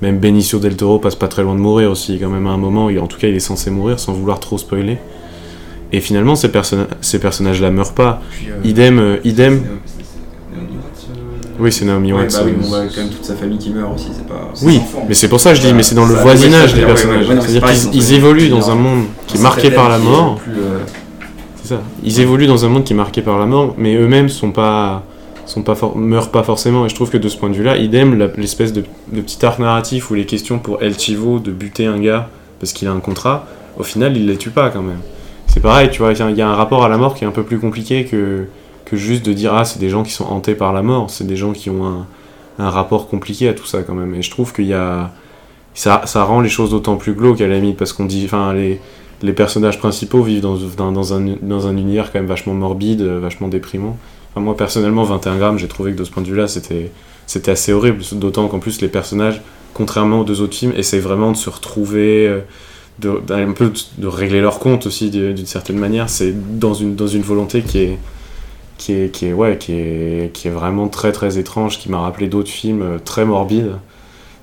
même 0.00 0.18
Benicio 0.18 0.58
del 0.58 0.74
Toro 0.76 0.98
passe 0.98 1.16
pas 1.16 1.28
très 1.28 1.42
loin 1.42 1.54
de 1.54 1.60
mourir 1.60 1.90
aussi 1.90 2.18
quand 2.18 2.30
même 2.30 2.46
à 2.46 2.50
un 2.50 2.56
moment. 2.56 2.88
il- 2.88 2.98
En 2.98 3.06
tout 3.06 3.18
cas 3.18 3.28
il 3.28 3.34
est 3.34 3.40
censé 3.40 3.70
mourir 3.70 4.00
sans 4.00 4.14
vouloir 4.14 4.40
trop 4.40 4.56
spoiler. 4.56 4.96
Et 5.92 6.00
finalement 6.00 6.36
ces, 6.36 6.48
perso- 6.50 6.76
ces 7.02 7.18
personnages-là 7.18 7.70
meurent 7.70 7.92
pas. 7.92 8.22
Puis, 8.30 8.46
euh, 8.48 8.54
Idem, 8.68 8.98
euh, 8.98 9.16
idem. 9.24 9.60
c'est- 9.84 10.04
c'est- 10.04 10.04
c'est 10.54 10.54
Naomi 10.56 10.72
Watts, 10.78 11.58
Oui, 11.60 11.72
c'est 11.72 11.84
Naomi 11.84 12.12
Ouais, 12.14 12.18
Watts. 12.20 12.32
bah 12.32 12.40
oui, 12.46 12.52
euh, 12.52 12.62
bon, 12.62 12.70
bah, 12.70 12.78
quand 12.94 13.00
même 13.02 13.10
toute 13.10 13.24
sa 13.24 13.34
famille 13.34 13.58
qui 13.58 13.70
meurt 13.70 13.94
aussi, 13.94 14.08
c'est 14.16 14.26
pas. 14.26 14.50
Oui, 14.62 14.80
mais 15.08 15.14
c'est 15.14 15.28
pour 15.28 15.40
ça 15.40 15.50
que 15.50 15.56
je 15.56 15.62
dis, 15.62 15.74
mais 15.74 15.82
c'est 15.82 15.94
dans 15.96 16.06
le 16.06 16.14
voisinage 16.14 16.72
des 16.74 16.86
personnages. 16.86 17.26
C'est-à-dire 17.26 17.90
qu'ils 17.90 18.12
évoluent 18.14 18.48
dans 18.48 18.70
un- 18.70 18.76
monde 18.76 19.04
qui 19.26 19.36
est 19.36 19.42
marqué 19.42 19.70
par 19.70 19.90
la 19.90 19.98
mort. 19.98 20.36
plus, 20.36 20.52
euh, 20.52 20.78
Ils 22.02 22.20
évoluent 22.20 22.46
dans 22.46 22.64
un 22.64 22.68
monde 22.68 22.84
qui 22.84 22.92
est 22.92 22.96
marqué 22.96 23.22
par 23.22 23.38
la 23.38 23.46
mort, 23.46 23.74
mais 23.78 23.94
eux-mêmes 23.94 24.28
sont 24.28 24.52
meurent 25.96 26.30
pas 26.30 26.42
forcément. 26.42 26.86
Et 26.86 26.88
je 26.88 26.94
trouve 26.94 27.10
que 27.10 27.18
de 27.18 27.28
ce 27.28 27.36
point 27.36 27.50
de 27.50 27.54
vue-là, 27.54 27.76
idem, 27.76 28.30
l'espèce 28.36 28.72
de, 28.72 28.84
petit 29.12 29.44
arc 29.44 29.58
narratif 29.58 30.10
où 30.10 30.14
les 30.14 30.26
questions 30.26 30.58
pour 30.58 30.82
El 30.82 30.98
Chivo 30.98 31.38
de 31.38 31.50
buter 31.50 31.86
un 31.86 31.98
gars 31.98 32.28
parce 32.58 32.72
qu'il 32.72 32.88
a 32.88 32.92
un 32.92 33.00
contrat, 33.00 33.46
au 33.78 33.82
final, 33.82 34.16
il 34.16 34.26
les 34.26 34.36
tue 34.36 34.50
pas 34.50 34.70
quand 34.70 34.82
même. 34.82 35.00
C'est 35.46 35.60
pareil, 35.60 35.90
tu 35.90 36.02
vois, 36.02 36.12
il 36.12 36.36
y 36.36 36.42
a- 36.42 36.48
un 36.48 36.54
rapport 36.54 36.84
à 36.84 36.88
la 36.88 36.96
mort 36.96 37.14
qui 37.14 37.24
est 37.24 37.26
un 37.26 37.32
peu 37.32 37.42
plus 37.42 37.58
compliqué 37.58 38.04
que, 38.04 38.46
juste 38.92 39.24
de 39.24 39.32
dire 39.32 39.54
ah 39.54 39.64
c'est 39.64 39.78
des 39.78 39.88
gens 39.88 40.02
qui 40.02 40.10
sont 40.10 40.24
hantés 40.24 40.56
par 40.56 40.72
la 40.72 40.82
mort, 40.82 41.10
c'est 41.10 41.26
des 41.26 41.36
gens 41.36 41.52
qui 41.52 41.70
ont 41.70 42.04
un, 42.58 42.68
rapport 42.70 43.08
compliqué 43.08 43.48
à 43.48 43.54
tout 43.54 43.64
ça 43.64 43.82
quand 43.82 43.94
même. 43.94 44.14
Et 44.16 44.22
je 44.22 44.30
trouve 44.30 44.52
qu'il 44.52 44.66
y 44.66 44.74
a 44.74 45.12
ça, 45.74 46.02
ça 46.04 46.24
rend 46.24 46.40
les 46.40 46.48
choses 46.48 46.70
d'autant 46.70 46.96
plus 46.96 47.14
glauques 47.14 47.40
à 47.40 47.46
la 47.46 47.58
limite 47.58 47.76
parce 47.76 47.92
qu'on 47.92 48.04
dit 48.04 48.22
enfin 48.24 48.52
les 48.52 48.80
les 49.22 49.32
personnages 49.32 49.78
principaux 49.78 50.22
vivent 50.22 50.40
dans, 50.40 50.56
un, 50.56 50.92
dans 51.42 51.66
un 51.66 51.76
univers 51.76 52.12
quand 52.12 52.18
même 52.18 52.28
vachement 52.28 52.54
morbide, 52.54 53.02
euh, 53.02 53.18
vachement 53.20 53.48
déprimant. 53.48 53.96
Moi 54.36 54.56
personnellement 54.56 55.02
21 55.02 55.36
grammes 55.38 55.58
j'ai 55.58 55.68
trouvé 55.68 55.92
que 55.92 55.98
de 55.98 56.04
ce 56.04 56.10
point 56.10 56.22
de 56.22 56.28
vue 56.28 56.36
là 56.36 56.46
c'était 56.46 57.50
assez 57.50 57.72
horrible 57.72 58.02
d'autant 58.12 58.46
qu'en 58.46 58.60
plus 58.60 58.80
les 58.80 58.88
personnages 58.88 59.42
contrairement 59.74 60.20
aux 60.20 60.24
deux 60.24 60.40
autres 60.40 60.54
films 60.54 60.72
essaient 60.76 61.00
vraiment 61.00 61.32
de 61.32 61.36
se 61.36 61.50
retrouver 61.50 62.28
euh, 62.28 62.40
de, 63.00 63.20
d'un 63.26 63.52
peu 63.52 63.72
régler 64.02 64.40
leur 64.40 64.60
compte 64.60 64.86
aussi 64.86 65.10
d'une 65.10 65.34
d'une 65.34 65.46
certaine 65.46 65.78
manière 65.78 66.08
c'est 66.08 66.32
dans 66.58 66.74
une, 66.74 66.94
dans 66.94 67.08
une 67.08 67.22
volonté 67.22 67.62
qui 67.62 67.78
est 67.78 67.98
qui 68.80 68.94
est, 68.94 69.14
qui 69.14 69.26
est, 69.26 69.32
ouais, 69.34 69.58
qui 69.58 69.72
est, 69.72 70.32
qui 70.32 70.48
est 70.48 70.50
vraiment 70.50 70.88
très 70.88 71.12
très 71.12 71.38
étrange, 71.38 71.78
qui 71.78 71.90
m'a 71.90 72.00
rappelé 72.00 72.28
d'autres 72.28 72.50
films 72.50 72.82
euh, 72.82 72.98
très 72.98 73.26
morbides. 73.26 73.72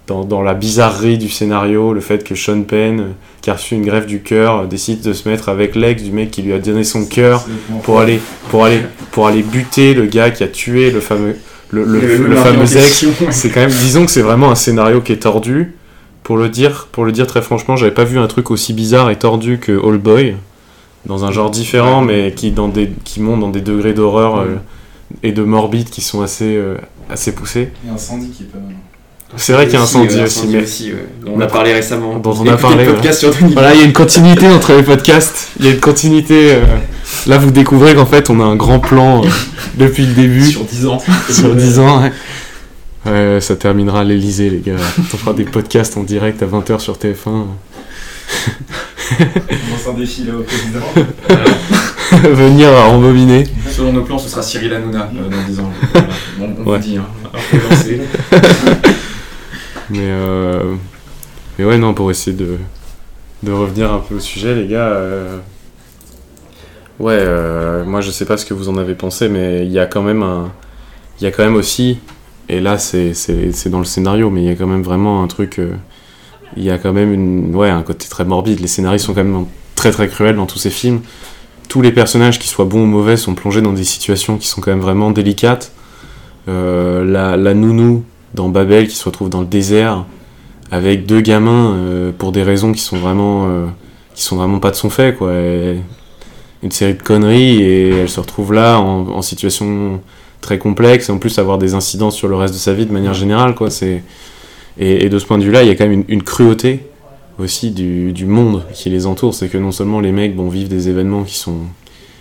Dans, 0.08 0.24
dans 0.24 0.42
la 0.42 0.54
bizarrerie 0.54 1.18
du 1.18 1.28
scénario, 1.30 1.92
le 1.92 2.00
fait 2.00 2.24
que 2.24 2.34
Sean 2.34 2.62
Penn, 2.62 3.08
qui 3.42 3.50
a 3.50 3.54
reçu 3.54 3.76
une 3.76 3.86
greffe 3.86 4.08
du 4.08 4.22
cœur, 4.22 4.66
décide 4.66 5.02
de 5.02 5.12
se 5.12 5.28
mettre 5.28 5.50
avec 5.50 5.76
l'ex 5.76 6.02
du 6.02 6.12
mec 6.12 6.32
qui 6.32 6.42
lui 6.42 6.54
a 6.54 6.60
donné 6.60 6.86
son 6.86 7.06
cœur 7.06 7.46
pour 7.84 8.00
aller, 8.00 8.22
pour, 8.50 8.64
aller, 8.64 8.82
pour 9.12 9.28
aller 9.28 9.44
buter 9.44 9.94
le 9.94 10.06
gars 10.06 10.32
qui 10.32 10.44
a 10.44 10.48
tué 10.48 10.92
le 10.92 11.02
fameux, 11.02 11.36
le, 11.72 12.36
fameux 12.36 12.78
ex. 12.78 13.06
C'est 13.32 13.50
quand 13.50 13.60
même, 13.60 13.70
disons 13.70 14.06
que 14.06 14.12
c'est 14.12 14.22
vraiment 14.22 14.50
un 14.50 14.56
scénario 14.56 15.02
qui 15.02 15.12
est 15.12 15.24
tordu. 15.24 15.76
Pour 16.24 16.38
le 16.38 16.50
dire, 16.50 16.88
pour 16.92 17.06
le 17.06 17.12
dire 17.12 17.28
très 17.28 17.42
franchement, 17.42 17.76
j'avais 17.76 17.94
pas 17.94 18.04
vu 18.04 18.18
un 18.18 18.28
truc 18.28 18.50
aussi 18.50 18.74
bizarre 18.74 19.10
et 19.10 19.18
tordu 19.18 19.60
que 19.60 19.72
All 19.72 19.98
Boy, 19.98 20.36
dans 21.06 21.26
un 21.26 21.32
genre 21.32 21.52
différent, 21.52 22.02
mais 22.02 22.34
qui, 22.34 22.52
dans 22.52 22.68
des, 22.70 22.92
qui 23.04 23.22
monte 23.22 23.40
dans 23.40 23.50
des 23.50 23.62
degrés 23.62 23.94
d'horreur 23.94 24.40
euh, 24.40 24.56
et 25.24 25.32
de 25.32 25.44
morbide 25.44 25.90
qui 25.90 26.02
sont 26.02 26.22
assez, 26.22 26.56
euh, 26.56 26.76
assez 27.10 27.34
poussés. 27.34 27.72
Qui 27.82 28.44
est 28.44 28.46
pas 28.48 28.58
mal. 28.58 28.76
C'est 29.36 29.54
vrai 29.54 29.66
qu'il 29.66 29.74
y 29.74 29.78
a 29.78 29.82
un 29.82 29.84
incendie 29.84 30.22
aussi, 30.22 30.48
mais 30.48 30.64
aussi, 30.64 30.92
ouais, 30.94 31.06
dont 31.26 31.34
on 31.36 31.42
a 31.42 31.48
parlé 31.48 31.74
récemment. 31.74 32.18
Dont 32.18 32.34
on 32.40 32.48
a 32.48 32.56
parlé, 32.56 32.86
podcast 32.86 33.20
sur 33.20 33.32
voilà, 33.54 33.74
il 33.74 33.80
y 33.82 33.84
a 33.84 33.86
une 33.86 33.94
continuité 33.94 34.48
entre 34.48 34.74
les 34.74 34.84
podcasts. 34.84 35.50
Il 35.60 35.66
y 35.66 35.70
a 35.70 35.72
une 35.72 35.80
continuité. 35.80 36.54
euh, 36.56 36.64
Là, 37.28 37.38
vous 37.38 37.52
découvrez 37.52 37.94
qu'en 37.94 38.06
fait, 38.06 38.30
on 38.30 38.40
a 38.40 38.44
un 38.44 38.56
grand 38.56 38.80
plan 38.80 39.24
euh, 39.24 39.28
depuis 39.76 40.06
le 40.06 40.14
début 40.14 40.46
sur 40.46 40.64
10 40.64 40.86
ans. 40.88 41.02
sur 41.30 41.54
10 41.56 41.80
ans. 41.80 42.02
Ouais. 42.04 42.12
Ouais, 43.06 43.42
ça 43.42 43.56
terminera 43.56 44.02
à 44.02 44.04
l'Elysée, 44.04 44.50
les 44.50 44.60
gars. 44.60 44.74
On 44.98 45.04
fera 45.18 45.34
des 45.34 45.44
podcasts 45.46 45.98
en 45.98 46.04
direct 46.04 46.42
à 46.42 46.46
20h 46.46 46.80
sur 46.80 46.96
TF1. 46.98 47.16
On 47.26 47.46
lance 49.20 49.88
un 49.90 49.94
défi 50.00 50.24
là 50.26 50.34
au 50.38 50.42
président. 50.44 50.80
Venir 52.34 52.70
à 52.70 52.86
rembobiner. 52.86 53.46
Selon 53.72 53.94
nos 53.94 54.02
plans, 54.04 54.18
ce 54.18 54.30
sera 54.30 54.42
Cyril 54.42 54.74
Hanouna 54.74 55.10
euh, 55.16 55.30
dans 55.30 55.48
10 55.48 55.60
ans. 55.60 55.72
Voilà. 55.94 56.08
Bon, 56.38 56.56
on 56.66 56.70
Ouais. 56.72 56.78
vous 56.78 56.84
dit, 56.84 56.98
hein. 56.98 57.06
Mais, 59.90 60.00
euh, 60.02 60.76
mais 61.58 61.66
ouais, 61.66 61.78
non, 61.78 61.94
pour 61.94 62.12
essayer 62.12 62.36
de, 62.36 62.58
de 63.44 63.52
revenir 63.52 63.92
un 63.94 64.00
peu 64.00 64.16
au 64.16 64.20
sujet, 64.20 64.56
les 64.56 64.68
gars. 64.68 64.88
euh, 64.90 65.38
Ouais, 67.00 67.18
euh, 67.20 67.86
moi 67.86 68.02
je 68.02 68.10
sais 68.10 68.26
pas 68.26 68.38
ce 68.38 68.46
que 68.46 68.56
vous 68.56 68.70
en 68.70 68.78
avez 68.78 68.96
pensé, 68.96 69.30
mais 69.30 69.66
il 69.66 69.72
y 69.72 69.78
a 69.80 69.86
quand 69.86 70.02
même 70.02 70.24
un. 70.24 70.52
Il 71.20 71.26
y 71.26 71.28
a 71.28 71.32
quand 71.32 71.44
même 71.44 71.56
aussi. 71.56 72.00
Et 72.50 72.60
là, 72.60 72.78
c'est 72.80 73.14
dans 73.70 73.80
le 73.80 73.86
scénario, 73.86 74.30
mais 74.32 74.42
il 74.42 74.46
y 74.48 74.50
a 74.50 74.56
quand 74.56 74.68
même 74.68 74.82
vraiment 74.82 75.22
un 75.24 75.28
truc. 75.28 75.62
Il 76.56 76.64
y 76.64 76.72
a 76.72 76.78
quand 76.80 76.94
même 76.94 77.14
une, 77.14 77.56
ouais, 77.56 77.70
un 77.70 77.84
côté 77.84 78.08
très 78.10 78.26
morbide. 78.26 78.62
Les 78.62 78.68
scénarios 78.68 78.98
sont 79.00 79.14
quand 79.14 79.24
même 79.24 79.46
très 79.76 79.92
très 79.92 80.08
cruels 80.08 80.36
dans 80.38 80.48
tous 80.48 80.58
ces 80.58 80.72
films. 80.72 81.02
Tous 81.70 81.82
les 81.82 81.92
personnages, 81.92 82.40
qu'ils 82.40 82.50
soient 82.50 82.66
bons 82.66 82.84
ou 82.84 82.86
mauvais, 82.88 83.18
sont 83.18 83.36
plongés 83.36 83.62
dans 83.62 83.74
des 83.74 83.84
situations 83.84 84.38
qui 84.38 84.48
sont 84.48 84.62
quand 84.62 84.72
même 84.72 84.80
vraiment 84.80 85.12
délicates. 85.12 85.72
La, 86.48 87.38
la 87.38 87.54
nounou 87.54 88.04
dans 88.34 88.50
Babel 88.50 88.88
qui 88.88 88.96
se 88.96 89.06
retrouve 89.06 89.30
dans 89.30 89.42
le 89.42 89.48
désert 89.48 90.06
avec 90.72 91.06
deux 91.06 91.22
gamins 91.22 91.76
euh, 91.76 92.12
pour 92.18 92.32
des 92.32 92.44
raisons 92.44 92.72
qui 92.72 92.82
sont 92.82 92.98
vraiment 92.98 93.48
euh, 93.48 93.66
qui 94.16 94.24
sont 94.24 94.36
vraiment 94.36 94.60
pas 94.60 94.72
de 94.72 94.76
son 94.76 94.90
fait 94.90 95.16
quoi. 95.16 95.34
Une 96.64 96.72
série 96.72 96.96
de 96.96 97.04
conneries 97.04 97.62
et 97.62 97.90
elle 97.90 98.10
se 98.10 98.20
retrouve 98.20 98.52
là 98.52 98.80
en, 98.80 99.22
situation 99.22 100.02
très 100.42 100.58
complexe 100.58 101.10
et 101.10 101.12
en 101.12 101.20
plus 101.20 101.38
avoir 101.38 101.60
des 101.60 101.76
incidences 101.76 102.16
sur 102.16 102.28
le 102.28 102.36
reste 102.36 102.54
de 102.54 102.60
sa 102.60 102.74
vie 102.74 102.86
de 102.86 102.92
manière 102.92 103.14
générale 103.14 103.54
quoi. 103.54 103.70
C'est 103.70 104.04
et, 104.80 105.08
de 105.10 105.20
ce 105.20 105.26
point 105.26 105.38
de 105.38 105.44
vue 105.44 105.52
là 105.52 105.64
il 105.64 105.68
y 105.68 105.72
a 105.72 105.76
quand 105.76 105.88
même 105.88 106.04
une, 106.08 106.24
cruauté 106.24 106.88
aussi 107.38 107.72
du, 107.72 108.12
du 108.12 108.26
monde 108.26 108.64
qui 108.74 108.90
les 108.90 109.06
entoure. 109.06 109.36
C'est 109.36 109.50
que 109.50 109.58
non 109.58 109.72
seulement 109.72 110.00
les 110.00 110.12
mecs 110.12 110.36
bon 110.36 110.50
vivent 110.50 110.68
des 110.68 110.90
événements 110.90 111.24
qui 111.24 111.36
sont 111.36 111.60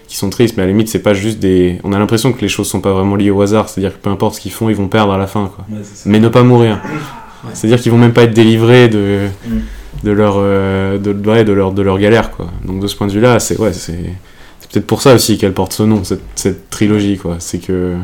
qui 0.09 0.17
sont 0.17 0.31
tristes 0.31 0.57
mais 0.57 0.63
à 0.63 0.67
la 0.67 0.73
limite 0.73 0.89
c'est 0.89 1.01
pas 1.01 1.15
juste 1.15 1.39
des 1.39 1.81
on 1.85 1.93
a 1.93 1.99
l'impression 1.99 2.33
que 2.33 2.41
les 2.41 2.49
choses 2.49 2.69
sont 2.69 2.81
pas 2.81 2.93
vraiment 2.93 3.17
liées 3.17 3.31
au 3.31 3.43
hasard 3.43 3.69
c'est 3.69 3.81
à 3.81 3.83
dire 3.89 3.93
que 3.93 4.03
peu 4.03 4.11
importe 4.11 4.37
ce 4.37 4.41
qu'ils 4.41 4.53
font 4.53 4.69
ils 4.69 4.77
vont 4.77 4.89
perdre 4.89 5.13
à 5.13 5.19
la 5.19 5.27
fin 5.27 5.51
quoi 5.55 5.65
Ouais, 5.71 5.83
mais 6.05 6.21
ne 6.21 6.29
pas 6.29 6.43
mourir. 6.45 6.81
Ouais. 7.45 7.51
C'est-à-dire 7.55 7.81
qu'ils 7.81 7.93
vont 7.93 7.99
même 7.99 8.13
pas 8.13 8.23
être 8.25 8.35
délivrés 8.35 8.89
de, 8.89 9.27
Mm. 9.49 9.59
de, 10.05 10.11
leur, 10.11 10.35
euh, 10.39 10.99
de, 10.99 11.13
ouais, 11.29 11.45
de, 11.45 11.53
leur, 11.53 11.73
de 11.73 11.83
leur 11.83 11.99
galère. 11.99 12.31
Quoi. 12.33 12.47
Donc 12.65 12.81
de 12.81 12.87
ce 12.87 12.97
point 12.97 13.07
de 13.07 13.13
vue-là, 13.13 13.39
c'est 13.41 13.59
ouais, 13.59 13.73
c'est 13.73 13.93
peut-être 14.73 14.87
pour 14.87 15.01
ça 15.03 15.15
aussi 15.15 15.39
qu'elle 15.39 15.53
porte 15.53 15.73
ce 15.73 15.83
nom, 15.85 16.03
cette, 16.05 16.23
cette 16.35 16.71
trilogie. 16.71 17.19
quoi. 17.19 17.37
C'est 17.39 17.59
que, 17.59 17.95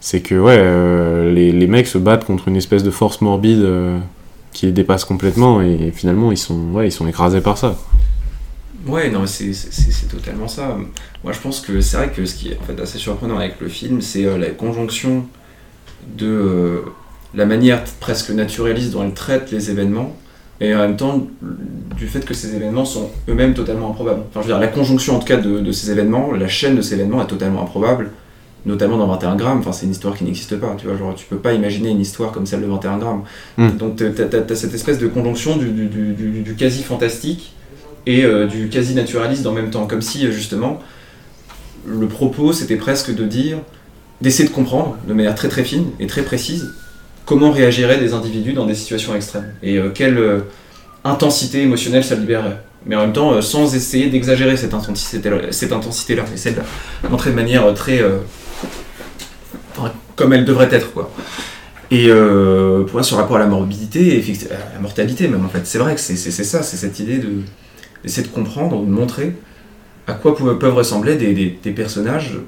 c'est 0.00 0.20
que 0.20 0.34
ouais, 0.34 0.56
euh, 0.58 1.32
les, 1.32 1.52
les 1.52 1.66
mecs 1.66 1.86
se 1.86 1.98
battent 1.98 2.24
contre 2.24 2.48
une 2.48 2.56
espèce 2.56 2.82
de 2.82 2.90
force 2.90 3.20
morbide 3.20 3.60
euh, 3.60 3.98
qui 4.52 4.66
les 4.66 4.72
dépasse 4.72 5.04
complètement 5.04 5.60
et, 5.60 5.90
finalement 5.94 6.32
ils 6.32 6.38
sont, 6.38 6.58
ouais, 6.72 6.88
ils 6.88 6.92
sont 6.92 7.06
écrasés 7.06 7.40
par 7.40 7.58
ça. 7.58 7.68
quoi. 7.68 8.00
Ouais, 8.86 9.10
non, 9.10 9.26
c'est 9.26 9.52
totalement 10.08 10.48
ça. 10.48 10.76
Moi, 11.24 11.32
je 11.32 11.40
pense 11.40 11.60
que 11.60 11.80
c'est 11.80 11.96
vrai 11.96 12.10
que 12.10 12.24
ce 12.24 12.34
qui 12.34 12.50
est 12.50 12.58
en 12.58 12.62
fait 12.62 12.80
assez 12.80 12.98
surprenant 12.98 13.36
avec 13.38 13.60
le 13.60 13.68
film, 13.68 14.00
c'est 14.00 14.24
euh, 14.26 14.38
la 14.38 14.50
conjonction 14.50 15.26
de 16.16 16.26
euh, 16.26 16.80
la 17.34 17.46
manière 17.46 17.82
presque 18.00 18.30
naturaliste 18.30 18.92
dont 18.92 19.02
elle 19.02 19.12
traite 19.14 19.50
les 19.50 19.70
événements 19.70 20.14
et 20.60 20.74
en 20.74 20.78
même 20.78 20.96
temps 20.96 21.26
du 21.96 22.06
fait 22.06 22.24
que 22.24 22.32
ces 22.32 22.54
événements 22.54 22.84
sont 22.84 23.10
eux-mêmes 23.28 23.54
totalement 23.54 23.90
improbables. 23.90 24.22
Enfin, 24.30 24.40
je 24.42 24.46
veux 24.46 24.52
dire, 24.52 24.60
la 24.60 24.68
conjonction 24.68 25.16
en 25.16 25.18
tout 25.18 25.26
cas 25.26 25.36
de, 25.36 25.58
de 25.60 25.72
ces 25.72 25.90
événements, 25.90 26.32
la 26.32 26.48
chaîne 26.48 26.76
de 26.76 26.80
ces 26.80 26.94
événements 26.94 27.20
est 27.22 27.26
totalement 27.26 27.62
improbable, 27.62 28.10
notamment 28.64 28.96
dans 28.98 29.08
21 29.08 29.34
grammes. 29.36 29.58
Enfin, 29.58 29.72
c'est 29.72 29.84
une 29.86 29.92
histoire 29.92 30.16
qui 30.16 30.24
n'existe 30.24 30.56
pas, 30.58 30.74
tu 30.78 30.86
vois. 30.86 30.96
Genre, 30.96 31.14
tu 31.14 31.26
peux 31.26 31.36
pas 31.38 31.52
imaginer 31.54 31.90
une 31.90 32.00
histoire 32.00 32.30
comme 32.30 32.46
celle 32.46 32.62
de 32.62 32.66
21 32.66 32.98
grammes. 32.98 33.22
Mm. 33.58 33.70
Donc, 33.72 33.96
t'as 33.96 34.06
as, 34.38 34.54
cette 34.54 34.74
espèce 34.74 34.98
de 34.98 35.08
conjonction 35.08 35.56
du, 35.56 35.70
du- 35.72 35.88
du- 35.88 36.12
du- 36.14 36.42
du 36.42 36.54
quasi-fantastique 36.54 37.52
et 38.06 38.24
euh, 38.24 38.46
du 38.46 38.68
quasi-naturaliste 38.68 39.46
en 39.46 39.52
même 39.52 39.70
temps. 39.70 39.86
Comme 39.86 40.02
si, 40.02 40.26
euh, 40.26 40.30
justement, 40.30 40.80
le 41.84 42.06
propos, 42.06 42.52
c'était 42.52 42.76
presque 42.76 43.14
de 43.14 43.24
dire, 43.24 43.58
d'essayer 44.20 44.48
de 44.48 44.54
comprendre 44.54 44.96
de 45.06 45.12
manière 45.12 45.34
très 45.34 45.48
très 45.48 45.64
fine 45.64 45.90
et 46.00 46.06
très 46.06 46.22
précise 46.22 46.72
comment 47.26 47.50
réagiraient 47.50 47.98
des 47.98 48.14
individus 48.14 48.52
dans 48.52 48.66
des 48.66 48.74
situations 48.74 49.14
extrêmes 49.14 49.52
et 49.62 49.78
euh, 49.78 49.90
quelle 49.92 50.16
euh, 50.16 50.40
intensité 51.04 51.62
émotionnelle 51.62 52.04
ça 52.04 52.14
libérerait. 52.14 52.60
mais 52.86 52.94
en 52.94 53.00
même 53.00 53.12
temps 53.12 53.42
sans 53.42 53.74
essayer 53.74 54.08
d'exagérer 54.08 54.56
cette 54.56 54.74
intensité-là, 54.74 55.38
cette 55.50 55.72
intensité-là, 55.72 56.22
de 56.22 56.50
la 57.02 57.08
montrer 57.08 57.30
de 57.30 57.34
manière 57.34 57.74
très 57.74 58.00
comme 60.14 60.32
elle 60.32 60.44
devrait 60.44 60.68
être, 60.72 60.92
quoi. 60.92 61.12
Et 61.90 62.08
pour 62.08 62.92
moi, 62.94 63.02
ce 63.02 63.14
rapport 63.14 63.36
à 63.36 63.40
la 63.40 63.46
morbidité, 63.46 64.24
à 64.50 64.74
la 64.74 64.80
mortalité 64.80 65.28
même, 65.28 65.44
en 65.44 65.48
fait, 65.48 65.60
c'est 65.64 65.78
vrai 65.78 65.94
que 65.94 66.00
c'est 66.00 66.16
ça, 66.16 66.62
c'est 66.62 66.76
cette 66.76 66.98
idée 66.98 67.18
de 67.18 67.42
d'essayer 68.02 68.26
de 68.26 68.32
comprendre, 68.32 68.80
de 68.80 68.90
montrer 68.90 69.34
à 70.06 70.14
quoi 70.14 70.36
peuvent, 70.36 70.74
ressembler 70.74 71.16
des, 71.16 71.70
personnages 71.72 72.38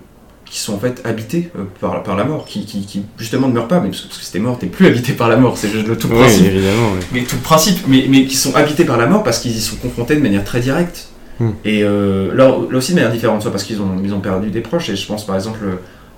qui 0.44 0.60
sont 0.60 0.74
en 0.74 0.78
fait 0.78 1.02
habités 1.04 1.50
euh, 1.58 1.64
par, 1.80 2.02
par 2.02 2.16
la 2.16 2.24
mort, 2.24 2.46
qui, 2.46 2.64
qui, 2.64 3.04
justement 3.18 3.48
ne 3.48 3.52
meurent 3.52 3.68
pas, 3.68 3.80
mais 3.80 3.88
parce 3.88 4.02
que, 4.02 4.14
si 4.14 4.32
t'es 4.32 4.38
mort, 4.38 4.58
t'es 4.58 4.66
plus 4.66 4.86
habité 4.86 5.12
par 5.12 5.28
la 5.28 5.36
mort, 5.36 5.58
c'est 5.58 5.68
juste 5.68 5.86
le 5.86 5.98
tout 5.98 6.08
principe. 6.08 6.46
évidemment, 6.46 6.90
Mais 7.12 7.22
tout 7.24 7.36
le 7.36 7.42
principe, 7.42 7.80
mais, 7.86 8.06
mais 8.08 8.24
qui 8.24 8.36
sont 8.36 8.54
habités 8.54 8.84
par 8.84 8.96
la 8.96 9.06
mort 9.06 9.22
parce 9.22 9.40
qu'ils 9.40 9.56
y 9.56 9.60
sont 9.60 9.76
confrontés 9.76 10.16
de 10.16 10.20
manière 10.20 10.44
très 10.44 10.60
directe. 10.60 11.08
Hmm. 11.38 11.50
Et 11.64 11.82
euh, 11.84 12.34
là, 12.34 12.50
aussi 12.50 12.92
de 12.92 12.96
manière 12.96 13.12
différente, 13.12 13.42
soit 13.42 13.50
parce 13.50 13.64
qu'ils 13.64 13.80
ont, 13.82 14.00
ils 14.02 14.14
ont 14.14 14.20
perdu 14.20 14.50
des 14.50 14.60
proches, 14.60 14.88
et 14.88 14.96
je 14.96 15.06
pense 15.06 15.26
par 15.26 15.36
exemple 15.36 15.60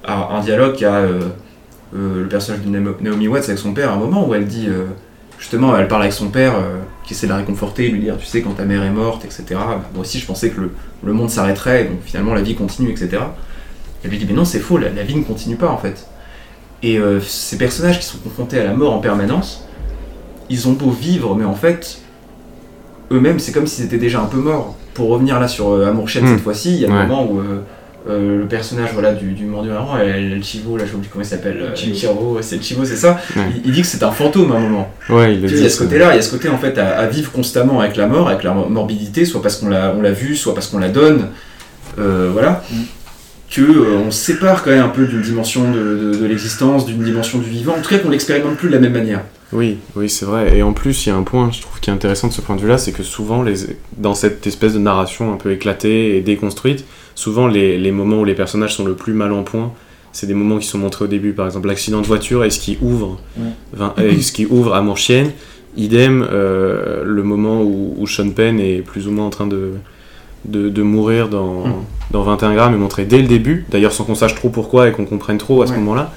à 0.04 0.36
un 0.36 0.40
dialogue 0.40 0.76
qu'a 0.76 0.94
euh, 0.94 1.20
le 1.92 2.28
personnage 2.28 2.62
de 2.62 2.70
Naomi 2.70 3.28
Watts 3.28 3.44
avec 3.44 3.58
son 3.58 3.72
père 3.72 3.90
à 3.90 3.94
un 3.94 3.98
moment 3.98 4.26
où 4.26 4.34
elle 4.34 4.46
dit 4.46 4.68
justement, 5.40 5.76
elle 5.76 5.88
parle 5.88 6.02
avec 6.02 6.12
son 6.12 6.28
père, 6.28 6.54
euh, 6.54 6.78
qui 7.04 7.14
essaie 7.14 7.26
de 7.26 7.32
la 7.32 7.38
réconforter, 7.38 7.88
lui 7.88 8.00
dire, 8.00 8.16
tu 8.18 8.26
sais, 8.26 8.42
quand 8.42 8.50
ta 8.50 8.64
mère 8.64 8.84
est 8.84 8.90
morte, 8.90 9.24
etc. 9.24 9.44
Bah, 9.50 9.82
moi 9.94 10.02
aussi, 10.02 10.20
je 10.20 10.26
pensais 10.26 10.50
que 10.50 10.60
le, 11.02 11.12
monde 11.12 11.30
s'arrêterait, 11.30 11.84
donc 11.84 11.98
finalement, 12.04 12.34
la 12.34 12.42
vie 12.42 12.54
continue, 12.54 12.90
etc. 12.90 13.22
Elle 14.04 14.10
lui 14.10 14.18
dit, 14.18 14.26
mais 14.28 14.34
non, 14.34 14.44
c'est 14.44 14.60
faux, 14.60 14.78
la, 14.78 14.90
vie 15.02 15.16
ne 15.16 15.24
continue 15.24 15.56
pas, 15.56 15.68
en 15.68 15.78
fait. 15.78 16.06
Et 16.82 16.98
euh, 16.98 17.20
ces 17.20 17.58
personnages 17.58 17.98
qui 17.98 18.06
sont 18.06 18.18
confrontés 18.18 18.60
à 18.60 18.64
la 18.64 18.74
mort 18.74 18.92
en 18.92 19.00
permanence, 19.00 19.66
ils 20.50 20.68
ont 20.68 20.72
beau 20.72 20.90
vivre, 20.90 21.34
mais 21.34 21.44
en 21.44 21.54
fait, 21.54 22.00
eux-mêmes, 23.10 23.38
c'est 23.38 23.52
comme 23.52 23.66
s'ils 23.66 23.86
étaient 23.86 23.98
déjà 23.98 24.20
un 24.20 24.26
peu 24.26 24.38
morts. 24.38 24.76
Pour 24.94 25.08
revenir 25.08 25.40
là 25.40 25.48
sur 25.48 25.70
euh, 25.70 25.88
Amour 25.88 26.04
hmm. 26.04 26.08
cette 26.08 26.40
fois-ci, 26.40 26.74
il 26.74 26.80
y 26.82 26.86
a 26.86 26.92
un 26.92 27.06
moment 27.06 27.26
où 27.30 27.40
euh, 27.40 27.62
le 28.08 28.46
personnage 28.46 28.90
voilà, 28.92 29.12
du, 29.12 29.32
du 29.32 29.44
mordu 29.44 29.68
marrant, 29.68 29.98
El 29.98 30.42
Chivo, 30.42 30.76
là 30.76 30.84
je 30.86 30.92
sais 30.92 30.96
comment 31.10 31.24
il 31.24 31.28
s'appelle, 31.28 31.58
euh, 31.60 31.76
Chivo, 31.76 32.38
c'est 32.40 32.56
le 32.56 32.62
Chivo, 32.62 32.84
c'est 32.84 32.96
ça. 32.96 33.18
Il, 33.64 33.72
dit 33.72 33.82
que 33.82 33.86
c'est 33.86 34.02
un 34.02 34.10
fantôme 34.10 34.52
à 34.52 34.56
un 34.56 34.60
moment. 34.60 34.90
Ouais, 35.08 35.34
il, 35.34 35.60
y 35.60 35.66
a 35.66 35.68
ce 35.68 35.78
côté-là, 35.78 36.12
il 36.12 36.16
y 36.16 36.18
a 36.18 36.22
ce 36.22 36.30
côté 36.30 36.48
en 36.48 36.58
fait 36.58 36.78
à, 36.78 37.06
vivre 37.06 37.30
constamment 37.30 37.80
avec 37.80 37.96
la 37.96 38.06
mort, 38.06 38.28
avec 38.28 38.42
la 38.42 38.54
morbidité, 38.54 39.24
soit 39.24 39.42
parce 39.42 39.56
qu'on 39.56 39.68
l'a, 39.68 39.94
on 39.96 40.00
l'a 40.00 40.12
vu, 40.12 40.36
soit 40.36 40.54
parce 40.54 40.68
qu'on 40.68 40.78
la 40.78 40.88
donne. 40.88 41.28
Euh, 41.98 42.30
voilà. 42.32 42.62
Mm. 42.70 42.76
Que 43.50 43.96
on 43.96 44.12
se 44.12 44.26
sépare 44.26 44.62
quand 44.62 44.70
même 44.70 44.84
un 44.84 44.88
peu 44.90 45.06
d'une 45.06 45.22
dimension 45.22 45.72
de, 45.72 46.14
de, 46.20 46.24
l'existence, 46.24 46.86
d'une 46.86 47.02
dimension 47.02 47.38
du 47.38 47.50
vivant, 47.50 47.74
en 47.76 47.82
tout 47.82 47.90
cas 47.90 47.98
qu'on 47.98 48.08
l'expérimente 48.08 48.56
plus 48.56 48.68
de 48.68 48.74
la 48.74 48.80
même 48.80 48.92
manière. 48.92 49.22
Oui, 49.52 49.78
oui, 49.96 50.08
c'est 50.08 50.24
vrai. 50.24 50.56
Et 50.56 50.62
en 50.62 50.72
plus, 50.72 51.04
il 51.04 51.08
y 51.08 51.12
a 51.12 51.16
un 51.16 51.24
point, 51.24 51.50
je 51.50 51.60
trouve, 51.60 51.80
qui 51.80 51.90
est 51.90 51.92
intéressant 51.92 52.28
de 52.28 52.32
ce 52.32 52.40
point 52.40 52.54
de 52.54 52.60
vue-là, 52.60 52.78
c'est 52.78 52.92
que 52.92 53.02
souvent, 53.02 53.42
les, 53.42 53.54
dans 53.96 54.14
cette 54.14 54.46
espèce 54.46 54.74
de 54.74 54.78
narration 54.78 55.32
un 55.32 55.36
peu 55.36 55.50
éclatée 55.50 56.16
et 56.16 56.20
déconstruite, 56.20 56.84
souvent 57.20 57.46
les, 57.46 57.92
moments 57.92 58.20
où 58.20 58.24
les 58.24 58.34
personnages 58.34 58.74
sont 58.74 58.86
le 58.86 58.94
plus 58.94 59.12
mal 59.12 59.32
en 59.32 59.42
point, 59.42 59.72
c'est 60.10 60.26
des 60.26 60.34
moments 60.34 60.58
qui 60.58 60.66
sont 60.66 60.78
montrés 60.78 61.04
au 61.04 61.08
début. 61.08 61.32
Par 61.32 61.44
exemple, 61.44 61.68
l'accident 61.68 62.00
de 62.00 62.06
voiture 62.06 62.44
et 62.44 62.50
ce 62.50 62.58
qui 62.58 62.78
ouvre, 62.80 63.20
ce 63.76 64.32
qui 64.32 64.46
ouvre. 64.46 64.74
Idem, 65.76 66.26
euh, 66.28 67.04
le 67.04 67.22
moment 67.22 67.62
où, 67.62 68.06
Sean 68.06 68.30
Penn 68.30 68.58
est 68.58 68.80
plus 68.80 69.06
ou 69.06 69.12
moins 69.12 69.26
en 69.26 69.30
train 69.30 69.46
de, 69.46 69.74
de, 70.46 70.82
mourir 70.82 71.28
dans, 71.28 71.66
mm. 71.66 71.74
dans 72.10 72.22
21 72.22 72.54
grammes 72.54 72.74
est 72.74 72.78
montré 72.78 73.04
dès 73.04 73.18
le 73.18 73.28
début. 73.28 73.66
D'ailleurs, 73.70 73.92
sans 73.92 74.04
qu'on 74.04 74.14
sache 74.14 74.34
trop 74.34 74.48
pourquoi 74.48 74.88
et 74.88 74.92
qu'on 74.92 75.04
comprenne 75.04 75.38
trop 75.38 75.62
à 75.62 75.66
ce 75.66 75.74
moment-là. 75.74 76.12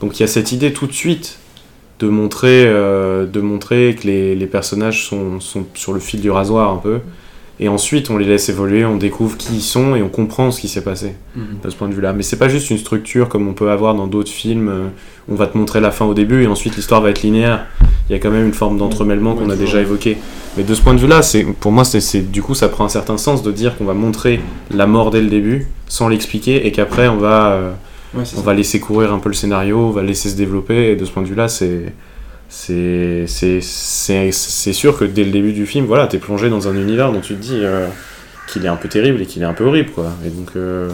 Donc 0.00 0.18
il 0.18 0.20
y 0.20 0.24
a 0.24 0.26
cette 0.26 0.50
idée 0.50 0.72
tout 0.72 0.88
de 0.88 0.92
suite 0.92 1.38
de 2.00 2.08
montrer, 2.08 2.64
euh, 2.66 3.24
de 3.24 3.40
montrer 3.40 3.96
que 3.98 4.06
les, 4.06 4.34
les 4.34 4.46
personnages 4.46 5.06
sont, 5.06 5.38
sont, 5.38 5.64
sur 5.74 5.92
le 5.92 6.00
fil 6.00 6.20
du 6.20 6.30
rasoir 6.30 6.72
un 6.72 6.78
peu 6.78 7.00
et 7.62 7.68
ensuite 7.68 8.10
on 8.10 8.16
les 8.16 8.24
laisse 8.24 8.48
évoluer, 8.48 8.84
on 8.86 8.96
découvre 8.96 9.36
qui 9.36 9.56
ils 9.56 9.62
sont 9.62 9.94
et 9.94 10.02
on 10.02 10.08
comprend 10.08 10.50
ce 10.50 10.60
qui 10.60 10.68
s'est 10.68 10.82
passé 10.82 11.14
mhm. 11.36 11.58
de 11.62 11.70
ce 11.70 11.76
point 11.76 11.88
de 11.88 11.94
vue-là. 11.94 12.14
Mais 12.14 12.22
c'est 12.22 12.38
pas 12.38 12.48
juste 12.48 12.70
une 12.70 12.78
structure 12.78 13.28
comme 13.28 13.46
on 13.46 13.52
peut 13.52 13.70
avoir 13.70 13.94
dans 13.94 14.06
d'autres 14.06 14.30
films, 14.30 14.68
euh, 14.68 14.88
on 15.30 15.34
va 15.34 15.46
te 15.46 15.56
montrer 15.56 15.80
la 15.80 15.90
fin 15.90 16.06
au 16.06 16.14
début 16.14 16.42
et 16.42 16.46
ensuite 16.46 16.74
l'histoire 16.76 17.02
va 17.02 17.10
être 17.10 17.22
linéaire. 17.22 17.66
Il 18.08 18.12
y 18.12 18.14
a 18.16 18.18
quand 18.18 18.30
même 18.30 18.46
une 18.46 18.54
forme 18.54 18.78
d'entremêlement 18.78 19.34
qu'on 19.34 19.50
a 19.50 19.56
déjà 19.56 19.80
évoqué. 19.80 20.16
Mais 20.56 20.64
de 20.64 20.74
ce 20.74 20.80
point 20.80 20.94
de 20.94 20.98
vue-là, 20.98 21.22
c'est 21.22 21.44
pour 21.44 21.70
moi, 21.70 21.84
c'est 21.84 22.30
du 22.30 22.42
coup 22.42 22.54
ça 22.54 22.68
prend 22.68 22.84
un 22.84 22.88
certain 22.88 23.18
sens 23.18 23.42
de 23.42 23.52
dire 23.52 23.76
qu'on 23.76 23.84
va 23.84 23.94
montrer 23.94 24.40
la 24.72 24.86
mort 24.86 25.10
dès 25.10 25.20
le 25.20 25.28
début 25.28 25.68
sans 25.86 26.08
l'expliquer 26.08 26.66
et 26.66 26.72
qu'après 26.72 27.08
on 27.08 27.18
va 27.18 27.52
euh, 27.52 27.72
on 28.14 28.40
va 28.40 28.54
laisser 28.54 28.80
courir 28.80 29.12
un 29.12 29.18
peu 29.18 29.28
le 29.28 29.34
scénario, 29.34 29.78
on 29.78 29.90
va 29.90 30.02
laisser 30.02 30.30
se 30.30 30.36
développer 30.36 30.92
et 30.92 30.96
de 30.96 31.04
ce 31.04 31.10
point 31.10 31.22
de 31.22 31.28
vue-là, 31.28 31.46
c'est 31.46 31.92
c'est 32.50 33.62
sûr 33.62 34.98
que 34.98 35.04
dès 35.04 35.24
le 35.24 35.30
début 35.30 35.52
du 35.52 35.66
film, 35.66 35.86
voilà, 35.86 36.08
t'es 36.08 36.18
plongé 36.18 36.50
dans 36.50 36.68
un 36.68 36.74
univers 36.74 37.12
dont 37.12 37.20
tu 37.20 37.34
te 37.34 37.40
dis 37.40 37.60
euh, 37.62 37.86
qu'il 38.48 38.64
est 38.64 38.68
un 38.68 38.76
peu 38.76 38.88
terrible 38.88 39.22
et 39.22 39.26
qu'il 39.26 39.42
est 39.42 39.46
un 39.46 39.54
peu 39.54 39.64
horrible, 39.64 39.90
quoi. 39.90 40.08
Et 40.26 40.30
donc, 40.30 40.50
euh, 40.56 40.90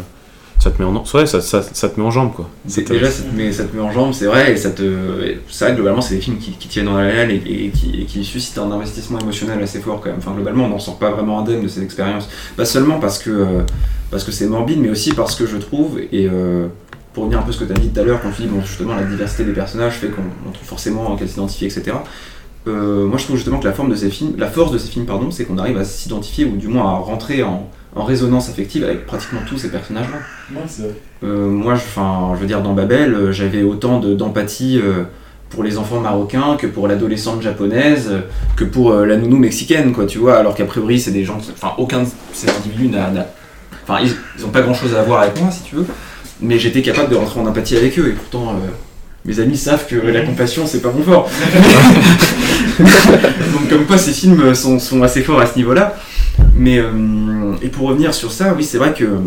ça 0.59 0.71
te 0.71 0.83
met 0.83 0.87
en, 0.87 1.03
ouais, 1.15 1.27
ça, 1.27 1.41
ça, 1.41 1.63
ça, 1.63 1.89
te 1.89 1.99
met 1.99 2.05
en 2.05 2.11
jambe, 2.11 2.35
quoi. 2.35 2.51
Déjà, 2.67 3.11
ça 3.11 3.23
te, 3.23 3.35
met, 3.35 3.53
ça 3.53 3.65
te 3.65 3.75
met 3.75 3.83
en 3.83 3.91
jambe, 3.91 4.13
c'est 4.13 4.27
vrai, 4.27 4.53
et 4.53 4.57
ça 4.59 4.71
te. 4.71 4.83
Vrai, 4.83 5.75
globalement, 5.75 6.03
c'est 6.03 6.17
des 6.17 6.21
films 6.21 6.39
qui, 6.39 6.53
qui, 6.53 6.69
tiennent 6.69 6.87
dans 6.87 6.99
la 6.99 7.05
réelle 7.05 7.31
et, 7.31 7.71
qui, 7.71 8.05
qui, 8.05 8.25
suscitent 8.25 8.59
un 8.59 8.71
investissement 8.71 9.19
émotionnel 9.19 9.63
assez 9.63 9.81
fort, 9.81 10.01
quand 10.03 10.11
même. 10.11 10.19
Enfin, 10.19 10.33
globalement, 10.35 10.67
on 10.67 10.69
n'en 10.69 10.79
sort 10.79 10.99
pas 10.99 11.11
vraiment 11.11 11.41
indemne 11.41 11.63
de 11.63 11.69
cette 11.69 11.85
expérience. 11.85 12.29
Pas 12.57 12.67
seulement 12.67 12.99
parce 13.01 13.19
que 13.19 13.31
euh, 13.31 13.63
parce 14.11 14.25
que 14.25 14.31
c'est 14.31 14.47
morbide, 14.47 14.79
mais 14.79 14.91
aussi 14.91 15.13
parce 15.15 15.35
que 15.35 15.47
je 15.47 15.57
trouve, 15.57 16.01
et 16.13 16.29
pour 17.17 17.25
revenir 17.25 17.41
un 17.41 17.45
peu 17.45 17.49
à 17.49 17.53
ce 17.55 17.61
que 17.61 17.65
tu 17.65 17.73
as 17.73 17.77
dit 17.77 17.89
tout 17.89 17.99
à 17.99 18.03
l'heure, 18.03 18.21
quand 18.21 18.31
tu 18.31 18.43
dis 18.43 18.49
bon, 18.49 18.61
justement 18.61 18.95
la 18.95 19.05
diversité 19.05 19.43
des 19.43 19.55
personnages 19.55 19.95
fait 19.95 20.09
qu'on 20.09 20.51
trouve 20.53 20.67
forcément 20.69 21.17
qu'à 21.17 21.27
s'identifier, 21.27 21.67
etc. 21.67 21.97
Euh, 22.69 23.07
moi 23.07 23.17
je 23.17 23.25
trouve 23.25 23.37
justement 23.37 23.59
que 23.59 23.65
la, 23.65 23.73
forme 23.73 23.89
de 23.89 23.95
ces 23.95 24.11
films, 24.11 24.35
la 24.37 24.49
force 24.49 24.71
de 24.71 24.77
ces 24.77 24.91
films, 24.91 25.07
pardon, 25.07 25.31
c'est 25.31 25.47
qu'on 25.47 25.57
arrive 25.57 25.79
à 25.79 25.85
s'identifier 25.85 26.45
ou 26.45 26.57
du 26.57 26.69
moins 26.69 26.91
à 26.91 26.97
rentrer 26.97 27.43
en, 27.43 27.71
résonance 27.97 28.51
affective 28.51 28.85
avec 28.85 29.07
pratiquement 29.07 29.41
tous 29.49 29.57
ces 29.57 29.71
personnages-là. 29.71 30.19
Euh, 31.25 31.49
moi, 31.49 31.75
je, 31.75 31.81
je 31.81 32.39
veux 32.39 32.47
dire, 32.47 32.61
dans 32.61 32.75
Babel, 32.75 33.15
euh, 33.15 33.33
j'avais 33.33 33.63
autant 33.63 33.99
d'empathie 33.99 34.79
pour 35.49 35.63
les 35.63 35.79
enfants 35.79 36.01
marocains 36.01 36.57
que 36.59 36.67
pour 36.67 36.87
l'adolescente 36.87 37.41
japonaise, 37.41 38.11
que 38.57 38.65
pour 38.65 38.93
la 38.93 39.17
nounou 39.17 39.39
mexicaine, 39.39 39.95
quoi, 39.95 40.05
tu 40.05 40.19
vois, 40.19 40.37
alors 40.37 40.55
qu'à 40.55 40.67
priori, 40.67 41.01
c'est 41.01 41.13
des 41.13 41.25
gens 41.25 41.39
qui. 41.39 41.51
Enfin, 41.51 41.73
aucun 41.79 42.03
de 42.03 42.09
ces 42.35 42.51
individus 42.51 42.89
n'a. 42.89 43.09
Enfin, 43.89 44.05
ils 44.05 44.43
n'ont 44.43 44.51
pas 44.51 44.61
grand 44.61 44.75
chose 44.75 44.95
à 44.95 45.03
voir 45.03 45.23
avec 45.23 45.41
moi, 45.41 45.51
si 45.51 45.63
tu 45.63 45.77
veux 45.77 45.87
mais 46.41 46.59
j'étais 46.59 46.83
capable 46.83 47.11
de 47.11 47.17
rentrer 47.17 47.41
en 47.41 47.47
empathie 47.47 47.77
avec 47.77 47.99
eux, 47.99 48.09
et 48.09 48.13
pourtant, 48.13 48.51
euh, 48.51 48.69
mes 49.25 49.41
amis 49.41 49.57
savent 49.57 49.87
que 49.87 49.97
la 49.97 50.21
compassion, 50.23 50.67
c'est 50.67 50.81
pas 50.81 50.93
mon 50.93 51.03
fort. 51.03 51.31
Donc, 52.79 53.69
comme 53.69 53.87
quoi, 53.87 53.99
ces 53.99 54.13
films 54.13 54.55
sont, 54.55 54.79
sont 54.79 55.03
assez 55.03 55.23
forts 55.23 55.41
à 55.41 55.47
ce 55.47 55.57
niveau-là. 55.57 55.97
Mais, 56.55 56.79
euh, 56.79 57.55
et 57.63 57.69
pour 57.69 57.89
revenir 57.89 58.15
sur 58.15 58.33
ça, 58.33 58.55
oui, 58.55 58.65
c'est 58.65 58.79
vrai 58.79 58.93
que 58.93 59.05
euh, 59.05 59.19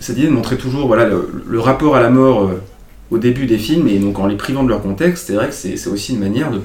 cette 0.00 0.16
idée 0.18 0.28
de 0.28 0.32
montrer 0.32 0.56
toujours 0.56 0.86
voilà, 0.86 1.06
le, 1.06 1.60
rapport 1.60 1.96
à 1.96 2.00
la 2.00 2.10
mort 2.10 2.50
au 3.10 3.18
début 3.18 3.46
des 3.46 3.58
films, 3.58 3.88
et 3.88 3.98
donc 3.98 4.18
en 4.18 4.26
les 4.26 4.36
privant 4.36 4.62
de 4.62 4.68
leur 4.68 4.82
contexte, 4.82 5.26
c'est 5.26 5.34
vrai 5.34 5.48
que 5.48 5.54
c'est 5.54 5.86
aussi 5.88 6.14
une 6.14 6.20
manière 6.20 6.50
de, 6.50 6.60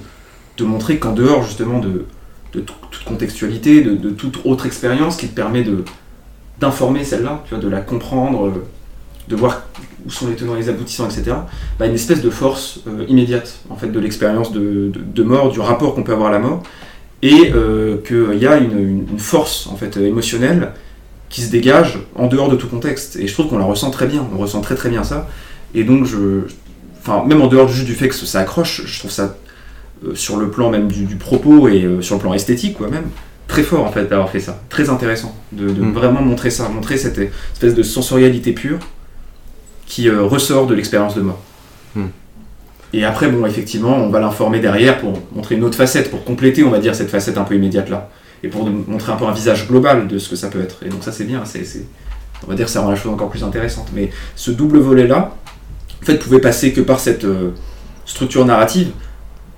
de 0.58 0.64
montrer 0.64 0.98
qu'en 0.98 1.14
dehors, 1.14 1.44
justement, 1.44 1.80
de, 1.80 2.06
de 2.54 2.62
toute 2.62 3.04
contextualité, 3.06 3.82
de, 3.82 3.96
de, 3.96 4.10
toute 4.10 4.40
autre 4.46 4.66
expérience 4.66 5.18
qui 5.18 5.28
te 5.28 5.36
permet 5.36 5.64
de 5.64 5.84
d'informer 6.60 7.04
celle-là, 7.04 7.44
de 7.52 7.68
la 7.68 7.82
comprendre, 7.82 8.52
de 9.28 9.36
voir 9.36 9.64
où 10.06 10.10
sont 10.10 10.28
les 10.28 10.36
tenants 10.36 10.56
et 10.56 10.60
les 10.60 10.70
aboutissants, 10.70 11.06
etc., 11.06 11.36
bah, 11.78 11.86
une 11.86 11.96
espèce 11.96 12.22
de 12.22 12.30
force 12.30 12.80
euh, 12.88 13.06
immédiate 13.08 13.60
en 13.70 13.76
fait, 13.76 13.88
de 13.88 14.00
l'expérience 14.00 14.52
de, 14.52 15.24
mort, 15.24 15.52
du 15.52 15.60
rapport 15.60 15.96
qu'on 15.96 16.04
peut 16.04 16.14
avoir 16.14 16.30
à 16.30 16.32
la 16.32 16.40
mort, 16.40 16.64
et 17.22 17.52
euh, 17.54 17.98
qu'il 18.06 18.40
y 18.40 18.48
a 18.48 18.58
une, 18.58 19.06
force 19.18 19.68
en 19.68 19.76
fait, 19.76 19.98
émotionnelle 19.98 20.72
qui 21.30 21.42
se 21.42 21.52
dégage 21.52 22.00
en 22.16 22.28
dehors 22.28 22.48
de 22.48 22.56
tout 22.56 22.68
contexte. 22.68 23.18
Et 23.18 23.28
je 23.28 23.34
trouve 23.34 23.50
qu'on 23.50 23.58
la 23.58 23.66
ressent 23.66 23.92
très 23.92 24.08
bien, 24.08 24.26
on 24.34 24.38
ressent 24.38 24.62
très 24.62 24.76
très 24.76 24.90
bien 24.90 25.04
ça. 25.04 25.28
Et 25.76 25.84
donc, 25.84 26.06
je, 26.06 26.44
enfin, 27.02 27.26
même 27.26 27.42
en 27.42 27.48
dehors 27.48 27.68
juste 27.68 27.86
du 27.86 27.96
fait 27.96 28.08
que 28.08 28.16
ça 28.16 28.40
accroche, 28.40 28.84
je 28.86 29.00
trouve 29.00 29.12
ça, 29.12 29.36
euh, 30.06 30.16
sur 30.16 30.38
le 30.38 30.50
plan 30.50 30.70
même 30.70 30.90
du, 30.90 31.16
propos 31.18 31.68
et 31.68 31.86
sur 32.02 32.16
le 32.16 32.22
plan 32.22 32.34
esthétique, 32.34 32.78
quoi, 32.78 32.88
même, 32.88 33.10
très 33.48 33.64
fort 33.64 33.84
en 33.84 33.92
fait 33.92 34.06
d'avoir 34.06 34.30
fait 34.30 34.40
ça, 34.40 34.62
très 34.70 34.90
intéressant 34.90 35.36
de, 35.52 35.66
mm. 35.66 35.92
vraiment 35.92 36.22
montrer 36.22 36.50
ça, 36.50 36.70
montrer 36.70 36.98
cette 36.98 37.20
espèce 37.54 37.74
de 37.74 37.84
sensorialité 37.84 38.54
pure 38.54 38.80
qui 39.88 40.10
euh, 40.10 40.24
ressort 40.24 40.68
de 40.68 40.76
l'expérience 40.76 41.16
de 41.16 41.22
mort. 41.22 41.40
Hmm. 41.96 42.08
Et 42.94 43.04
après, 43.04 43.30
bon, 43.30 43.46
effectivement, 43.46 43.96
on 43.96 44.10
va 44.10 44.20
l'informer 44.20 44.60
derrière 44.60 45.00
pour 45.00 45.14
montrer 45.34 45.56
une 45.56 45.64
autre 45.64 45.78
facette, 45.78 46.12
pour 46.12 46.24
compléter, 46.24 46.64
on 46.64 46.70
va 46.70 46.80
dire, 46.80 46.94
cette 46.94 47.10
facette 47.10 47.38
un 47.38 47.44
peu 47.44 47.56
immédiate 47.56 47.90
là. 47.90 48.10
Et 48.44 48.50
pour 48.50 48.70
montrer 48.70 49.12
un 49.12 49.16
peu 49.16 49.26
un 49.26 49.32
visage 49.32 49.68
global 49.68 50.08
de 50.08 50.20
ce 50.20 50.30
que 50.30 50.36
ça 50.36 50.50
peut 50.50 50.62
être. 50.62 50.84
Et 50.86 50.90
donc 50.90 51.04
ça, 51.04 51.12
c'est 51.12 51.24
bien, 51.24 51.44
c'est, 51.44 51.64
on 52.46 52.50
va 52.50 52.56
dire, 52.56 52.70
ça 52.70 52.82
rend 52.82 52.90
la 52.92 52.96
chose 52.96 53.12
encore 53.12 53.30
plus 53.30 53.44
intéressante. 53.44 53.88
Mais 53.94 54.12
ce 54.36 54.52
double 54.52 54.78
volet-là, 54.78 55.36
en 56.02 56.06
fait, 56.06 56.16
pouvait 56.16 56.40
passer 56.40 56.72
que 56.72 56.82
par 56.82 57.00
cette 57.00 57.26
euh, 57.26 57.52
structure 58.06 58.46
narrative. 58.46 58.92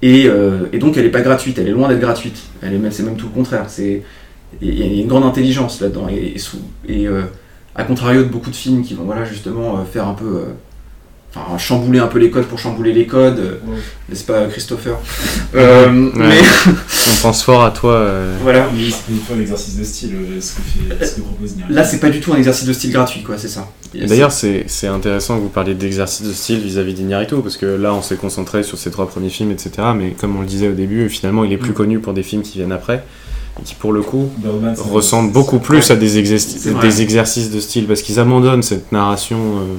Euh, 0.03 0.67
et, 0.71 0.79
donc, 0.79 0.95
elle 0.95 1.03
n'est 1.03 1.11
pas 1.11 1.21
gratuite, 1.21 1.59
elle 1.59 1.67
est 1.67 1.71
loin 1.71 1.89
d'être 1.89 1.99
gratuite. 1.99 2.41
Elle 2.61 2.73
est 2.73 2.91
c'est 2.91 3.03
même 3.03 3.17
tout 3.17 3.27
le 3.27 3.33
contraire. 3.33 3.65
C'est, 3.67 4.01
il 4.61 4.79
y 4.79 4.83
a 4.83 5.01
une 5.01 5.07
grande 5.07 5.25
intelligence 5.25 5.81
là-dedans. 5.81 6.07
Et, 6.09 6.35
et, 6.87 7.03
et 7.03 7.09
à 7.75 7.83
contrario 7.83 8.23
de 8.23 8.27
beaucoup 8.29 8.49
de 8.49 8.55
films 8.55 8.83
qui 8.83 8.93
vont 8.93 9.03
voilà, 9.05 9.23
justement 9.25 9.77
euh, 9.77 9.83
faire 9.91 10.07
un 10.07 10.13
peu 10.13 10.25
euh, 10.25 10.43
enfin, 11.35 11.57
chambouler 11.57 11.99
un 11.99 12.07
peu 12.07 12.19
les 12.19 12.29
codes 12.31 12.45
pour 12.45 12.57
chambouler 12.59 12.91
les 12.93 13.05
codes, 13.07 13.39
euh, 13.39 13.51
Ouais. 13.67 13.77
n'est-ce 14.09 14.23
pas 14.23 14.45
Christopher 14.47 14.95
Euh, 15.55 15.89
Mais 16.15 16.37
On 17.11 17.21
pense 17.23 17.43
fort 17.43 17.63
à 17.63 17.71
toi. 17.71 17.93
euh, 17.93 18.37
voilà. 18.43 18.67
Mais 18.73 18.89
c'est 18.89 19.01
pas 19.05 19.11
du 19.13 19.19
tout 19.19 19.33
un 19.35 19.39
exercice 19.41 19.77
de 19.77 19.83
style, 19.83 20.11
euh, 20.15 20.41
ce 20.41 20.53
que, 20.55 20.95
fait, 20.95 21.05
ce 21.05 21.15
que 21.15 21.21
propose 21.21 21.55
Nier. 21.55 21.63
Là, 21.69 21.83
c'est 21.83 21.99
pas 21.99 22.09
du 22.09 22.19
tout 22.19 22.33
un 22.33 22.37
exercice 22.37 22.67
de 22.67 22.73
style 22.73 22.91
gratuit, 22.91 23.23
quoi, 23.23 23.37
c'est 23.37 23.47
ça. 23.47 23.67
D'ailleurs, 23.95 24.31
c'est 24.31 24.65
c'est 24.67 24.85
intéressant 24.87 25.37
que 25.37 25.41
vous 25.41 25.49
parliez 25.49 25.73
d'exercice 25.73 26.27
de 26.27 26.31
style 26.33 26.59
vis-à-vis 26.59 26.93
d'Iñárritu, 26.93 27.35
parce 27.41 27.57
que 27.57 27.65
là, 27.65 27.93
on 27.95 28.01
s'est 28.03 28.17
concentré 28.17 28.61
sur 28.61 28.77
ses 28.77 28.91
trois 28.91 29.07
premiers 29.07 29.29
films, 29.31 29.49
etc. 29.51 29.71
Mais 29.95 30.11
comme 30.11 30.35
on 30.37 30.41
le 30.41 30.47
disait 30.47 30.67
au 30.67 30.73
début, 30.73 31.09
finalement, 31.09 31.43
il 31.43 31.51
est 31.53 31.57
plus 31.57 31.71
Mm. 31.71 31.75
connu 31.75 31.99
pour 31.99 32.13
des 32.13 32.21
films 32.23 32.43
qui 32.43 32.59
viennent 32.59 32.71
après, 32.71 33.03
qui, 33.63 33.75
pour 33.75 33.93
le 33.93 34.01
coup, 34.01 34.29
Birdman, 34.37 34.75
c'est- 34.75 34.83
beaucoup 35.31 35.59
plus 35.59 35.89
à 35.91 35.95
des, 35.95 36.17
exercices 37.01 37.51
de 37.51 37.59
style, 37.59 37.85
parce 37.87 38.01
qu'ils 38.01 38.19
abandonnent 38.19 38.63
cette 38.63 38.91
narration. 38.91 39.37
euh, 39.37 39.75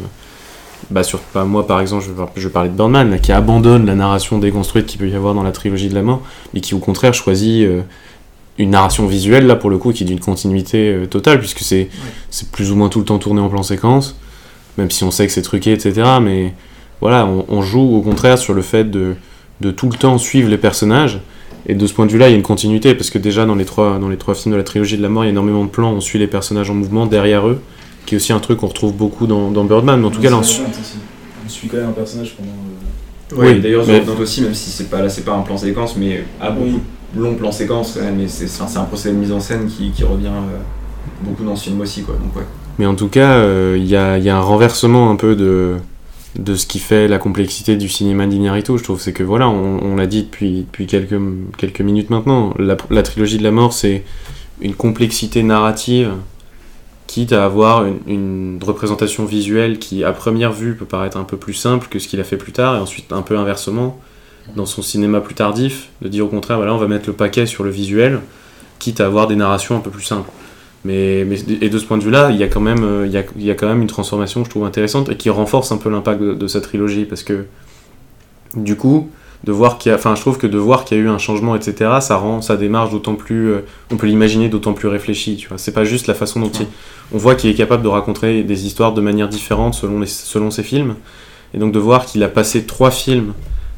bah, 0.90 1.02
sur, 1.04 1.20
bah, 1.34 1.44
moi, 1.44 1.66
par 1.66 1.80
exemple, 1.80 2.04
je 2.04 2.10
vais, 2.10 2.24
je 2.36 2.48
parler 2.48 2.68
de 2.70 2.74
Birdman, 2.74 3.10
là, 3.10 3.18
qui 3.18 3.30
abandonne 3.32 3.86
la 3.86 3.94
narration 3.94 4.38
déconstruite 4.38 4.86
qu'il 4.86 4.98
peut 4.98 5.08
y 5.08 5.14
avoir 5.14 5.34
dans 5.34 5.42
la 5.44 5.52
trilogie 5.52 5.88
de 5.88 5.94
la 5.94 6.02
mort, 6.02 6.22
mais 6.54 6.60
qui, 6.60 6.74
au 6.74 6.78
contraire, 6.78 7.14
choisit. 7.14 7.64
euh, 7.66 7.82
une 8.58 8.70
narration 8.70 9.06
visuelle 9.06 9.46
là 9.46 9.56
pour 9.56 9.70
le 9.70 9.78
coup 9.78 9.90
qui 9.90 10.02
est 10.02 10.06
d'une 10.06 10.20
continuité 10.20 10.90
euh, 10.92 11.06
totale 11.06 11.38
puisque 11.38 11.60
c'est 11.60 11.88
c'est 12.28 12.50
plus 12.50 12.70
ou 12.70 12.76
moins 12.76 12.90
tout 12.90 12.98
le 12.98 13.06
temps 13.06 13.16
tourné 13.18 13.40
en 13.40 13.48
plan 13.48 13.62
séquence 13.62 14.16
même 14.76 14.90
si 14.90 15.02
on 15.02 15.10
sait 15.10 15.26
que 15.26 15.32
c'est 15.32 15.40
truqué 15.40 15.72
etc 15.72 16.02
mais 16.20 16.52
voilà 17.00 17.24
on, 17.24 17.46
on 17.48 17.62
joue 17.62 17.80
au 17.96 18.02
contraire 18.02 18.36
sur 18.36 18.52
le 18.52 18.60
fait 18.60 18.84
de, 18.90 19.14
de 19.62 19.70
tout 19.70 19.88
le 19.88 19.96
temps 19.96 20.18
suivre 20.18 20.50
les 20.50 20.58
personnages 20.58 21.20
et 21.66 21.74
de 21.74 21.86
ce 21.86 21.92
point 21.94 22.06
de 22.06 22.12
vue 22.12 22.18
là 22.18 22.28
il 22.28 22.32
y 22.32 22.34
a 22.34 22.36
une 22.36 22.42
continuité 22.42 22.94
parce 22.94 23.10
que 23.10 23.18
déjà 23.18 23.44
dans 23.46 23.54
les 23.54 23.64
trois 23.64 23.98
dans 23.98 24.08
les 24.08 24.16
trois 24.16 24.34
films 24.34 24.52
de 24.52 24.56
la 24.58 24.64
trilogie 24.64 24.96
de 24.96 25.02
la 25.02 25.08
mort 25.08 25.24
il 25.24 25.26
y 25.26 25.28
a 25.28 25.32
énormément 25.32 25.64
de 25.64 25.70
plans 25.70 25.92
on 25.92 26.00
suit 26.00 26.18
les 26.18 26.26
personnages 26.26 26.70
en 26.70 26.74
mouvement 26.74 27.06
derrière 27.06 27.46
eux 27.48 27.60
qui 28.06 28.14
est 28.14 28.16
aussi 28.16 28.32
un 28.32 28.40
truc 28.40 28.58
qu'on 28.58 28.66
retrouve 28.68 28.94
beaucoup 28.94 29.26
dans, 29.26 29.50
dans 29.50 29.64
Birdman 29.64 30.00
mais 30.00 30.06
en 30.06 30.10
tout 30.10 30.20
cas 30.20 30.30
là 30.30 30.38
on 30.38 30.42
C'est 30.42 30.54
suit-. 30.54 30.62
On 31.66 31.68
quand 31.68 31.76
même 31.78 31.88
un 31.88 31.92
personnage 31.92 32.34
pendant. 32.36 32.48
euh, 32.50 33.36
Oui, 33.36 33.54
Oui, 33.56 33.60
d'ailleurs, 33.60 33.84
mais- 33.86 34.00
The 34.00 34.06
Revenant 34.08 34.20
aussi, 34.22 34.42
même 34.42 34.54
si 34.54 34.70
c'est 34.70 34.88
pas 34.90 35.02
là, 35.02 35.08
c'est 35.08 35.24
pas 35.24 35.34
un 35.34 35.40
plan 35.42 35.56
séquence, 35.56 35.96
mais 35.96 36.24
à 36.40 36.50
beaucoup 36.50 36.66
Oui. 36.66 36.78
de 37.14 37.20
longs 37.20 37.34
plans 37.34 37.52
séquences 37.52 37.94
quand 37.96 38.04
même, 38.04 38.16
mais 38.16 38.28
c'est 38.28 38.46
un 38.78 38.84
procédé 38.84 39.14
de 39.16 39.20
mise 39.20 39.32
en 39.32 39.40
scène 39.40 39.66
qui, 39.68 39.90
qui 39.90 40.02
revient 40.04 40.26
euh, 40.28 40.58
beaucoup 41.22 41.44
dans 41.44 41.54
ce 41.56 41.64
film 41.64 41.80
aussi, 41.80 42.02
quoi. 42.02 42.14
Donc 42.14 42.34
ouais. 42.36 42.46
Mais 42.78 42.86
en 42.86 42.94
tout 42.94 43.08
cas, 43.08 43.32
euh, 43.32 43.76
il 43.78 43.86
y, 43.86 43.96
a, 43.96 44.16
il 44.18 44.24
y 44.24 44.30
a 44.30 44.36
un 44.36 44.40
renversement 44.40 45.10
un 45.10 45.16
peu 45.16 45.34
de, 45.36 45.74
de 46.38 46.54
ce 46.54 46.66
qui 46.66 46.78
fait 46.78 47.08
la 47.08 47.18
complexité 47.18 47.76
du 47.76 47.88
cinéma 47.88 48.26
d'Iñárritu, 48.26 48.78
je 48.78 48.84
trouve. 48.84 49.00
C'est 49.00 49.12
que 49.12 49.22
voilà, 49.22 49.48
on, 49.48 49.96
l'a 49.96 50.06
dit 50.06 50.22
depuis, 50.22 50.66
quelques, 50.86 51.80
minutes 51.80 52.10
maintenant, 52.10 52.54
la, 52.58 52.76
la 52.90 53.02
trilogie 53.02 53.38
de 53.38 53.42
la 53.42 53.50
mort, 53.50 53.72
c'est 53.72 54.04
une 54.60 54.74
complexité 54.74 55.42
narrative, 55.42 56.12
quitte 57.06 57.32
à 57.32 57.44
avoir 57.44 57.84
une, 57.86 57.98
une 58.06 58.60
représentation 58.62 59.24
visuelle 59.24 59.78
qui, 59.78 60.04
à 60.04 60.12
première 60.12 60.52
vue, 60.52 60.76
peut 60.76 60.84
paraître 60.84 61.16
un 61.16 61.24
peu 61.24 61.36
plus 61.36 61.54
simple 61.54 61.88
que 61.88 61.98
ce 61.98 62.06
qu'il 62.06 62.20
a 62.20 62.24
fait 62.24 62.36
plus 62.36 62.52
tard, 62.52 62.76
et 62.76 62.78
ensuite 62.78 63.12
un 63.12 63.22
peu 63.22 63.36
inversement, 63.36 63.98
dans 64.56 64.66
son 64.66 64.82
cinéma 64.82 65.20
plus 65.20 65.34
tardif, 65.34 65.88
de 66.02 66.08
dire 66.08 66.24
au 66.24 66.28
contraire, 66.28 66.56
voilà, 66.56 66.74
on 66.74 66.78
va 66.78 66.86
mettre 66.86 67.08
le 67.08 67.12
paquet 67.12 67.46
sur 67.46 67.64
le 67.64 67.70
visuel, 67.70 68.20
quitte 68.78 69.00
à 69.00 69.06
avoir 69.06 69.26
des 69.26 69.36
narrations 69.36 69.76
un 69.76 69.80
peu 69.80 69.90
plus 69.90 70.02
simples. 70.02 70.30
Mais, 70.84 71.24
mais 71.26 71.36
et 71.60 71.68
de 71.68 71.78
ce 71.78 71.84
point 71.84 71.98
de 71.98 72.02
vue-là, 72.02 72.30
il 72.30 72.36
y 72.38 72.42
a 72.42 72.48
quand 72.48 72.60
même, 72.60 72.82
euh, 72.84 73.06
il 73.06 73.12
y 73.12 73.18
a, 73.18 73.22
il 73.36 73.44
y 73.44 73.50
a 73.50 73.54
quand 73.54 73.68
même 73.68 73.82
une 73.82 73.86
transformation, 73.88 74.44
je 74.44 74.50
trouve 74.50 74.64
intéressante 74.64 75.10
et 75.10 75.16
qui 75.16 75.28
renforce 75.28 75.72
un 75.72 75.76
peu 75.76 75.90
l'impact 75.90 76.20
de, 76.22 76.32
de 76.32 76.46
cette 76.46 76.62
trilogie 76.62 77.04
parce 77.04 77.22
que 77.22 77.44
du 78.56 78.76
coup, 78.76 79.10
de 79.44 79.52
voir 79.52 79.78
qu'il 79.78 79.90
y 79.90 79.92
a, 79.92 79.96
enfin, 79.98 80.14
je 80.14 80.20
trouve 80.22 80.38
que 80.38 80.46
de 80.46 80.58
voir 80.58 80.84
qu'il 80.84 80.96
y 80.98 81.00
a 81.00 81.04
eu 81.04 81.08
un 81.08 81.18
changement, 81.18 81.54
etc., 81.54 81.90
ça 82.00 82.16
rend 82.16 82.42
sa 82.42 82.56
démarche 82.56 82.90
d'autant 82.90 83.14
plus, 83.14 83.50
euh, 83.50 83.60
on 83.90 83.96
peut 83.96 84.06
l'imaginer 84.06 84.48
d'autant 84.48 84.72
plus 84.74 84.88
réfléchi. 84.88 85.36
Tu 85.36 85.48
vois, 85.48 85.56
c'est 85.58 85.72
pas 85.72 85.84
juste 85.84 86.06
la 86.06 86.14
façon 86.14 86.40
dont 86.40 86.50
il, 86.50 86.66
on 87.12 87.18
voit 87.18 87.34
qu'il 87.34 87.48
est 87.50 87.54
capable 87.54 87.82
de 87.82 87.88
raconter 87.88 88.42
des 88.42 88.66
histoires 88.66 88.92
de 88.92 89.00
manière 89.00 89.28
différente 89.28 89.74
selon 89.74 90.00
les, 90.00 90.06
selon 90.06 90.50
ses 90.50 90.62
films, 90.62 90.94
et 91.54 91.58
donc 91.58 91.72
de 91.72 91.78
voir 91.78 92.04
qu'il 92.06 92.22
a 92.22 92.28
passé 92.28 92.64
trois 92.64 92.90
films 92.90 93.32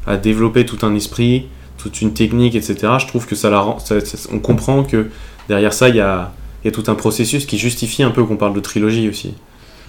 à 0.07 0.17
développer 0.17 0.65
tout 0.65 0.85
un 0.85 0.95
esprit, 0.95 1.47
toute 1.77 2.01
une 2.01 2.13
technique, 2.13 2.55
etc. 2.55 2.75
Je 2.99 3.07
trouve 3.07 3.25
que 3.25 3.35
ça 3.35 3.49
la 3.49 3.59
rend, 3.59 3.79
ça- 3.79 3.99
ça- 4.01 4.29
on 4.33 4.39
comprend 4.39 4.83
que 4.83 5.07
derrière 5.49 5.73
ça, 5.73 5.87
il 5.89 5.95
y 5.95 6.01
a 6.01 6.33
il 6.63 6.67
y 6.67 6.69
a 6.69 6.71
tout 6.71 6.89
un 6.89 6.95
processus 6.95 7.45
qui 7.45 7.57
justifie 7.57 8.03
un 8.03 8.11
peu 8.11 8.23
qu'on 8.23 8.37
parle 8.37 8.53
de 8.53 8.59
trilogie 8.59 9.09
aussi. 9.09 9.33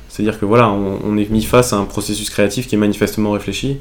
C'est-à-dire 0.09 0.39
que 0.39 0.45
voilà, 0.45 0.69
on, 0.71 0.99
on 1.05 1.17
est 1.17 1.29
mis 1.31 1.43
face 1.43 1.73
à 1.73 1.77
un 1.77 1.85
processus 1.85 2.31
créatif 2.31 2.67
qui 2.69 2.75
est 2.75 2.79
manifestement 2.79 3.33
réfléchi. 3.33 3.79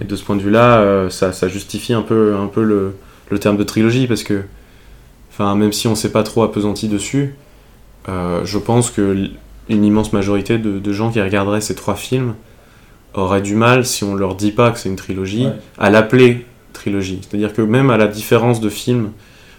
Et 0.00 0.04
de 0.04 0.14
ce 0.14 0.22
point 0.22 0.36
de 0.36 0.42
vue-là, 0.42 0.78
euh, 0.78 1.10
ça, 1.10 1.32
ça 1.32 1.48
justifie 1.48 1.92
un 1.92 2.02
peu, 2.02 2.36
un 2.36 2.46
peu 2.46 2.62
le, 2.62 2.94
le 3.30 3.38
terme 3.40 3.56
de 3.56 3.64
trilogie 3.64 4.06
parce 4.06 4.22
que, 4.22 4.42
enfin, 5.32 5.56
même 5.56 5.72
si 5.72 5.88
on 5.88 5.90
ne 5.90 5.96
s'est 5.96 6.12
pas 6.12 6.22
trop 6.22 6.44
appesanti 6.44 6.86
dessus, 6.86 7.34
euh, 8.08 8.42
je 8.44 8.58
pense 8.58 8.90
que 8.90 9.28
une 9.68 9.84
immense 9.84 10.12
majorité 10.12 10.58
de, 10.58 10.78
de 10.78 10.92
gens 10.92 11.10
qui 11.10 11.20
regarderaient 11.20 11.60
ces 11.60 11.74
trois 11.74 11.94
films 11.96 12.34
auraient 13.14 13.42
du 13.42 13.54
mal, 13.56 13.84
si 13.84 14.04
on 14.04 14.14
leur 14.14 14.34
dit 14.36 14.52
pas 14.52 14.70
que 14.70 14.78
c'est 14.78 14.88
une 14.88 14.96
trilogie, 14.96 15.46
Ouais. 15.46 15.52
à 15.78 15.90
l'appeler 15.90 16.46
trilogie. 16.72 17.20
C'est-à-dire 17.22 17.52
que 17.52 17.62
même 17.62 17.90
à 17.90 17.96
la 17.96 18.06
différence 18.06 18.60
de 18.60 18.68
films 18.68 19.10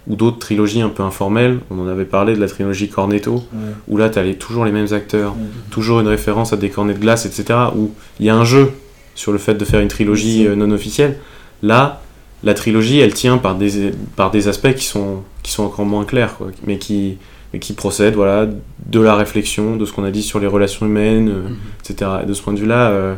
ou 0.08 0.16
d'autres 0.16 0.40
trilogies 0.40 0.82
un 0.82 0.90
peu 0.90 1.04
informelles, 1.04 1.60
on 1.72 1.80
en 1.80 1.88
avait 1.88 2.06
parlé 2.06 2.36
de 2.36 2.40
la 2.42 2.48
trilogie 2.48 2.90
Cornetto, 2.90 3.36
Ouais. 3.36 3.60
où 3.88 3.98
là 3.98 4.10
tu 4.10 4.20
as 4.20 4.34
toujours 4.34 4.66
les 4.66 4.72
mêmes 4.72 4.92
acteurs, 4.92 5.32
Ouais. 5.32 5.46
toujours 5.72 6.00
une 6.02 6.08
référence 6.08 6.52
à 6.54 6.58
des 6.58 6.70
cornets 6.70 6.94
de 6.94 7.00
glace, 7.00 7.26
etc., 7.26 7.58
où 7.76 7.92
il 8.20 8.26
y 8.26 8.30
a 8.30 8.36
un 8.36 8.46
jeu 8.46 8.72
sur 9.16 9.32
le 9.32 9.38
fait 9.38 9.54
de 9.56 9.64
faire 9.66 9.80
une 9.80 9.88
trilogie 9.88 10.46
euh, 10.48 10.56
non 10.56 10.72
officielle. 10.72 11.18
Là, 11.62 12.02
la 12.44 12.54
trilogie, 12.54 13.00
elle 13.00 13.14
tient 13.14 13.38
par 13.38 13.56
des, 13.56 13.92
par 14.16 14.30
des 14.32 14.48
aspects 14.50 14.74
qui 14.74 14.84
sont, 14.86 15.22
qui 15.44 15.52
sont 15.52 15.64
encore 15.64 15.86
moins 15.86 16.04
clairs, 16.04 16.36
quoi, 16.36 16.48
mais 16.68 16.78
qui, 16.78 17.18
mais 17.54 17.60
qui 17.60 17.72
procèdent 17.74 18.16
voilà, 18.16 18.48
de 18.88 19.00
la 19.00 19.16
réflexion, 19.16 19.78
de 19.78 19.86
ce 19.86 19.94
qu'on 19.94 20.04
a 20.04 20.12
dit 20.12 20.24
sur 20.24 20.40
les 20.42 20.48
relations 20.48 20.86
humaines, 20.86 21.30
euh, 21.30 21.42
etc. 21.90 22.12
Et 22.24 22.26
de 22.26 22.34
ce 22.34 22.42
point 22.42 22.52
de 22.54 22.60
vue-là, 22.60 22.90
euh, 22.90 23.16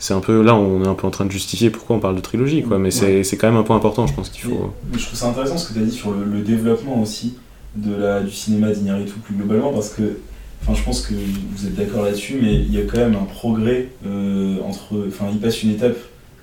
c'est 0.00 0.14
un 0.14 0.18
peu 0.20 0.42
là 0.42 0.54
on 0.56 0.82
est 0.82 0.88
un 0.88 0.94
peu 0.94 1.06
en 1.06 1.10
train 1.10 1.26
de 1.26 1.30
justifier 1.30 1.70
pourquoi 1.70 1.94
on 1.96 2.00
parle 2.00 2.16
de 2.16 2.20
trilogie, 2.20 2.62
quoi, 2.64 2.78
mais 2.78 2.90
c'est 2.90 3.22
c'est 3.22 3.36
quand 3.36 3.46
même 3.48 3.56
un 3.60 3.62
point 3.62 3.76
important, 3.76 4.06
je 4.08 4.14
pense 4.14 4.28
qu'il 4.30 4.42
faut. 4.42 4.72
Mais 4.92 4.98
je 4.98 5.06
trouve 5.06 5.18
ça 5.18 5.28
intéressant 5.28 5.56
ce 5.58 5.68
que 5.68 5.74
tu 5.74 5.78
as 5.80 5.84
dit 5.84 5.92
sur 5.92 6.10
le, 6.10 6.24
le 6.24 6.40
développement 6.40 7.00
aussi 7.00 7.36
de 7.76 7.94
la, 7.94 8.20
du 8.22 8.32
cinéma 8.32 8.72
d'Iñárritu 8.72 9.12
plus 9.24 9.34
globalement 9.36 9.72
parce 9.72 9.90
que 9.90 10.18
enfin, 10.62 10.74
je 10.74 10.82
pense 10.82 11.02
que 11.06 11.14
vous 11.14 11.66
êtes 11.66 11.76
d'accord 11.76 12.02
là-dessus, 12.02 12.38
mais 12.42 12.54
il 12.54 12.74
y 12.74 12.78
a 12.78 12.82
quand 12.82 12.98
même 12.98 13.14
un 13.14 13.24
progrès 13.26 13.88
euh, 14.06 14.56
entre. 14.66 15.06
Enfin, 15.06 15.26
il 15.32 15.38
passe 15.38 15.62
une 15.62 15.70
étape 15.70 15.96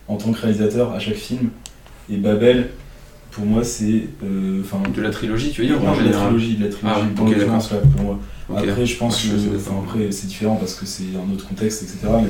en 0.07 0.15
tant 0.15 0.31
que 0.31 0.39
réalisateur 0.39 0.93
à 0.93 0.99
chaque 0.99 1.15
film 1.15 1.49
et 2.09 2.15
Babel, 2.17 2.69
pour 3.31 3.45
moi, 3.45 3.63
c'est. 3.63 4.03
euh, 4.23 4.61
Enfin, 4.61 4.77
De 4.95 5.01
la 5.01 5.09
trilogie, 5.09 5.51
tu 5.51 5.61
veux 5.61 5.67
dire 5.67 5.81
non, 5.81 5.91
de 5.97 6.05
la 6.05 6.11
trilogie, 6.11 6.55
de 6.55 6.63
la 6.65 6.69
trilogie, 6.71 6.95
Ah, 7.01 7.07
dans 7.15 7.23
ok, 7.25 7.31
l'occurrence, 7.35 7.71
là, 7.71 7.77
pour 7.95 8.01
moi. 8.05 8.19
Après, 8.55 8.85
je 8.85 8.97
pense 8.97 9.25
Ouais, 9.25 9.31
que. 9.31 9.69
après, 9.83 10.11
c'est 10.11 10.27
différent 10.27 10.55
parce 10.55 10.75
que 10.75 10.85
c'est 10.85 11.03
un 11.15 11.33
autre 11.33 11.45
contexte, 11.47 11.83
etc. 11.83 11.97
Mais 12.23 12.29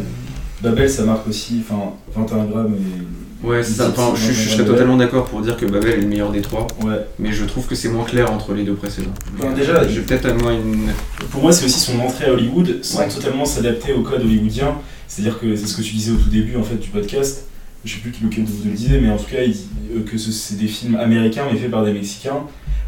Babel, 0.61 0.89
ça 0.89 1.03
marque 1.03 1.27
aussi. 1.27 1.61
Enfin, 1.67 1.93
21 2.15 2.45
grammes 2.45 2.73
et. 2.75 3.45
Ouais, 3.45 3.61
c'est 3.61 3.73
ça. 3.73 3.89
Enfin, 3.89 4.13
je, 4.15 4.31
je 4.33 4.49
serais 4.49 4.65
totalement 4.65 4.97
d'accord 4.97 5.25
pour 5.25 5.41
dire 5.41 5.55
que 5.57 5.65
Babel 5.67 5.91
est 5.91 6.01
le 6.01 6.07
meilleur 6.07 6.31
des 6.31 6.41
trois, 6.41 6.65
Ouais. 6.83 7.05
mais 7.19 7.31
je 7.31 7.45
trouve 7.45 7.67
que 7.67 7.75
c'est 7.75 7.89
moins 7.89 8.03
clair 8.03 8.31
entre 8.31 8.53
les 8.53 8.63
deux 8.63 8.73
précédents. 8.73 9.11
Déjà, 9.55 9.87
j'ai 9.87 10.01
peut-être 10.01 10.25
à 10.25 10.33
moi 10.33 10.53
une. 10.53 10.87
Pour 11.29 11.43
moi, 11.43 11.51
c'est 11.51 11.65
aussi 11.65 11.79
son 11.79 11.99
entrée 11.99 12.25
à 12.25 12.33
Hollywood, 12.33 12.79
sans 12.81 12.99
Ouais. 12.99 13.07
totalement 13.09 13.45
s'adapter 13.45 13.93
au 13.93 14.01
code 14.01 14.21
hollywoodien. 14.23 14.75
C'est-à-dire 15.07 15.39
que 15.39 15.55
c'est 15.55 15.67
ce 15.67 15.77
que 15.77 15.83
tu 15.83 15.93
disais 15.93 16.11
au 16.11 16.15
tout 16.15 16.29
début 16.29 16.55
en 16.57 16.63
fait 16.63 16.75
du 16.77 16.89
podcast. 16.89 17.43
Je 17.85 17.93
sais 17.93 17.99
plus 17.99 18.11
qui- 18.11 18.23
lequel 18.23 18.43
de 18.43 18.49
vous 18.49 18.63
le 18.65 18.71
disait, 18.71 18.99
mais 18.99 19.09
en 19.11 19.17
tout 19.17 19.29
cas, 19.31 19.43
il 19.45 19.51
dit 19.51 19.67
euh, 19.95 19.99
que 20.03 20.17
ce- 20.17 20.31
c'est 20.31 20.55
des 20.57 20.67
films 20.67 20.95
américains 20.95 21.43
mais 21.49 21.57
faits 21.57 21.69
par 21.71 21.85
des 21.85 21.93
Mexicains. 21.93 22.41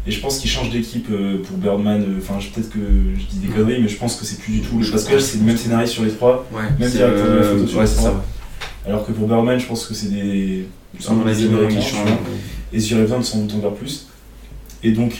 Et 0.06 0.10
je 0.12 0.20
pense 0.20 0.38
qu'ils 0.38 0.50
changent 0.50 0.70
d'équipe 0.70 1.06
euh, 1.10 1.42
pour 1.42 1.58
Birdman. 1.58 2.02
euh, 2.02 2.18
Enfin, 2.18 2.38
peut-être 2.54 2.70
que 2.70 2.78
je 2.78 3.24
dis 3.26 3.38
des 3.46 3.48
conneries, 3.48 3.82
mais 3.82 3.88
je 3.88 3.96
pense 3.96 4.16
que 4.16 4.24
c'est 4.24 4.38
plus 4.40 4.54
du 4.54 4.60
tout. 4.60 4.80
Parce 4.90 5.04
que 5.04 5.18
c'est 5.18 5.38
le 5.38 5.44
même 5.44 5.56
scénariste 5.56 5.92
sur 5.92 6.04
les 6.04 6.10
trois. 6.10 6.46
Ouais, 6.52 6.62
Même 6.78 6.88
c'est 6.90 6.98
directeur 6.98 7.26
de 7.30 7.36
la 7.36 7.42
photo 7.44 7.66
sur 7.66 7.76
ouais, 7.76 7.82
le 7.84 7.88
c'est 7.88 7.94
ça. 7.96 8.00
trois. 8.02 8.24
Alors 8.86 9.06
que 9.06 9.12
pour 9.12 9.26
Birdman, 9.28 9.58
je 9.60 9.66
pense 9.66 9.86
que 9.86 9.94
c'est 9.94 10.08
des. 10.10 10.64
Américains, 11.08 11.68
il 11.70 11.76
tu 11.78 11.90
change. 11.90 12.08
Et 12.72 12.80
j'y 12.80 12.94
reviens 12.94 13.18
de 13.18 13.22
sans 13.24 13.40
doute 13.44 13.54
encore 13.56 13.74
plus. 13.74 14.06
Et 14.82 14.92
donc, 14.92 15.12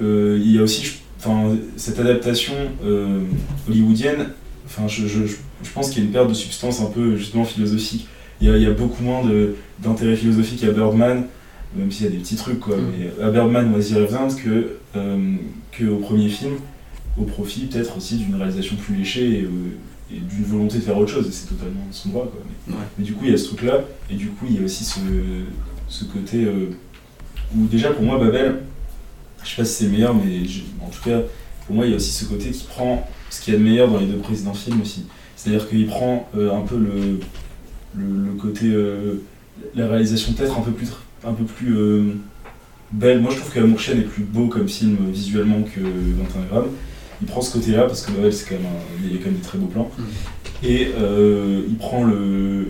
euh, 0.00 0.38
il 0.40 0.52
y 0.54 0.58
a 0.58 0.62
aussi 0.62 0.92
enfin, 1.18 1.56
cette 1.76 1.98
adaptation 1.98 2.54
euh, 2.84 3.20
hollywoodienne. 3.68 4.28
Enfin, 4.66 4.86
je, 4.86 5.06
je, 5.08 5.26
je- 5.26 5.36
je 5.64 5.70
pense 5.74 5.90
qu'il 5.90 5.98
y 5.98 6.02
a 6.02 6.06
une 6.06 6.12
perte 6.12 6.28
de 6.28 6.34
substance 6.34 6.80
un 6.80 6.86
peu 6.86 7.16
justement 7.16 7.44
philosophique. 7.44 8.06
Il 8.40 8.46
y 8.48 8.50
a, 8.52 8.56
il 8.56 8.62
y 8.62 8.66
a 8.66 8.70
beaucoup 8.70 9.02
moins 9.02 9.22
d'intérêt 9.82 10.14
philosophique 10.14 10.62
à 10.62 10.70
Birdman, 10.70 11.24
même 11.76 11.90
s'il 11.90 12.06
y 12.06 12.08
a 12.08 12.12
des 12.12 12.18
petits 12.18 12.36
trucs 12.36 12.60
quoi. 12.60 12.76
Mm. 12.76 12.92
Mais 13.18 13.24
à 13.24 13.30
Birdman, 13.30 13.68
moi, 13.68 13.80
j'y 13.80 13.94
reviens 13.94 14.28
que, 14.28 14.76
euh, 14.96 15.34
que 15.72 15.84
au 15.84 15.98
premier 15.98 16.28
film, 16.28 16.54
au 17.18 17.24
profit 17.24 17.66
peut-être 17.66 17.96
aussi 17.96 18.16
d'une 18.16 18.34
réalisation 18.36 18.76
plus 18.76 18.94
léchée 18.96 19.40
et, 19.40 19.42
euh, 19.42 19.50
et 20.14 20.20
d'une 20.20 20.44
volonté 20.44 20.78
de 20.78 20.82
faire 20.82 20.96
autre 20.96 21.10
chose. 21.12 21.26
Et 21.28 21.32
c'est 21.32 21.46
totalement 21.48 21.80
son 21.90 22.08
droit 22.10 22.24
quoi. 22.24 22.40
Mais, 22.68 22.74
Ouais. 22.74 22.80
mais 22.98 23.04
du 23.04 23.12
coup, 23.14 23.24
il 23.24 23.30
y 23.30 23.34
a 23.34 23.36
ce 23.38 23.46
truc-là, 23.48 23.84
et 24.10 24.14
du 24.14 24.28
coup, 24.28 24.46
il 24.48 24.56
y 24.56 24.58
a 24.60 24.64
aussi 24.64 24.84
ce, 24.84 25.00
ce 25.88 26.04
côté 26.04 26.44
euh, 26.44 26.70
où, 27.56 27.66
déjà, 27.66 27.90
pour 27.90 28.02
moi, 28.04 28.18
Babel, 28.18 28.60
je 29.44 29.48
sais 29.50 29.56
pas 29.56 29.64
si 29.64 29.74
c'est 29.74 29.84
le 29.86 29.90
meilleur, 29.92 30.14
mais 30.14 30.42
en 30.84 30.88
tout 30.90 31.02
cas, 31.02 31.20
pour 31.66 31.74
moi, 31.76 31.84
il 31.86 31.90
y 31.90 31.92
a 31.92 31.96
aussi 31.96 32.12
ce 32.12 32.24
côté 32.24 32.50
qui 32.50 32.64
prend 32.64 33.08
ce 33.30 33.40
qu'il 33.42 33.52
y 33.52 33.56
a 33.56 33.58
de 33.58 33.64
meilleur 33.64 33.90
dans 33.90 33.98
les 34.00 34.06
deux 34.06 34.16
précédents 34.18 34.54
films 34.54 34.80
aussi. 34.82 35.04
C'est-à-dire 35.36 35.68
qu'il 35.68 35.86
prend 35.86 36.28
euh, 36.36 36.52
un 36.54 36.62
peu 36.62 36.76
le, 36.78 37.20
le, 37.96 38.26
le 38.26 38.32
côté. 38.40 38.72
la 39.74 39.88
réalisation 39.88 40.32
peut-être 40.32 40.56
un 40.58 40.62
peu 40.62 40.72
plus, 40.72 40.88
un 41.24 41.32
peu 41.32 41.44
plus 41.44 41.76
euh, 41.76 42.02
belle. 42.92 43.20
Moi, 43.20 43.30
je 43.32 43.38
trouve 43.40 43.52
que 43.52 43.60
Amour 43.60 43.80
Chien 43.80 43.94
est 43.96 44.02
plus 44.02 44.22
beau 44.24 44.46
comme 44.48 44.68
film 44.68 44.96
visuellement 45.10 45.62
que 45.62 45.80
21 45.80 46.42
grammes. 46.50 46.70
Il 47.20 47.26
prend 47.26 47.40
ce 47.40 47.52
côté-là 47.52 47.82
parce 47.84 48.02
que 48.02 48.12
Babel, 48.12 48.32
c'est 48.32 48.48
quand 48.48 48.54
même 48.56 48.66
un- 48.66 49.04
il 49.06 49.12
y 49.12 49.14
a 49.16 49.18
quand 49.18 49.26
même 49.26 49.34
des 49.34 49.40
très 49.46 49.58
beaux 49.58 49.66
plans. 49.66 49.90
Mm. 49.98 50.02
Et 50.66 50.88
euh, 50.98 51.62
il 51.68 51.76
prend 51.76 52.04
le, 52.04 52.68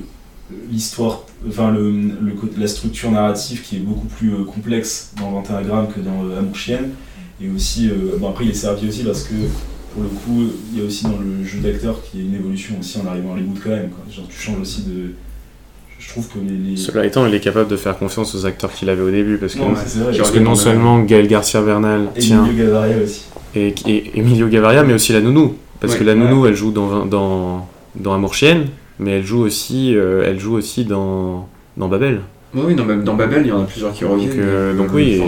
l'histoire, 0.70 1.24
enfin 1.46 1.70
le, 1.70 1.90
le 1.90 2.32
côté- 2.32 2.59
la 2.59 2.68
structure 2.68 3.11
narrative 3.11 3.62
qui 3.62 3.76
est 3.76 3.80
beaucoup 3.80 4.07
plus 4.07 4.32
euh, 4.34 4.44
complexe 4.44 5.12
dans 5.18 5.32
21 5.40 5.62
grammes 5.62 5.88
que 5.88 6.01
dans 6.01 6.20
Amour 6.38 6.57
Chienne. 6.57 6.90
Et 7.40 7.49
aussi, 7.51 7.88
euh, 7.88 8.16
bon 8.18 8.30
après 8.30 8.44
il 8.46 8.51
est 8.51 8.55
servi 8.55 8.88
aussi 8.88 9.05
parce 9.05 9.22
que 9.24 9.34
pour 9.94 10.03
le 10.03 10.09
coup, 10.09 10.51
il 10.72 10.78
y 10.78 10.82
a 10.82 10.84
aussi 10.86 11.05
dans 11.05 11.18
le 11.18 11.44
jeu 11.44 11.61
d'acteur 11.61 12.03
qui 12.03 12.20
est 12.20 12.24
une 12.24 12.34
évolution 12.34 12.74
aussi 12.80 12.99
en 12.99 13.07
arrivant 13.07 13.30
à 13.32 13.34
Hollywood 13.36 13.59
quand 13.62 13.70
même. 13.70 13.90
Quoi. 13.90 14.05
Genre 14.11 14.26
tu 14.28 14.38
changes 14.38 14.61
aussi 14.61 14.82
de. 14.82 15.12
Je 15.99 16.09
trouve 16.11 16.28
que 16.28 16.38
les. 16.38 16.70
les... 16.70 16.76
Cela 16.76 17.05
étant, 17.05 17.26
il 17.26 17.34
est 17.34 17.40
capable 17.40 17.68
de 17.68 17.76
faire 17.76 17.99
confiance 17.99 18.34
aux 18.34 18.46
acteurs 18.46 18.72
qu'il 18.72 18.88
avait 18.88 19.03
au 19.03 19.11
début 19.11 19.36
parce 19.36 19.55
que, 19.55 19.59
Non, 19.61 19.70
vrai. 19.72 19.82
parce 20.16 20.30
que 20.30 20.55
seulement 20.55 21.01
Gaël 21.01 21.26
Garcia 21.26 21.61
Bernal 21.61 22.09
et 22.16 22.20
tient 22.20 22.44
Emilio 22.44 22.66
Gavaria 22.66 22.96
aussi. 23.03 23.26
et, 23.55 23.74
et 23.86 24.18
Emilio 24.18 24.49
Gavaria, 24.49 24.84
mais 24.84 24.92
aussi 24.94 25.12
la 25.12 25.20
nounou. 25.20 25.55
Parce 25.80 25.92
Ouais. 25.94 25.99
que 26.01 26.05
la 26.05 26.12
Ouais. 26.14 26.18
nounou, 26.18 26.46
elle 26.46 26.55
joue 26.55 26.70
dans, 26.72 27.05
dans, 27.07 27.68
dans 27.96 28.14
Amour 28.14 28.34
Chienne, 28.34 28.66
mais 28.99 29.12
elle 29.18 29.24
joue 29.24 29.40
aussi, 29.40 29.94
euh, 29.96 30.24
elle 30.26 30.38
joue 30.40 30.55
aussi 30.55 30.84
dans, 30.84 31.49
dans 31.76 31.88
Babel. 31.88 32.20
Oui, 32.55 32.62
oui, 32.68 32.74
dans, 32.74 32.84
dans 32.86 33.14
Babel, 33.14 33.42
il 33.44 33.49
y 33.49 33.53
en 33.53 33.62
a 33.62 33.64
plusieurs 33.64 33.92
qui 33.92 34.05
reviennent. 34.05 34.30
euh, 34.38 34.74
donc 34.76 34.88
oui, 34.92 35.11
et- 35.12 35.18
sont- 35.18 35.24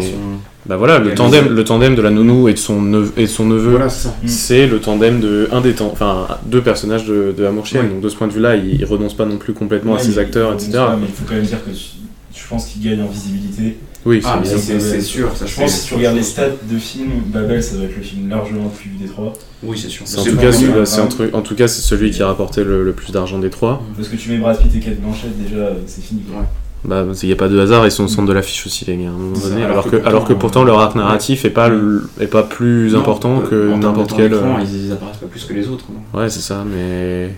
Bah 0.66 0.76
voilà, 0.76 0.98
le 0.98 1.14
tandem, 1.14 1.48
le 1.48 1.64
tandem 1.64 1.94
de 1.94 2.02
la 2.02 2.10
nounou 2.10 2.48
et 2.48 2.52
de 2.52 2.58
son 2.58 2.82
neveu, 2.82 3.12
et 3.16 3.22
de 3.22 3.26
son 3.26 3.46
neveu 3.46 3.70
Voilà, 3.70 3.88
c'est 3.88 4.08
ça. 4.08 4.14
Mm. 4.22 4.28
c'est 4.28 4.66
le 4.66 4.78
tandem 4.78 5.18
de 5.20 5.48
un 5.52 5.60
des 5.62 5.72
temps, 5.72 5.88
enfin 5.90 6.26
deux 6.46 6.60
personnages 6.60 7.06
de, 7.06 7.34
de 7.36 7.44
Amour 7.46 7.64
Chienne. 7.66 7.84
Ouais. 7.86 7.88
Donc 7.90 8.00
de 8.02 8.08
ce 8.08 8.16
point 8.16 8.26
de 8.28 8.32
vue-là, 8.32 8.56
il, 8.56 8.74
il 8.74 8.84
renonce 8.84 9.14
pas 9.14 9.24
non 9.24 9.38
plus 9.38 9.54
complètement 9.54 9.94
à 9.94 9.98
ses 9.98 10.18
acteurs, 10.18 10.52
etc. 10.52 10.70
mais 11.00 11.06
il 11.08 11.14
faut 11.14 11.24
quand 11.26 11.34
même 11.34 11.44
dire 11.44 11.64
que 11.64 11.70
tu- 11.70 11.96
je 12.34 12.46
pense 12.48 12.66
qu'il 12.66 12.82
gagne 12.82 13.00
en 13.02 13.06
visibilité. 13.08 13.78
Oui, 14.06 14.22
Ah, 14.24 14.40
c'est 14.44 15.00
sûr. 15.02 15.30
Ça, 15.36 15.44
Je 15.46 15.54
pense 15.56 15.64
que 15.72 15.78
si 15.78 15.86
tu 15.88 15.94
regardes 15.94 16.16
les 16.16 16.22
stats 16.22 16.48
de 16.70 16.78
films, 16.78 17.10
Babel 17.26 17.62
ça 17.62 17.76
doit 17.76 17.84
être 17.84 17.96
le 17.96 18.02
film 18.02 18.28
largement 18.30 18.64
le 18.64 18.70
plus 18.70 18.88
vu 18.90 18.96
des 18.96 19.06
trois. 19.10 19.32
Oui, 19.62 19.78
c'est 19.78 19.88
sûr. 19.90 20.04
En, 20.18 20.22
tout 20.24 20.36
cas, 20.36 20.52
c'est 20.86 21.00
un 21.00 21.06
truc- 21.06 21.34
en 21.34 21.42
tout 21.42 21.54
cas, 21.54 21.68
c'est 21.68 21.82
celui 21.82 22.10
qui 22.10 22.22
a 22.22 22.26
rapporté 22.26 22.64
le, 22.64 22.82
le 22.82 22.92
plus 22.92 23.12
d'argent 23.12 23.38
des 23.38 23.50
trois. 23.50 23.82
Parce 23.96 24.08
que 24.08 24.16
tu 24.16 24.30
mets 24.30 24.38
Brad 24.38 24.58
Pitt 24.58 24.74
et 24.74 24.80
Kate 24.80 25.00
Blanchett 25.00 25.30
déjà, 25.42 25.70
c'est 25.86 26.02
fini. 26.02 26.22
Ouais. 26.30 26.44
Bah, 26.84 27.04
il 27.22 27.26
n'y 27.26 27.32
a 27.32 27.36
pas 27.36 27.48
de 27.48 27.58
hasard, 27.58 27.84
ils 27.86 27.90
sont 27.92 28.04
au 28.04 28.08
centre 28.08 28.26
de 28.28 28.32
l'affiche 28.32 28.66
aussi, 28.66 28.86
les 28.86 28.96
gars, 28.96 29.08
à 29.08 29.10
un 29.10 29.12
moment 29.12 29.34
C'est 29.34 29.42
ça, 29.42 29.48
donné. 29.50 29.64
alors 29.64 29.70
Alors, 29.72 29.84
que 29.84 29.90
que, 29.90 29.96
pourtant, 29.96 30.08
alors 30.08 30.24
que 30.28 30.32
pourtant, 30.32 30.64
leur 30.64 30.78
arc 30.80 30.94
narratif 30.96 31.44
est 31.44 31.50
pas, 31.50 31.68
le- 31.68 32.08
est 32.20 32.26
pas 32.26 32.42
plus 32.42 32.92
Non, 32.94 33.00
important 33.00 33.40
euh, 33.40 33.46
que 33.46 33.74
n'importe 33.74 34.14
quel. 34.16 34.30
d'écran, 34.30 34.56
euh, 34.58 34.62
Ils, 34.64 34.86
ils 34.86 34.92
apparaissent 34.92 35.18
pas 35.18 35.26
plus 35.26 35.44
que 35.44 35.52
les 35.52 35.68
autres. 35.68 35.84
non 35.92 36.18
Ouais, 36.18 36.30
c'est 36.30 36.40
ça, 36.40 36.64
mais. 36.64 37.34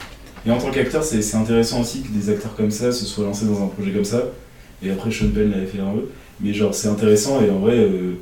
Et 0.47 0.51
en 0.51 0.59
tant 0.59 0.71
qu'acteur, 0.71 1.03
c'est 1.03 1.23
c'est 1.23 1.37
intéressant 1.37 1.81
aussi 1.81 2.03
que 2.03 2.09
des 2.09 2.31
acteurs 2.31 2.55
comme 2.57 2.71
ça 2.71 2.93
se 2.93 3.05
soient 3.05 3.25
lancés 3.25 3.47
dans 3.47 3.63
un 3.63 3.67
projet 3.67 3.91
comme 3.91 4.05
ça. 4.05 4.23
Et 4.83 4.91
après, 4.91 5.11
Sean 5.11 5.29
Penn 5.35 5.51
l'avait 5.51 5.67
fait 5.67 5.81
un 5.81 5.91
peu. 5.93 6.05
Mais 6.41 6.53
genre, 6.53 6.75
c'est 6.75 6.89
intéressant 6.89 7.41
et 7.41 7.51
en 7.51 7.59
vrai, 7.59 7.77
euh, 7.79 8.15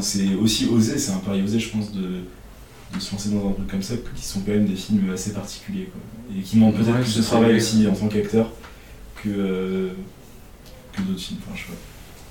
c'est 0.00 0.34
aussi 0.40 0.68
osé, 0.72 0.98
c'est 0.98 1.12
un 1.12 1.16
pari 1.18 1.42
osé, 1.42 1.58
je 1.58 1.70
pense, 1.70 1.92
de, 1.92 2.00
de 2.00 3.00
se 3.00 3.12
lancer 3.12 3.30
dans 3.30 3.48
un 3.48 3.52
truc 3.52 3.68
comme 3.70 3.82
ça, 3.82 3.94
qui 4.14 4.24
sont 4.24 4.40
quand 4.40 4.52
même 4.52 4.66
des 4.66 4.74
films 4.76 5.10
assez 5.12 5.32
particuliers. 5.32 5.90
Quoi. 5.92 6.36
Et 6.38 6.42
qui 6.42 6.56
demandent 6.56 6.74
peut-être 6.74 6.94
Ouais, 6.94 7.00
plus 7.02 7.16
de 7.16 7.22
travail 7.22 7.56
aussi 7.56 7.86
en 7.90 7.94
tant 7.94 8.06
qu'acteur 8.08 8.50
que, 9.22 9.28
euh, 9.28 9.88
que 10.92 11.02
d'autres 11.02 11.20
films. 11.20 11.40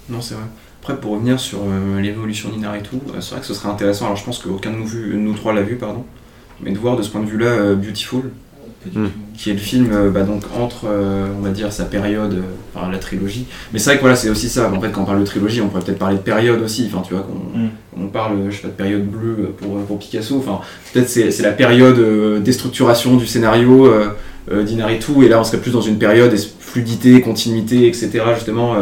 Non, 0.09 0.21
c'est 0.21 0.35
vrai. 0.35 0.43
Après, 0.81 0.99
pour 0.99 1.11
revenir 1.13 1.39
sur 1.39 1.59
euh, 1.63 1.99
l'évolution 1.99 2.49
d'Inar 2.49 2.75
et 2.75 2.83
tout, 2.83 3.01
euh, 3.13 3.19
c'est 3.21 3.31
vrai 3.31 3.41
que 3.41 3.45
ce 3.47 3.53
serait 3.53 3.69
intéressant. 3.69 4.05
Alors, 4.05 4.17
je 4.17 4.23
pense 4.23 4.39
qu'aucun 4.39 4.71
de 4.71 4.77
nous, 4.77 4.87
vu- 4.87 5.15
nous 5.17 5.33
trois 5.33 5.53
l'a 5.53 5.61
vu, 5.63 5.75
pardon. 5.75 6.05
Mais 6.61 6.71
de 6.71 6.77
voir 6.77 6.95
de 6.97 7.03
ce 7.03 7.09
point 7.09 7.21
de 7.21 7.27
vue-là 7.27 7.75
Beautiful, 7.75 8.31
Qui 9.37 9.49
est 9.49 9.53
le 9.53 9.59
film 9.59 9.89
euh, 9.91 10.09
bah, 10.09 10.21
donc 10.21 10.43
entre 10.57 10.85
euh, 10.85 11.27
on 11.37 11.41
va 11.41 11.49
dire 11.49 11.73
sa 11.73 11.83
période 11.83 12.33
euh, 12.33 12.41
enfin 12.73 12.89
la 12.89 12.97
trilogie 12.99 13.45
mais 13.73 13.79
c'est 13.79 13.89
vrai 13.89 13.95
que 13.97 14.01
voilà 14.01 14.15
c'est 14.15 14.29
aussi 14.29 14.47
ça 14.49 14.71
en 14.71 14.79
fait 14.79 14.91
quand 14.91 15.01
on 15.01 15.05
parle 15.05 15.19
de 15.19 15.25
trilogie 15.25 15.61
on 15.61 15.67
pourrait 15.67 15.83
peut-être 15.83 15.99
parler 15.99 16.15
de 16.15 16.21
période 16.21 16.61
aussi 16.61 16.89
enfin 16.89 17.03
tu 17.05 17.13
vois 17.13 17.23
qu'on 17.23 17.57
Mm. 17.59 17.69
on 18.01 18.07
parle 18.07 18.37
je 18.49 18.55
sais 18.55 18.61
pas 18.61 18.67
de 18.69 18.73
période 18.73 19.05
bleue 19.05 19.53
pour, 19.57 19.77
pour 19.81 19.99
Picasso 19.99 20.37
enfin 20.37 20.59
peut-être 20.93 21.09
c'est, 21.09 21.31
c'est 21.31 21.43
la 21.43 21.51
période 21.51 21.97
euh, 21.99 22.39
déstructuration 22.39 23.17
du 23.17 23.25
scénario 23.27 23.91
d'Inaritu 24.49 25.25
et 25.25 25.29
là 25.29 25.39
on 25.39 25.43
serait 25.43 25.57
plus 25.57 25.71
dans 25.71 25.81
une 25.81 25.97
période 25.97 26.33
fluidité 26.59 27.19
continuité 27.21 27.87
etc 27.87 28.23
justement 28.35 28.75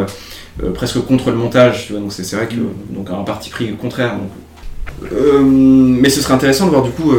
presque 0.74 1.00
contre 1.00 1.30
le 1.30 1.36
montage 1.36 1.86
tu 1.86 1.92
vois 1.92 2.00
donc 2.00 2.12
c'est, 2.12 2.22
c'est 2.24 2.36
vrai 2.36 2.46
que 2.46 2.54
Mm. 2.54 2.94
donc 2.94 3.10
un 3.10 3.24
parti 3.24 3.50
pris 3.50 3.72
contraire 3.74 4.14
donc. 4.16 4.30
Mais 6.00 6.08
ce 6.08 6.20
serait 6.22 6.34
intéressant 6.34 6.66
de 6.66 6.70
voir 6.70 6.82
du 6.82 6.90
coup 6.90 7.12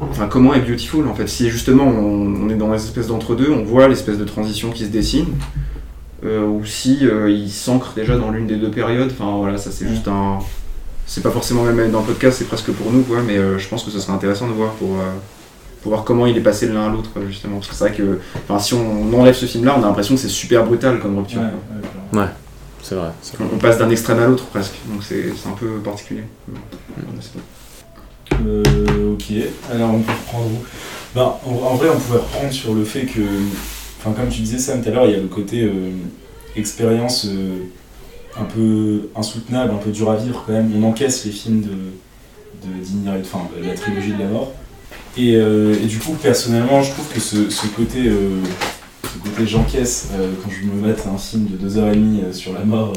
Enfin, 0.00 0.26
comment 0.28 0.52
est 0.54 0.60
Beautiful 0.60 1.06
en 1.08 1.14
fait 1.14 1.26
Si 1.26 1.48
justement 1.50 1.84
on, 1.84 2.44
on 2.44 2.48
est 2.50 2.54
dans 2.54 2.68
une 2.68 2.74
espèce 2.74 3.06
d'entre-deux, 3.06 3.50
on 3.50 3.64
voit 3.64 3.88
l'espèce 3.88 4.18
de 4.18 4.24
transition 4.24 4.70
qui 4.70 4.84
se 4.84 4.90
dessine, 4.90 5.28
euh, 6.24 6.44
ou 6.46 6.64
si 6.64 7.06
euh, 7.06 7.30
il 7.30 7.50
s'ancre 7.50 7.92
déjà 7.94 8.16
dans 8.16 8.30
l'une 8.30 8.46
des 8.46 8.56
deux 8.56 8.70
périodes. 8.70 9.10
Enfin 9.10 9.36
voilà, 9.38 9.58
ça 9.58 9.70
c'est 9.70 9.88
juste 9.88 10.08
un. 10.08 10.38
C'est 11.06 11.22
pas 11.22 11.30
forcément 11.30 11.62
même 11.62 11.90
dans 11.92 12.00
le 12.00 12.06
podcast, 12.06 12.38
c'est 12.38 12.48
presque 12.48 12.72
pour 12.72 12.90
nous 12.92 13.02
quoi, 13.02 13.22
mais 13.22 13.38
euh, 13.38 13.58
je 13.58 13.68
pense 13.68 13.84
que 13.84 13.90
ce 13.90 14.00
serait 14.00 14.12
intéressant 14.12 14.48
de 14.48 14.52
voir 14.52 14.72
pour, 14.72 14.96
euh, 14.96 15.12
pour 15.82 15.92
voir 15.92 16.02
comment 16.04 16.26
il 16.26 16.36
est 16.36 16.40
passé 16.42 16.66
de 16.66 16.74
l'un 16.74 16.86
à 16.86 16.88
l'autre 16.88 17.10
justement. 17.28 17.56
Parce 17.56 17.68
que 17.68 17.74
c'est 17.74 17.84
vrai 17.84 17.94
que 17.94 18.18
enfin, 18.48 18.58
si 18.58 18.74
on 18.74 19.14
enlève 19.18 19.34
ce 19.34 19.46
film 19.46 19.64
là, 19.64 19.76
on 19.78 19.82
a 19.82 19.86
l'impression 19.86 20.16
que 20.16 20.20
c'est 20.20 20.28
super 20.28 20.66
brutal 20.66 20.98
comme 20.98 21.16
rupture. 21.16 21.40
Ouais. 22.12 22.26
C'est 22.82 22.96
vrai. 22.96 23.08
On, 23.40 23.44
vrai. 23.44 23.54
on 23.54 23.58
passe 23.58 23.78
d'un 23.78 23.90
extrême 23.90 24.18
à 24.18 24.26
l'autre 24.26 24.44
presque, 24.46 24.74
donc 24.88 25.02
c'est 25.02 25.32
c'est 25.36 25.48
un 25.48 25.52
peu 25.52 25.78
particulier. 25.78 26.24
Tout. 26.46 27.40
Euh, 28.44 29.12
ok, 29.14 29.32
alors 29.72 29.94
on 29.94 30.00
peut 30.00 30.12
reprendre 30.12 30.46
où? 30.46 30.64
Ben, 31.14 31.34
en, 31.46 31.74
vrai, 31.76 31.88
on 31.88 31.98
pouvait 31.98 32.18
reprendre 32.18 32.52
sur 32.52 32.74
le 32.74 32.84
fait 32.84 33.06
que, 33.06 33.20
enfin, 33.98 34.12
comme 34.12 34.28
tu 34.28 34.42
disais 34.42 34.58
Sam 34.58 34.82
tout 34.82 34.90
à 34.90 34.92
l'heure, 34.92 35.06
il 35.06 35.12
y 35.12 35.14
a 35.14 35.18
le 35.20 35.28
côté 35.28 35.62
euh, 35.62 35.90
expérience 36.56 37.26
euh, 37.26 37.64
un 38.38 38.44
peu 38.44 39.08
insoutenable, 39.16 39.72
un 39.72 39.78
peu 39.78 39.90
dur 39.90 40.10
à 40.10 40.16
vivre 40.16 40.44
quand 40.46 40.52
même. 40.52 40.70
On 40.76 40.82
encaisse 40.82 41.24
les 41.24 41.32
films 41.32 41.62
de, 41.62 42.68
de 42.68 43.20
enfin, 43.20 43.48
la 43.62 43.74
trilogie 43.74 44.12
de 44.12 44.18
la 44.18 44.28
mort. 44.28 44.52
Et, 45.16 45.36
euh, 45.36 45.74
et 45.82 45.86
du 45.86 45.98
coup, 45.98 46.12
personnellement, 46.12 46.82
je 46.82 46.92
trouve 46.92 47.08
que 47.08 47.20
ce, 47.20 47.36
côté, 47.74 48.10
ce 49.04 49.18
côté 49.18 49.46
j'encaisse 49.46 50.08
quand 50.42 50.50
je 50.50 50.66
me 50.66 50.86
mate 50.86 51.06
un 51.06 51.16
film 51.16 51.46
de 51.46 51.68
2h30 51.68 52.24
euh, 52.24 52.32
sur 52.34 52.52
la 52.52 52.64
mort. 52.64 52.92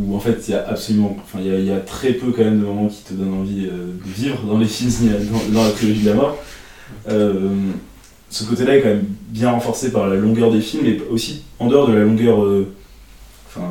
Où 0.00 0.14
en 0.16 0.20
fait 0.20 0.36
il 0.48 0.50
y 0.52 0.54
a 0.54 0.66
absolument, 0.68 1.16
enfin 1.22 1.38
il 1.44 1.50
y 1.50 1.54
a, 1.54 1.58
il 1.58 1.64
y 1.66 1.70
a 1.72 1.78
très 1.78 2.12
peu 2.12 2.30
quand 2.32 2.44
même 2.44 2.60
de 2.60 2.64
moments 2.64 2.88
qui 2.88 3.02
te 3.04 3.14
donnent 3.14 3.34
envie 3.40 3.66
euh, 3.66 3.92
de 4.04 4.12
vivre 4.22 4.42
dans 4.46 4.58
les 4.58 4.66
films 4.66 4.90
dans, 5.52 5.54
dans 5.60 5.64
la 5.64 5.70
trilogie 5.70 6.00
de 6.02 6.08
la 6.10 6.14
mort. 6.14 6.36
Euh, 7.10 7.48
ce 8.30 8.44
côté-là 8.44 8.76
est 8.76 8.80
quand 8.82 8.88
même 8.88 9.04
bien 9.28 9.50
renforcé 9.50 9.90
par 9.92 10.08
la 10.08 10.16
longueur 10.16 10.50
des 10.52 10.60
films 10.60 10.86
et 10.86 11.00
aussi 11.10 11.42
en 11.58 11.68
dehors 11.68 11.88
de 11.88 11.94
la 11.94 12.02
longueur 12.04 12.44
euh, 12.44 12.66
enfin, 13.48 13.68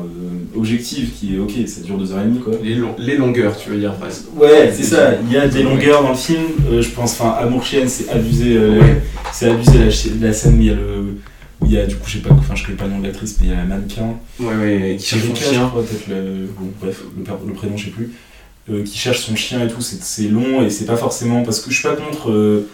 objective 0.56 1.10
qui 1.12 1.36
est 1.36 1.38
ok, 1.38 1.52
ça 1.66 1.82
dure 1.82 1.98
deux 1.98 2.12
heures 2.12 2.20
et 2.22 2.24
demie 2.24 2.40
quoi. 2.40 2.54
Les, 2.62 2.74
long- 2.74 2.94
les 2.98 3.16
longueurs, 3.16 3.56
tu 3.56 3.70
veux 3.70 3.78
dire 3.78 3.94
presque. 3.94 4.24
Ouais, 4.36 4.72
c'est 4.74 4.82
ça. 4.82 5.12
Il 5.26 5.32
y 5.32 5.36
a 5.36 5.46
des 5.46 5.62
longueurs 5.62 6.02
dans 6.02 6.10
le 6.10 6.14
film. 6.16 6.42
je 6.80 6.88
pense, 6.90 7.12
enfin, 7.20 7.34
Amour 7.38 7.62
chienne, 7.62 7.88
c'est 7.88 8.08
abusé. 8.08 8.58
Ouais. 8.58 9.02
C'est 9.32 9.50
abusé 9.50 9.78
la 10.20 10.32
scène 10.32 10.56
où 10.58 10.60
il 10.62 10.66
y 10.66 10.70
a 10.70 10.74
le, 10.74 11.18
où 11.60 11.66
il 11.66 11.72
y 11.72 11.78
a 11.78 11.86
du 11.86 11.96
coup, 11.96 12.08
je 12.08 12.18
sais 12.18 12.22
pas, 12.22 12.34
enfin, 12.34 12.54
je 12.54 12.64
connais 12.64 12.76
pas 12.76 12.84
le 12.84 12.90
nom 12.92 12.98
de 13.00 13.06
l'actrice, 13.06 13.36
mais 13.40 13.46
il 13.46 13.50
y 13.50 13.54
a 13.54 13.56
la 13.58 13.64
mannequin. 13.64 14.14
Ouais, 14.40 14.54
ouais, 14.56 14.96
qui 14.98 15.06
cherche 15.06 15.24
son 15.26 15.34
chien. 15.34 15.68
peut-être 15.74 16.08
le, 16.08 16.46
bon, 16.58 16.70
bref, 16.80 17.02
le, 17.16 17.24
le 17.48 17.52
prénom, 17.54 17.76
je 17.76 17.86
sais 17.86 17.90
plus. 17.90 18.12
euh, 18.70 18.82
qui 18.84 18.98
cherche 18.98 19.20
son 19.20 19.36
chien 19.36 19.64
et 19.64 19.68
tout, 19.70 19.80
c'est 19.80 20.28
long 20.28 20.62
et 20.64 20.70
c'est 20.70 20.86
pas 20.86 20.96
forcément 20.96 21.42
parce 21.44 21.60
que 21.60 21.70
je 21.70 21.78
suis 21.78 21.88
pas 21.88 21.94
contre 21.96 22.30
euh, 22.30 22.68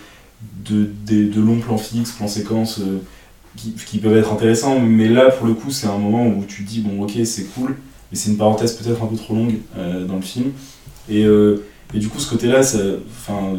de, 0.64 0.88
de 1.06 1.40
longs 1.40 1.60
plans 1.60 1.76
fixes, 1.78 2.12
plans 2.12 2.28
séquences 2.28 2.80
euh, 2.80 2.98
qui, 3.56 3.72
qui 3.74 3.98
peuvent 3.98 4.16
être 4.16 4.32
intéressants, 4.32 4.80
mais 4.80 5.08
là 5.08 5.30
pour 5.30 5.46
le 5.46 5.52
coup 5.54 5.70
c'est 5.70 5.86
un 5.86 5.98
moment 5.98 6.26
où 6.26 6.44
tu 6.48 6.64
te 6.64 6.68
dis 6.70 6.80
bon 6.80 7.02
ok 7.04 7.12
c'est 7.24 7.44
cool, 7.54 7.76
mais 8.10 8.16
c'est 8.18 8.30
une 8.30 8.38
parenthèse 8.38 8.72
peut-être 8.72 9.02
un 9.02 9.06
peu 9.06 9.16
trop 9.16 9.34
longue 9.34 9.56
dans 10.08 10.16
le 10.16 10.22
film 10.22 10.52
et, 11.10 11.24
euh, 11.24 11.62
et 11.94 11.98
du 11.98 12.08
coup 12.08 12.18
ce 12.18 12.30
côté-là 12.30 12.62
ça, 12.62 12.78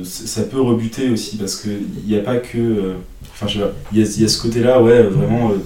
ça 0.04 0.44
peut 0.44 0.62
rebuter 0.62 1.10
aussi 1.10 1.38
parce 1.38 1.56
que 1.56 1.70
il 1.70 2.10
n'y 2.10 2.18
a 2.18 2.22
pas 2.22 2.38
que, 2.38 2.58
euh, 2.58 2.94
enfin 3.34 3.48
je 3.48 3.60
sais 3.60 3.66
pas, 3.66 3.72
il 3.92 4.00
y 4.00 4.22
y 4.22 4.26
a 4.26 4.28
ce 4.28 4.42
côté-là 4.42 4.82
ouais 4.82 5.04
vraiment 5.04 5.52
euh, 5.52 5.58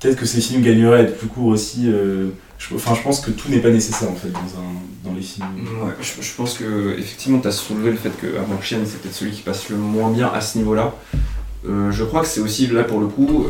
peut-être 0.00 0.16
que 0.16 0.26
ces 0.26 0.40
films 0.40 0.62
gagneraient 0.62 0.98
à 0.98 1.02
être 1.02 1.18
plus 1.18 1.28
courts 1.28 1.46
aussi. 1.48 1.84
euh, 1.86 2.28
enfin, 2.74 2.94
je 2.94 3.02
pense 3.02 3.20
que 3.20 3.30
tout 3.30 3.48
n'est 3.48 3.60
pas 3.60 3.70
nécessaire 3.70 4.10
en 4.10 4.14
fait 4.14 4.30
dans, 4.30 4.38
un, 4.38 5.08
dans 5.10 5.14
les 5.14 5.22
films. 5.22 5.46
Ouais, 5.84 5.92
je, 6.00 6.34
pense 6.36 6.54
que 6.54 6.96
effectivement 6.98 7.38
tu 7.40 7.48
as 7.48 7.52
soulevé 7.52 7.90
le 7.90 7.96
fait 7.96 8.10
que 8.10 8.26
Amour 8.36 8.62
Chienne 8.62 8.82
c'est 8.84 9.00
peut-être 9.00 9.14
celui 9.14 9.32
qui 9.32 9.42
passe 9.42 9.68
le 9.68 9.76
moins 9.76 10.10
bien 10.10 10.30
à 10.32 10.40
ce 10.40 10.58
niveau-là. 10.58 10.94
Je 11.64 12.04
crois 12.04 12.22
que 12.22 12.28
c'est 12.28 12.40
aussi 12.40 12.66
là 12.68 12.84
pour 12.84 13.00
le 13.00 13.08
coup 13.08 13.46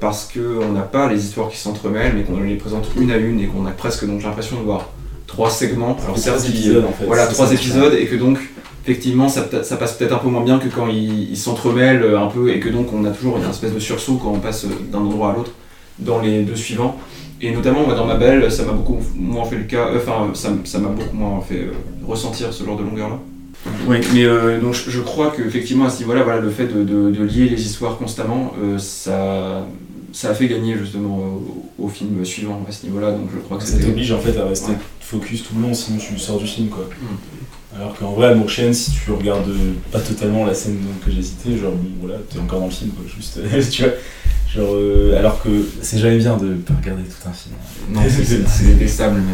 parce 0.00 0.30
qu'on 0.30 0.72
n'a 0.72 0.82
pas 0.82 1.08
les 1.10 1.24
histoires 1.24 1.48
qui 1.48 1.56
s'entremêlent 1.56 2.14
mais 2.14 2.24
qu'on 2.24 2.40
les 2.40 2.56
présente 2.56 2.88
une 2.96 3.10
à 3.10 3.16
une 3.16 3.40
et 3.40 3.46
qu'on 3.46 3.64
a 3.66 3.70
presque 3.70 4.04
donc 4.04 4.22
l'impression 4.22 4.58
de 4.58 4.64
voir 4.64 4.90
trois 5.26 5.50
segments. 5.50 5.96
Alors 6.04 6.18
certes, 6.18 6.46
épisodes 6.48 6.84
en 6.84 6.92
fait. 6.92 7.06
Voilà, 7.06 7.26
trois 7.26 7.52
épisodes 7.52 7.94
et 7.94 8.06
que 8.06 8.16
donc 8.16 8.38
effectivement 8.84 9.28
ça, 9.28 9.46
ça 9.64 9.76
passe 9.76 9.94
peut-être 9.94 10.12
un 10.14 10.18
peu 10.18 10.28
moins 10.28 10.44
bien 10.44 10.58
que 10.58 10.68
quand 10.68 10.86
ils 10.88 11.36
s'entremêlent 11.36 12.02
euh, 12.04 12.20
un 12.20 12.28
peu 12.28 12.50
et 12.50 12.60
que 12.60 12.68
donc 12.68 12.92
on 12.92 13.04
a 13.04 13.10
toujours 13.10 13.36
une 13.38 13.48
espèce 13.50 13.72
de 13.72 13.80
sursaut 13.80 14.14
quand 14.22 14.30
on 14.32 14.38
passe 14.38 14.64
euh, 14.64 14.68
d'un 14.92 14.98
endroit 15.00 15.32
à 15.32 15.36
l'autre 15.36 15.52
dans 15.98 16.20
les 16.20 16.42
deux 16.42 16.56
suivants. 16.56 16.96
Et 17.42 17.50
notamment 17.52 17.84
moi, 17.84 17.94
dans 17.94 18.06
ma 18.06 18.14
belle, 18.14 18.50
ça 18.50 18.64
m'a 18.64 18.72
beaucoup 18.72 18.98
moins 19.14 19.44
fait 19.44 19.56
le 19.56 19.64
cas, 19.64 19.88
euh, 19.88 19.98
enfin 19.98 20.30
ça 20.34 20.48
m- 20.48 20.60
ça 20.64 20.78
m'a 20.78 20.88
beaucoup 20.88 21.16
moins 21.16 21.40
fait 21.40 21.60
euh, 21.60 21.72
ressentir 22.06 22.52
ce 22.52 22.64
genre 22.64 22.78
de 22.78 22.84
longueur 22.84 23.08
là. 23.10 23.18
Oui, 23.88 23.96
mais 24.14 24.24
euh, 24.24 24.60
donc 24.60 24.74
je, 24.74 24.90
je 24.90 25.00
crois 25.00 25.32
qu'effectivement 25.36 25.86
à 25.86 25.90
ce 25.90 25.98
niveau-là, 25.98 26.22
voilà, 26.22 26.40
le 26.40 26.50
fait 26.50 26.66
de, 26.66 26.84
de- 26.84 27.10
de 27.10 27.24
lier 27.24 27.48
les 27.48 27.60
histoires 27.60 27.98
constamment, 27.98 28.54
euh, 28.62 28.78
ça, 28.78 29.66
ça 30.12 30.30
a 30.30 30.34
fait 30.34 30.46
gagner 30.46 30.76
justement 30.78 31.18
au, 31.18 31.84
au 31.84 31.88
film 31.88 32.24
suivant 32.24 32.64
à 32.68 32.72
ce 32.72 32.86
niveau-là. 32.86 33.10
Donc 33.10 33.28
je 33.34 33.40
crois 33.40 33.58
que 33.58 33.64
Ça 33.64 33.78
t'oblige 33.78 34.12
en 34.12 34.20
fait 34.20 34.38
à 34.38 34.44
rester 34.46 34.70
Ouais. 34.72 34.78
Focus 35.10 35.44
tout 35.44 35.54
le 35.56 35.62
long, 35.62 35.74
sinon 35.74 35.98
tu 35.98 36.18
sors 36.18 36.38
du 36.38 36.46
film 36.46 36.68
quoi. 36.68 36.88
Mm. 37.00 37.76
Alors 37.76 37.94
qu'en 37.94 38.12
vrai, 38.12 38.28
Amour 38.28 38.48
Chien, 38.48 38.72
si 38.72 38.90
tu 38.92 39.10
regardes 39.10 39.48
euh, 39.48 39.72
pas 39.92 40.00
totalement 40.00 40.46
la 40.46 40.54
scène 40.54 40.78
que 41.04 41.10
j'ai 41.10 41.20
citée, 41.22 41.58
genre, 41.58 41.72
bon, 41.72 41.90
voilà, 42.00 42.18
t'es 42.30 42.38
encore 42.38 42.60
dans 42.60 42.66
le 42.66 42.72
film, 42.72 42.90
quoi, 42.92 43.04
juste, 43.14 43.38
tu 43.70 43.82
vois. 43.82 43.92
Genre, 44.54 44.74
euh, 44.74 45.18
alors 45.18 45.42
que 45.42 45.50
c'est 45.82 45.98
jamais 45.98 46.16
bien 46.16 46.38
de 46.38 46.54
pas 46.54 46.72
regarder 46.80 47.02
tout 47.02 47.28
un 47.28 47.32
film. 47.32 47.54
Non, 47.90 48.00
c'est- 48.08 48.64
détestable 48.64 49.16
même. 49.16 49.24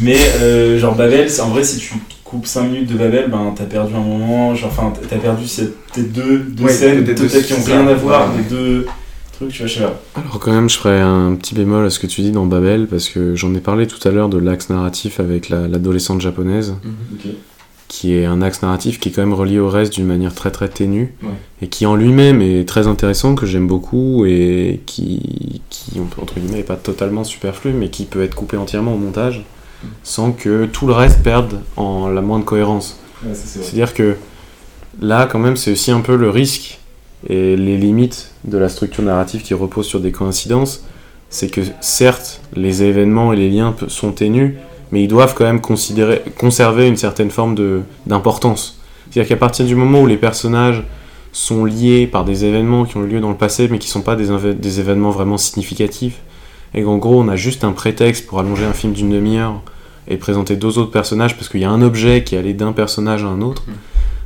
Mais, 0.00 0.16
euh, 0.40 0.78
genre, 0.78 0.94
Babel, 0.94 1.28
c'est- 1.28 1.40
en 1.40 1.48
vrai, 1.48 1.64
si 1.64 1.78
tu 1.78 1.94
coupes 2.22 2.46
5 2.46 2.64
minutes 2.64 2.88
de 2.88 2.94
Babel, 2.96 3.28
ben, 3.30 3.52
t'as 3.56 3.64
perdu 3.64 3.94
un 3.94 4.00
moment, 4.00 4.54
genre, 4.54 4.70
enfin, 4.70 4.92
t'as 5.08 5.16
perdu 5.16 5.44
peut-être 5.92 6.12
deux, 6.12 6.38
deux 6.38 6.64
Ouais, 6.64 6.72
scènes, 6.72 7.04
peut-être 7.04 7.42
qui 7.46 7.52
ont 7.54 7.64
rien 7.64 7.84
à 7.88 7.94
voir, 7.94 8.28
mais 8.36 8.44
deux 8.44 8.86
trucs, 9.38 9.50
tu 9.52 9.58
vois, 9.58 9.66
je 9.66 9.74
sais 9.74 9.80
pas. 9.80 10.00
Alors 10.16 10.38
quand 10.38 10.52
même, 10.52 10.68
je 10.68 10.76
ferais 10.78 11.00
un 11.00 11.34
petit 11.34 11.54
bémol 11.54 11.84
à 11.86 11.90
ce 11.90 11.98
que 11.98 12.06
tu 12.06 12.20
dis 12.22 12.30
dans 12.30 12.46
Babel, 12.46 12.86
parce 12.86 13.08
que 13.08 13.34
j'en 13.34 13.54
ai 13.54 13.60
parlé 13.60 13.86
tout 13.86 14.06
à 14.06 14.10
l'heure 14.12 14.28
de 14.28 14.38
l'axe 14.38 14.68
narratif 14.70 15.20
avec 15.20 15.48
la- 15.48 15.68
l'adolescente 15.68 16.20
japonaise, 16.20 16.74
Ok. 17.12 17.30
qui 17.88 18.14
est 18.14 18.26
un 18.26 18.42
axe 18.42 18.60
narratif 18.62 19.00
qui 19.00 19.08
est 19.08 19.12
quand 19.12 19.22
même 19.22 19.32
relié 19.34 19.58
au 19.58 19.68
reste 19.68 19.94
d'une 19.94 20.04
manière 20.06 20.34
très 20.34 20.50
très 20.50 20.68
ténue, 20.68 21.14
Ouais. 21.22 21.30
et 21.62 21.68
qui 21.68 21.86
en 21.86 21.94
lui-même 21.96 22.42
est 22.42 22.68
très 22.68 22.86
intéressant, 22.86 23.34
que 23.34 23.46
j'aime 23.46 23.66
beaucoup, 23.66 24.24
et 24.26 24.80
qui, 24.86 25.62
qui, 25.70 25.98
entre 26.00 26.38
guillemets, 26.38 26.60
est 26.60 26.62
pas 26.64 26.76
totalement 26.76 27.24
superflu, 27.24 27.72
mais 27.72 27.88
qui 27.88 28.04
peut 28.04 28.22
être 28.22 28.34
coupé 28.34 28.56
entièrement 28.56 28.94
au 28.94 28.98
montage, 28.98 29.44
sans 30.02 30.32
que 30.32 30.66
tout 30.66 30.86
le 30.86 30.92
reste 30.92 31.22
perde 31.22 31.60
en 31.76 32.08
la 32.08 32.20
moindre 32.20 32.44
cohérence. 32.44 32.98
Ouais. 33.24 33.32
C'est-à-dire 33.34 33.94
que 33.94 34.16
là, 35.00 35.26
quand 35.30 35.38
même, 35.38 35.56
c'est 35.56 35.72
aussi 35.72 35.90
un 35.90 36.00
peu 36.00 36.16
le 36.16 36.28
risque 36.30 36.78
et 37.26 37.56
les 37.56 37.76
limites 37.76 38.32
de 38.44 38.58
la 38.58 38.68
structure 38.68 39.02
narrative 39.02 39.42
qui 39.42 39.54
repose 39.54 39.86
sur 39.86 40.00
des 40.00 40.12
coïncidences. 40.12 40.84
C'est 41.30 41.48
que 41.48 41.60
certes, 41.80 42.40
les 42.54 42.82
événements 42.82 43.32
et 43.32 43.36
les 43.36 43.50
liens 43.50 43.74
sont 43.88 44.12
ténus, 44.12 44.54
mais 44.92 45.02
ils 45.02 45.08
doivent 45.08 45.34
quand 45.34 45.44
même 45.44 45.60
considérer, 45.60 46.22
conserver 46.38 46.88
une 46.88 46.96
certaine 46.96 47.30
forme 47.30 47.82
d'importance. 48.06 48.80
C'est-à-dire 49.10 49.28
qu'à 49.28 49.36
partir 49.36 49.66
du 49.66 49.74
moment 49.74 50.02
où 50.02 50.06
les 50.06 50.16
personnages 50.16 50.84
sont 51.32 51.64
liés 51.64 52.06
par 52.06 52.24
des 52.24 52.44
événements 52.44 52.84
qui 52.84 52.96
ont 52.96 53.04
eu 53.04 53.08
lieu 53.08 53.20
dans 53.20 53.30
le 53.30 53.36
passé, 53.36 53.68
mais 53.70 53.78
qui 53.78 53.88
ne 53.88 53.92
sont 53.92 54.02
pas 54.02 54.16
des, 54.16 54.54
des 54.54 54.80
événements 54.80 55.10
vraiment 55.10 55.36
significatifs, 55.36 56.20
et 56.74 56.82
qu'en 56.82 56.96
gros 56.96 57.20
on 57.20 57.28
a 57.28 57.36
juste 57.36 57.64
un 57.64 57.72
prétexte 57.72 58.26
pour 58.26 58.40
allonger 58.40 58.64
un 58.64 58.72
film 58.72 58.92
d'une 58.92 59.10
demi-heure 59.10 59.62
et 60.08 60.16
présenter 60.16 60.56
deux 60.56 60.78
autres 60.78 60.90
personnages 60.90 61.36
parce 61.36 61.48
qu'il 61.48 61.60
y 61.60 61.64
a 61.64 61.70
un 61.70 61.82
objet 61.82 62.24
qui 62.24 62.36
allé 62.36 62.54
d'un 62.54 62.72
personnage 62.72 63.24
à 63.24 63.28
un 63.28 63.42
autre, 63.42 63.64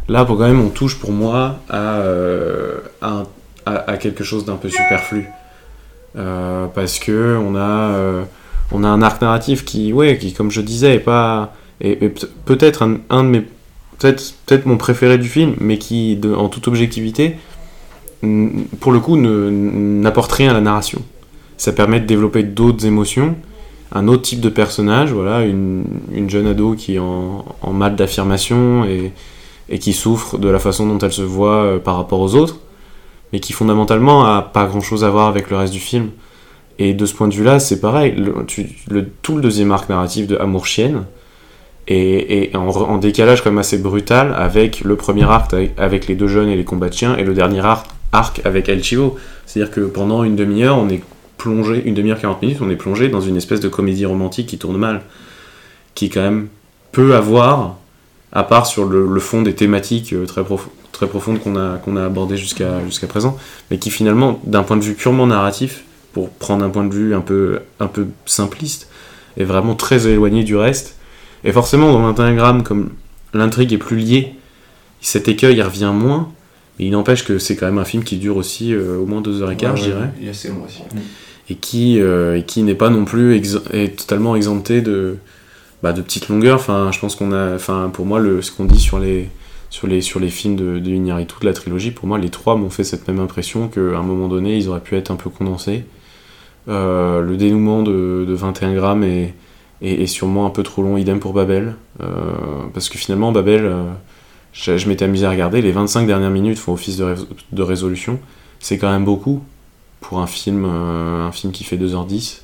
là 0.09 0.25
pour 0.25 0.37
quand 0.37 0.47
même 0.47 0.61
on 0.61 0.69
touche 0.69 0.99
pour 0.99 1.13
moi 1.13 1.61
à, 1.69 1.99
euh, 2.01 2.79
à, 3.01 3.97
quelque 3.97 4.25
chose 4.25 4.45
d'un 4.45 4.57
peu 4.57 4.69
superflu. 4.69 5.27
Euh, 6.17 6.67
parce 6.67 6.99
que 6.99 7.39
on 7.41 7.57
a, 7.57 7.61
euh, 7.61 8.25
on 8.71 8.85
a 8.85 8.89
un 8.89 9.01
arc 9.01 9.23
narratif 9.23 9.65
qui, 9.65 9.93
ouais, 9.93 10.19
qui 10.19 10.33
comme 10.33 10.51
je 10.51 10.61
disais, 10.61 10.97
est 10.97 11.01
pas. 11.01 11.55
peut-être 12.45 12.83
un, 12.83 13.25
de 13.25 13.29
mes. 13.29 13.47
Peut-être 13.99 14.35
peut 14.47 14.61
mon 14.65 14.79
préféré 14.79 15.17
du 15.17 15.29
film, 15.29 15.55
mais 15.61 15.79
qui, 15.79 16.21
en 16.37 16.49
toute 16.49 16.67
objectivité, 16.67 17.37
pour 18.81 18.91
le 18.91 18.99
coup, 18.99 19.17
n'apporte 19.17 20.33
rien 20.33 20.51
à 20.51 20.55
la 20.55 20.61
narration. 20.61 21.03
Ça 21.57 21.73
permet 21.73 22.01
de 22.01 22.07
développer 22.07 22.43
d'autres 22.43 22.85
émotions, 22.85 23.37
un 23.93 24.09
autre 24.09 24.23
type 24.23 24.41
de 24.41 24.49
personnage, 24.49 25.13
voilà, 25.13 25.43
une, 25.45 25.85
une 26.13 26.29
jeune 26.29 26.49
ado 26.49 26.75
qui 26.75 26.97
est 26.97 26.99
en, 26.99 27.45
en 27.61 27.73
mal 27.73 27.95
d'affirmation 27.95 28.85
et, 28.85 29.13
et 29.69 29.79
qui 29.79 29.93
souffre 29.93 30.39
de 30.39 30.49
la 30.49 30.59
façon 30.59 30.87
dont 30.87 30.99
elle 30.99 31.13
se 31.13 31.23
voit 31.23 31.63
euh, 31.63 31.79
par 31.79 31.97
rapport 31.97 32.21
aux 32.21 32.35
autres, 32.35 32.59
mais 33.33 33.41
qui 33.41 33.53
fondamentalement 33.53 34.25
a 34.25 34.43
pas 34.43 34.67
grand 34.67 34.81
chose 34.81 35.05
à 35.05 35.11
voir 35.11 35.29
avec 35.29 35.51
le 35.51 35.57
reste 35.57 35.73
du 35.73 35.81
film. 35.81 36.11
Et 36.79 36.95
de 36.95 37.07
ce 37.07 37.15
point 37.15 37.29
de 37.29 37.35
vue-là, 37.35 37.61
c'est 37.61 37.81
pareil. 37.81 38.15
Tout 39.23 39.37
le 39.37 39.43
deuxième 39.43 39.73
arc 39.73 39.89
narratif 39.89 40.27
de 40.27 40.37
Amour 40.37 40.67
Chienne 40.67 41.05
est, 41.87 42.55
en, 42.55 42.99
décalage 42.99 43.43
quand 43.43 43.51
même 43.51 43.59
assez 43.59 43.79
brutal 43.79 44.35
avec 44.37 44.81
le 44.83 44.97
premier 44.97 45.25
arc 45.25 45.55
avec, 45.77 46.07
les 46.07 46.15
deux 46.15 46.29
jeunes 46.29 46.49
et 46.49 46.57
les 46.57 46.65
combats 46.65 46.89
de 46.89 46.95
chiens 46.95 47.17
et 47.17 47.25
le 47.25 47.35
dernier 47.35 47.61
arc, 47.61 47.87
arc 48.13 48.41
avec 48.45 48.69
El 48.69 48.83
Chivo. 48.83 49.17
C'est-à-dire 49.47 49.73
que 49.73 49.81
pendant 49.81 50.25
une 50.25 50.37
demi-heure, 50.37 50.79
on 50.79 50.89
est 50.89 51.03
plongé, 51.39 51.83
une 51.85 51.95
demi-heure 51.95 52.21
40 52.21 52.43
minutes, 52.43 52.59
on 52.61 52.71
est 52.71 52.77
plongé 52.77 53.09
dans 53.09 53.21
une 53.21 53.37
espèce 53.37 53.61
de 53.61 53.69
comédie 53.69 54.07
romantique 54.07 54.47
qui 54.47 54.59
tourne 54.59 54.77
mal, 54.77 55.03
qui 55.95 56.09
quand 56.09 56.23
même 56.23 56.49
peu 56.93 57.15
à 57.15 57.21
voir, 57.21 57.77
à 58.33 58.43
part 58.45 58.67
sur 58.67 58.85
le, 58.87 59.07
le 59.07 59.21
fond 59.21 59.43
des 59.43 59.55
thématiques 59.55 60.13
euh, 60.13 60.25
très, 60.27 60.43
prof- 60.43 60.69
très 60.93 61.07
profondes 61.07 61.41
qu'on 61.41 61.57
a, 61.57 61.77
qu'on 61.79 61.97
a 61.97 62.05
abordées 62.05 62.37
jusqu'à 62.37 62.83
jusqu'à 62.85 63.07
présent, 63.07 63.37
mais 63.71 63.79
qui 63.79 63.91
finalement, 63.91 64.41
d'un 64.45 64.63
point 64.63 64.77
de 64.77 64.83
vue 64.85 64.95
purement 64.95 65.27
narratif, 65.27 65.85
pour 66.13 66.29
prendre 66.31 66.65
un 66.65 66.69
point 66.71 66.85
de 66.85 66.93
vue 66.95 67.15
un 67.15 67.21
peu, 67.21 67.61
un 67.81 67.87
peu 67.87 68.07
simpliste, 68.27 68.89
est 69.39 69.45
vraiment 69.45 69.75
très 69.75 70.07
éloigné 70.09 70.45
du 70.45 70.57
reste. 70.57 70.97
Et 71.45 71.53
forcément, 71.53 71.93
dans 71.93 72.01
21 72.03 72.35
grammes, 72.35 72.63
comme 72.63 72.91
l'intrigue 73.35 73.73
est 73.73 73.79
plus 73.79 73.97
liée, 73.97 74.35
cet 75.01 75.27
écueil 75.29 75.57
il 75.57 75.63
revient 75.63 75.91
moins, 75.95 76.29
mais 76.79 76.87
il 76.87 76.91
n'empêche 76.93 77.25
que 77.25 77.39
c'est 77.39 77.57
quand 77.57 77.67
même 77.67 77.79
un 77.79 77.85
film 77.85 78.05
qui 78.05 78.17
dure 78.19 78.37
aussi 78.37 78.73
euh, 78.75 78.99
au 78.99 79.07
moins 79.07 79.21
2h15, 79.23 79.71
Ouais, 79.71 79.77
je 79.77 79.83
dirais 79.85 80.11
Il 80.21 80.27
est 80.27 80.31
assez 80.31 80.49
long 80.49 80.63
aussi. 80.65 80.83
et 81.51 81.55
qui, 81.57 81.99
euh, 82.01 82.37
et 82.39 82.45
qui 82.45 82.63
n'est 82.63 82.75
pas 82.75 82.91
non 82.91 83.05
plus 83.05 83.35
ex- 83.35 83.59
est 83.73 83.99
totalement 83.99 84.37
exempté 84.37 84.81
de, 84.83 85.17
bah, 85.83 85.93
de 85.93 86.03
petites 86.03 86.29
longueurs. 86.29 86.57
Enfin, 86.57 86.91
je 86.93 86.99
pense 86.99 87.17
qu'on 87.17 87.33
a, 87.33 87.55
enfin, 87.55 87.91
pour 87.93 88.07
moi, 88.07 88.21
le, 88.21 88.43
ce 88.43 88.53
qu'on 88.53 88.65
dit 88.65 88.81
sur 88.81 88.99
les, 88.99 89.29
sur 89.71 89.87
les, 89.87 90.01
sur 90.01 90.21
les 90.21 90.29
films 90.29 90.57
de, 90.57 90.79
de 90.79 90.91
Iñárritu, 90.91 91.35
de 91.41 91.47
la 91.47 91.53
trilogie, 91.53 91.91
pour 91.91 92.07
moi, 92.07 92.19
les 92.19 92.29
trois 92.29 92.57
m'ont 92.57 92.71
fait 92.71 92.85
cette 92.85 93.09
même 93.09 93.21
impression 93.21 93.69
qu'à 93.69 93.81
un 93.81 94.03
moment 94.03 94.29
donné, 94.29 94.57
ils 94.57 94.69
auraient 94.69 94.81
pu 94.81 94.97
être 94.97 95.11
un 95.11 95.17
peu 95.17 95.31
condensés. 95.31 95.85
Euh, 96.69 97.23
le 97.23 97.37
dénouement 97.37 97.83
de, 97.83 98.25
de 98.29 98.35
21 98.35 98.75
grammes 98.75 99.03
est, 99.03 99.35
est, 99.81 100.07
sûrement 100.07 100.47
un 100.47 100.51
peu 100.51 100.63
trop 100.63 100.83
long, 100.83 100.97
idem 100.97 101.19
pour 101.19 101.33
Babel. 101.33 101.75
Euh, 102.03 102.07
parce 102.73 102.89
que 102.89 102.99
finalement, 102.99 103.33
Babel, 103.33 103.65
euh, 103.65 103.85
je, 104.53 104.89
m'étais 104.89 105.05
amusé 105.05 105.27
à 105.27 105.31
regarder, 105.31 105.63
les 105.63 105.73
25 105.73 106.07
dernières 106.07 106.31
minutes 106.31 106.59
font 106.59 106.75
office 106.75 106.99
de, 106.99 107.15
de 107.51 107.63
résolution. 107.63 108.21
C'est 108.61 108.79
quand 108.79 108.93
même 108.93 109.05
beaucoup 109.05 109.43
pour 110.01 110.21
un 110.21 110.27
film, 110.27 110.65
un 110.65 111.33
film 111.33 111.53
qui 111.53 111.65
fait 111.65 111.77
2h10. 111.77 112.43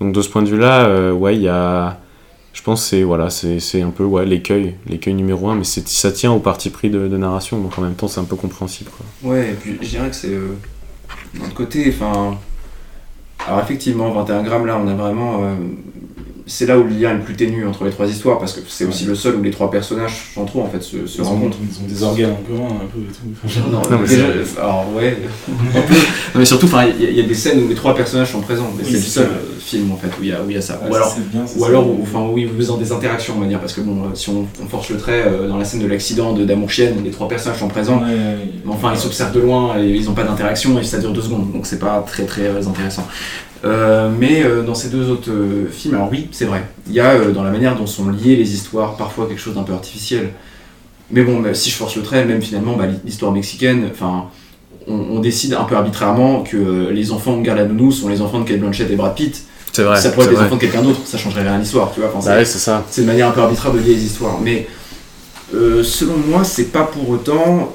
Donc 0.00 0.14
de 0.14 0.22
ce 0.22 0.28
point 0.28 0.42
de 0.42 0.48
vue-là, 0.48 1.12
ouais, 1.12 1.36
il 1.36 1.42
y 1.42 1.48
a... 1.48 2.00
Je 2.52 2.62
pense 2.62 2.84
c'est 2.84 3.02
voilà, 3.04 3.30
c'est 3.30 3.80
un 3.82 3.90
peu 3.90 4.22
l'écueil, 4.24 4.74
l'écueil 4.86 5.14
numéro 5.14 5.48
un, 5.48 5.54
mais 5.54 5.64
ça 5.64 6.10
tient 6.12 6.32
au 6.32 6.40
parti 6.40 6.68
pris 6.70 6.90
de, 6.90 7.06
narration, 7.16 7.60
donc 7.60 7.78
en 7.78 7.82
même 7.82 7.94
temps 7.94 8.08
c'est 8.08 8.20
un 8.20 8.24
peu 8.24 8.36
compréhensible. 8.36 8.90
Quoi. 8.90 9.30
Ouais, 9.30 9.50
et 9.50 9.54
puis 9.54 9.78
je 9.80 9.88
dirais 9.88 10.10
que 10.10 10.16
c'est. 10.16 10.32
euh, 10.34 10.56
D'un 11.34 11.50
côté, 11.50 11.92
enfin. 11.94 12.38
Alors 13.46 13.60
effectivement, 13.60 14.10
21 14.12 14.42
grammes, 14.42 14.66
là, 14.66 14.78
on 14.84 14.88
a 14.88 14.94
vraiment. 14.94 15.44
euh, 15.44 15.54
c'est 16.50 16.66
là 16.66 16.78
où 16.78 16.84
le 16.84 16.90
lien 16.90 17.10
est 17.12 17.14
le 17.14 17.20
plus 17.22 17.34
ténu 17.34 17.66
entre 17.66 17.84
les 17.84 17.90
trois 17.90 18.06
histoires, 18.06 18.38
parce 18.38 18.52
que 18.52 18.60
c'est 18.68 18.84
aussi 18.84 19.04
le 19.04 19.14
seul 19.14 19.36
où 19.36 19.42
les 19.42 19.50
trois 19.50 19.70
personnages 19.70 20.32
en 20.36 20.46
fait, 20.68 20.82
se, 20.82 21.06
se 21.06 21.18
Ils 21.18 21.20
ont, 21.22 21.24
rencontrent. 21.24 21.56
ils 21.62 21.84
ont 21.84 21.86
des 21.88 22.02
organes 22.02 22.32
en 22.32 22.42
commun 22.46 22.68
un 22.82 22.86
peu 22.86 22.98
et 23.00 23.12
tout. 23.12 23.48
Genre- 23.48 23.68
Non, 23.70 23.82
Non, 23.90 23.98
mais 24.02 24.08
déjà, 24.08 24.24
alors 24.58 24.86
ouais, 24.96 25.16
un 25.76 25.80
peu. 25.82 25.94
Non, 25.94 26.00
mais 26.40 26.44
surtout, 26.44 26.66
enfin, 26.66 26.84
il 26.86 27.04
y, 27.04 27.06
a- 27.06 27.10
il 27.10 27.16
y 27.16 27.20
a 27.20 27.26
des 27.26 27.34
scènes 27.34 27.62
où 27.64 27.68
les 27.68 27.74
trois 27.74 27.94
personnages 27.94 28.32
sont 28.32 28.40
présents, 28.40 28.70
mais 28.76 28.82
Oui, 28.84 28.90
c'est 28.90 28.96
le 28.96 29.02
seul 29.02 29.24
ça. 29.26 29.30
euh, 29.30 29.58
film 29.60 29.92
en 29.92 29.96
fait 29.96 30.08
où 30.08 30.22
il 30.22 30.28
y 30.28 30.32
a, 30.32 30.42
où 30.42 30.50
il 30.50 30.54
y 30.54 30.58
a 30.58 30.60
ça. 30.62 30.80
Ouais, 30.84 30.90
ou 30.90 30.94
alors, 30.94 31.16
bien, 31.32 31.44
ou 31.56 31.64
alors, 31.64 31.88
où- 31.88 32.00
enfin, 32.02 32.26
oui, 32.32 32.44
vous 32.46 32.56
faisant 32.56 32.76
des 32.78 32.90
interactions, 32.92 33.34
on 33.36 33.40
va 33.40 33.46
dire, 33.46 33.60
parce 33.60 33.72
que 33.72 33.80
bon, 33.82 34.02
euh, 34.04 34.14
si 34.14 34.28
on, 34.30 34.46
on 34.62 34.66
force 34.66 34.90
le 34.90 34.96
trait 34.96 35.22
euh, 35.26 35.48
dans 35.48 35.56
la 35.56 35.64
scène 35.64 35.80
de 35.80 35.86
l'accident 35.86 36.32
de 36.32 36.44
d'Amour 36.44 36.70
Chienne, 36.70 36.94
les 37.04 37.10
trois 37.10 37.28
personnages 37.28 37.58
sont 37.60 37.68
présents. 37.68 37.98
Ouais. 38.02 38.06
Mais 38.64 38.72
enfin, 38.72 38.90
ils 38.92 38.98
s'observent 38.98 39.32
de 39.32 39.40
loin 39.40 39.78
et 39.78 39.86
ils 39.88 40.04
n'ont 40.06 40.14
pas 40.14 40.24
d'interaction 40.24 40.78
et 40.78 40.82
ça 40.82 40.98
dure 40.98 41.12
deux 41.12 41.22
secondes, 41.22 41.52
donc 41.52 41.66
c'est 41.66 41.78
pas 41.78 42.04
très 42.06 42.24
très 42.24 42.48
intéressant. 42.66 43.06
Euh, 43.64 44.10
mais 44.18 44.42
euh, 44.42 44.62
dans 44.62 44.74
ces 44.74 44.88
deux 44.88 45.10
autres 45.10 45.30
euh, 45.30 45.68
films, 45.70 45.94
alors 45.94 46.08
oui, 46.10 46.28
c'est 46.32 46.46
vrai, 46.46 46.64
il 46.86 46.94
y 46.94 47.00
a 47.00 47.18
dans 47.26 47.42
la 47.42 47.50
manière 47.50 47.76
dont 47.76 47.86
sont 47.86 48.08
liées 48.08 48.36
les 48.36 48.54
histoires 48.54 48.96
parfois 48.96 49.26
quelque 49.26 49.40
chose 49.40 49.54
d'un 49.54 49.64
peu 49.64 49.74
artificiel. 49.74 50.30
Mais 51.10 51.22
bon, 51.22 51.40
bah, 51.40 51.52
si 51.54 51.68
je 51.70 51.74
force 51.76 51.96
le 51.96 52.02
trait, 52.02 52.24
même 52.24 52.40
finalement, 52.40 52.74
bah, 52.76 52.84
l'histoire 53.04 53.32
mexicaine, 53.32 53.88
enfin, 53.92 54.26
on, 54.86 54.94
on 54.94 55.18
décide 55.20 55.52
un 55.54 55.64
peu 55.64 55.74
arbitrairement 55.76 56.42
que 56.42 56.56
euh, 56.56 56.90
les 56.90 57.12
enfants 57.12 57.36
de 57.36 57.42
Garla 57.42 57.64
Nounou 57.66 57.92
sont 57.92 58.08
les 58.08 58.22
enfants 58.22 58.38
de 58.40 58.44
Kate 58.48 58.60
Blanchett 58.60 58.90
et 58.90 58.96
Brad 58.96 59.14
Pitt. 59.14 59.42
C'est 59.72 59.82
vrai. 59.82 60.00
ça 60.00 60.10
pourrait 60.10 60.24
être 60.26 60.30
les 60.30 60.36
vrai. 60.36 60.46
enfants 60.46 60.56
de 60.56 60.60
quelqu'un 60.60 60.82
d'autre, 60.82 61.00
ça 61.04 61.18
changerait 61.18 61.42
rien 61.42 61.54
à 61.54 61.58
l'histoire, 61.58 61.92
tu 61.92 62.00
vois. 62.00 62.08
Enfin, 62.08 62.18
Bah 62.18 62.24
c'est- 62.32 62.38
ouais, 62.38 62.44
c'est 62.44 62.58
ça. 62.58 62.84
c'est 62.88 63.02
une 63.02 63.06
manière 63.08 63.28
un 63.28 63.32
peu 63.32 63.40
arbitraire 63.40 63.72
de 63.72 63.78
lier 63.78 63.94
les 63.94 64.04
histoires. 64.04 64.38
Mais 64.40 64.66
euh, 65.54 65.82
selon 65.84 66.16
moi, 66.16 66.44
c'est 66.44 66.72
pas 66.72 66.84
pour 66.84 67.08
autant. 67.10 67.72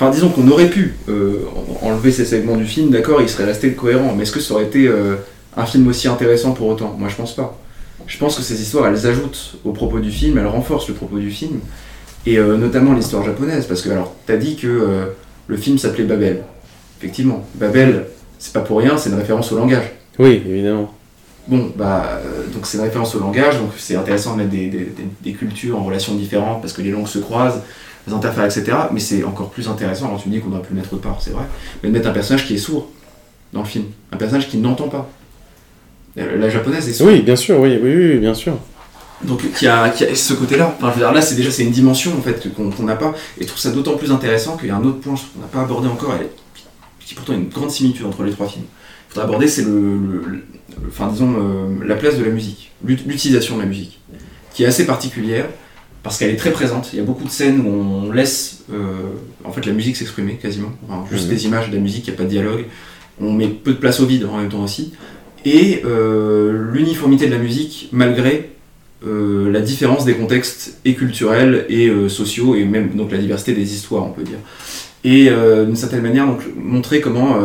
Enfin, 0.00 0.10
disons 0.10 0.28
qu'on 0.28 0.46
aurait 0.48 0.68
pu 0.70 0.94
euh, 1.08 1.40
en- 1.82 1.88
enlever 1.88 2.12
ces 2.12 2.24
segments 2.24 2.56
du 2.56 2.66
film, 2.66 2.90
d'accord, 2.90 3.20
il 3.20 3.28
serait 3.28 3.44
resté 3.46 3.72
cohérent. 3.72 4.14
Mais 4.16 4.22
est-ce 4.22 4.32
que 4.32 4.40
ça 4.40 4.54
aurait 4.54 4.64
été 4.64 4.86
euh, 4.86 5.16
un 5.56 5.66
film 5.66 5.88
aussi 5.88 6.06
intéressant 6.06 6.52
pour 6.52 6.68
autant? 6.68 6.94
Moi, 6.98 7.08
je 7.08 7.16
pense 7.16 7.34
pas. 7.34 7.58
Je 8.06 8.16
pense 8.16 8.36
que 8.36 8.42
ces 8.42 8.60
histoires, 8.62 8.86
elles 8.86 9.06
ajoutent 9.06 9.56
au 9.64 9.72
propos 9.72 9.98
du 9.98 10.10
film, 10.12 10.38
elles 10.38 10.46
renforcent 10.46 10.88
le 10.88 10.94
propos 10.94 11.18
du 11.18 11.30
film, 11.30 11.58
et 12.26 12.38
euh, 12.38 12.56
notamment 12.56 12.94
l'histoire 12.94 13.24
japonaise. 13.24 13.66
Parce 13.66 13.82
que, 13.82 13.90
alors, 13.90 14.14
t'as 14.26 14.36
dit 14.36 14.54
que 14.56 15.08
le 15.48 15.56
film 15.56 15.78
s'appelait 15.78 16.04
Babel. 16.04 16.42
Effectivement, 17.00 17.44
Babel, 17.56 18.06
c'est 18.38 18.52
pas 18.52 18.60
pour 18.60 18.78
rien, 18.78 18.96
c'est 18.98 19.10
une 19.10 19.16
référence 19.16 19.50
au 19.52 19.56
langage. 19.56 19.92
Oui, 20.18 20.42
évidemment. 20.48 20.94
Bon, 21.48 21.72
bah, 21.76 22.20
donc 22.52 22.66
c'est 22.66 22.76
une 22.78 22.84
référence 22.84 23.14
au 23.14 23.20
langage, 23.20 23.58
donc 23.58 23.70
c'est 23.78 23.96
intéressant 23.96 24.32
de 24.34 24.38
mettre 24.38 24.50
des, 24.50 24.66
des- 24.68 24.78
des- 24.78 25.08
des 25.22 25.32
cultures 25.32 25.78
en 25.78 25.84
relations 25.84 26.14
différentes 26.14 26.60
parce 26.60 26.72
que 26.74 26.82
les 26.82 26.90
langues 26.90 27.06
se 27.06 27.18
croisent, 27.18 27.62
les 28.08 28.14
interfères, 28.14 28.44
etc. 28.44 28.64
Mais 28.92 29.00
c'est 29.00 29.22
encore 29.24 29.50
plus 29.50 29.68
intéressant, 29.68 30.06
alors 30.08 30.22
tu 30.22 30.28
me 30.28 30.34
dis 30.34 30.40
qu'on 30.40 30.50
aurait 30.52 30.62
pu 30.62 30.72
le 30.74 30.80
mettre 30.80 30.92
autre 30.92 31.02
part, 31.02 31.18
c'est 31.20 31.30
vrai, 31.30 31.44
mais 31.82 31.88
de 31.90 31.94
mettre 31.94 32.08
un 32.08 32.12
personnage 32.12 32.46
qui 32.46 32.54
est 32.54 32.58
sourd 32.58 32.88
dans 33.52 33.60
le 33.60 33.66
film, 33.66 33.84
un 34.12 34.16
personnage 34.16 34.48
qui 34.48 34.56
n'entend 34.58 34.88
pas. 34.88 35.08
La 36.16 36.50
japonaise 36.50 36.88
est 36.88 36.92
sourde. 36.92 37.12
Oui, 37.12 37.20
bien 37.22 37.36
sûr, 37.36 37.60
oui, 37.60 37.78
oui, 37.80 37.94
oui, 37.94 38.18
bien 38.18 38.34
sûr. 38.34 38.56
Donc 39.22 39.40
qui 39.52 39.66
a, 39.68 39.88
qui 39.90 40.04
a 40.04 40.14
ce 40.14 40.32
côté-là. 40.34 40.74
Enfin, 40.76 40.88
je 40.90 40.94
veux 40.94 41.00
dire, 41.04 41.12
là, 41.12 41.20
c'est 41.22 41.34
déjà 41.36 41.50
c'est 41.50 41.62
une 41.64 41.70
dimension 41.70 42.12
en 42.16 42.20
fait 42.22 42.52
qu'on 42.54 42.82
n'a 42.84 42.96
pas. 42.96 43.14
Et 43.38 43.42
je 43.42 43.46
trouve 43.46 43.58
ça 43.60 43.70
d'autant 43.70 43.96
plus 43.96 44.10
intéressant 44.10 44.56
qu'il 44.56 44.68
y 44.68 44.70
a 44.70 44.76
un 44.76 44.84
autre 44.84 44.98
point 45.00 45.14
qu'on 45.14 45.40
n'a 45.40 45.46
pas 45.46 45.60
abordé 45.62 45.88
encore, 45.88 46.14
et 46.14 46.28
qui 47.04 47.14
pourtant 47.14 47.32
a 47.32 47.36
une 47.36 47.48
grande 47.48 47.70
similitude 47.70 48.06
entre 48.06 48.22
les 48.24 48.32
trois 48.32 48.46
films. 48.48 48.64
Il 49.08 49.14
faudrait 49.14 49.24
aborder, 49.28 49.48
c'est 49.48 49.62
le, 49.62 49.70
le- 49.70 50.22
le- 50.26 50.44
enfin 50.88 51.08
disons 51.08 51.34
euh, 51.38 51.84
la 51.86 51.94
place 51.96 52.16
de 52.18 52.24
la 52.24 52.30
musique, 52.30 52.70
l'ut- 52.84 53.04
l'utilisation 53.06 53.56
de 53.56 53.62
la 53.62 53.66
musique, 53.66 54.00
qui 54.54 54.64
est 54.64 54.66
assez 54.66 54.86
particulière 54.86 55.46
parce 56.02 56.18
qu'elle 56.18 56.30
est 56.30 56.36
très 56.36 56.52
présente. 56.52 56.90
Il 56.92 56.98
y 56.98 57.02
a 57.02 57.04
beaucoup 57.04 57.24
de 57.24 57.30
scènes 57.30 57.60
où 57.60 57.68
on 57.68 58.12
laisse 58.12 58.64
euh, 58.72 58.76
en 59.44 59.52
fait 59.52 59.66
la 59.66 59.72
musique 59.72 59.96
s'exprimer 59.96 60.34
quasiment, 60.34 60.72
Enfin, 60.88 61.04
juste 61.10 61.24
Mhm. 61.24 61.30
des 61.34 61.46
images 61.46 61.70
de 61.70 61.74
la 61.74 61.80
musique, 61.80 62.06
il 62.06 62.10
n'y 62.10 62.16
a 62.16 62.18
pas 62.18 62.24
de 62.24 62.28
dialogue. 62.30 62.64
On 63.20 63.32
met 63.32 63.48
peu 63.48 63.72
de 63.72 63.78
place 63.78 64.00
au 64.00 64.06
vide 64.06 64.24
en 64.32 64.38
même 64.38 64.48
temps 64.48 64.62
aussi. 64.62 64.92
Et 65.44 65.82
euh, 65.84 66.70
l'uniformité 66.72 67.26
de 67.26 67.32
la 67.32 67.38
musique 67.38 67.88
malgré 67.92 68.50
euh, 69.06 69.50
la 69.50 69.60
différence 69.60 70.04
des 70.04 70.14
contextes 70.14 70.78
et 70.84 70.94
culturels 70.94 71.64
et 71.68 71.90
sociaux 72.08 72.54
et 72.54 72.64
même 72.64 72.90
donc 72.96 73.12
la 73.12 73.18
diversité 73.18 73.52
des 73.54 73.74
histoires 73.74 74.04
on 74.04 74.10
peut 74.10 74.24
dire. 74.24 74.38
Et 75.04 75.30
d'une 75.64 75.76
certaine 75.76 76.02
manière 76.02 76.26
donc 76.26 76.42
montrer 76.56 77.00
comment 77.00 77.36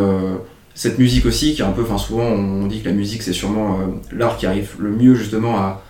cette 0.74 0.98
musique 0.98 1.28
aussi 1.28 1.54
qui 1.54 1.62
est 1.62 1.66
un 1.66 1.72
peu, 1.72 1.84
enfin 1.84 2.00
souvent 2.00 2.24
on 2.26 2.66
dit 2.66 2.82
que 2.82 2.88
la 2.90 2.96
musique 2.96 3.22
c'est 3.22 3.34
sûrement 3.34 3.78
l'art 4.12 4.38
qui 4.38 4.48
arrive 4.48 4.72
le 4.80 4.90
mieux 4.90 5.14
justement 5.14 5.56
à, 5.58 5.84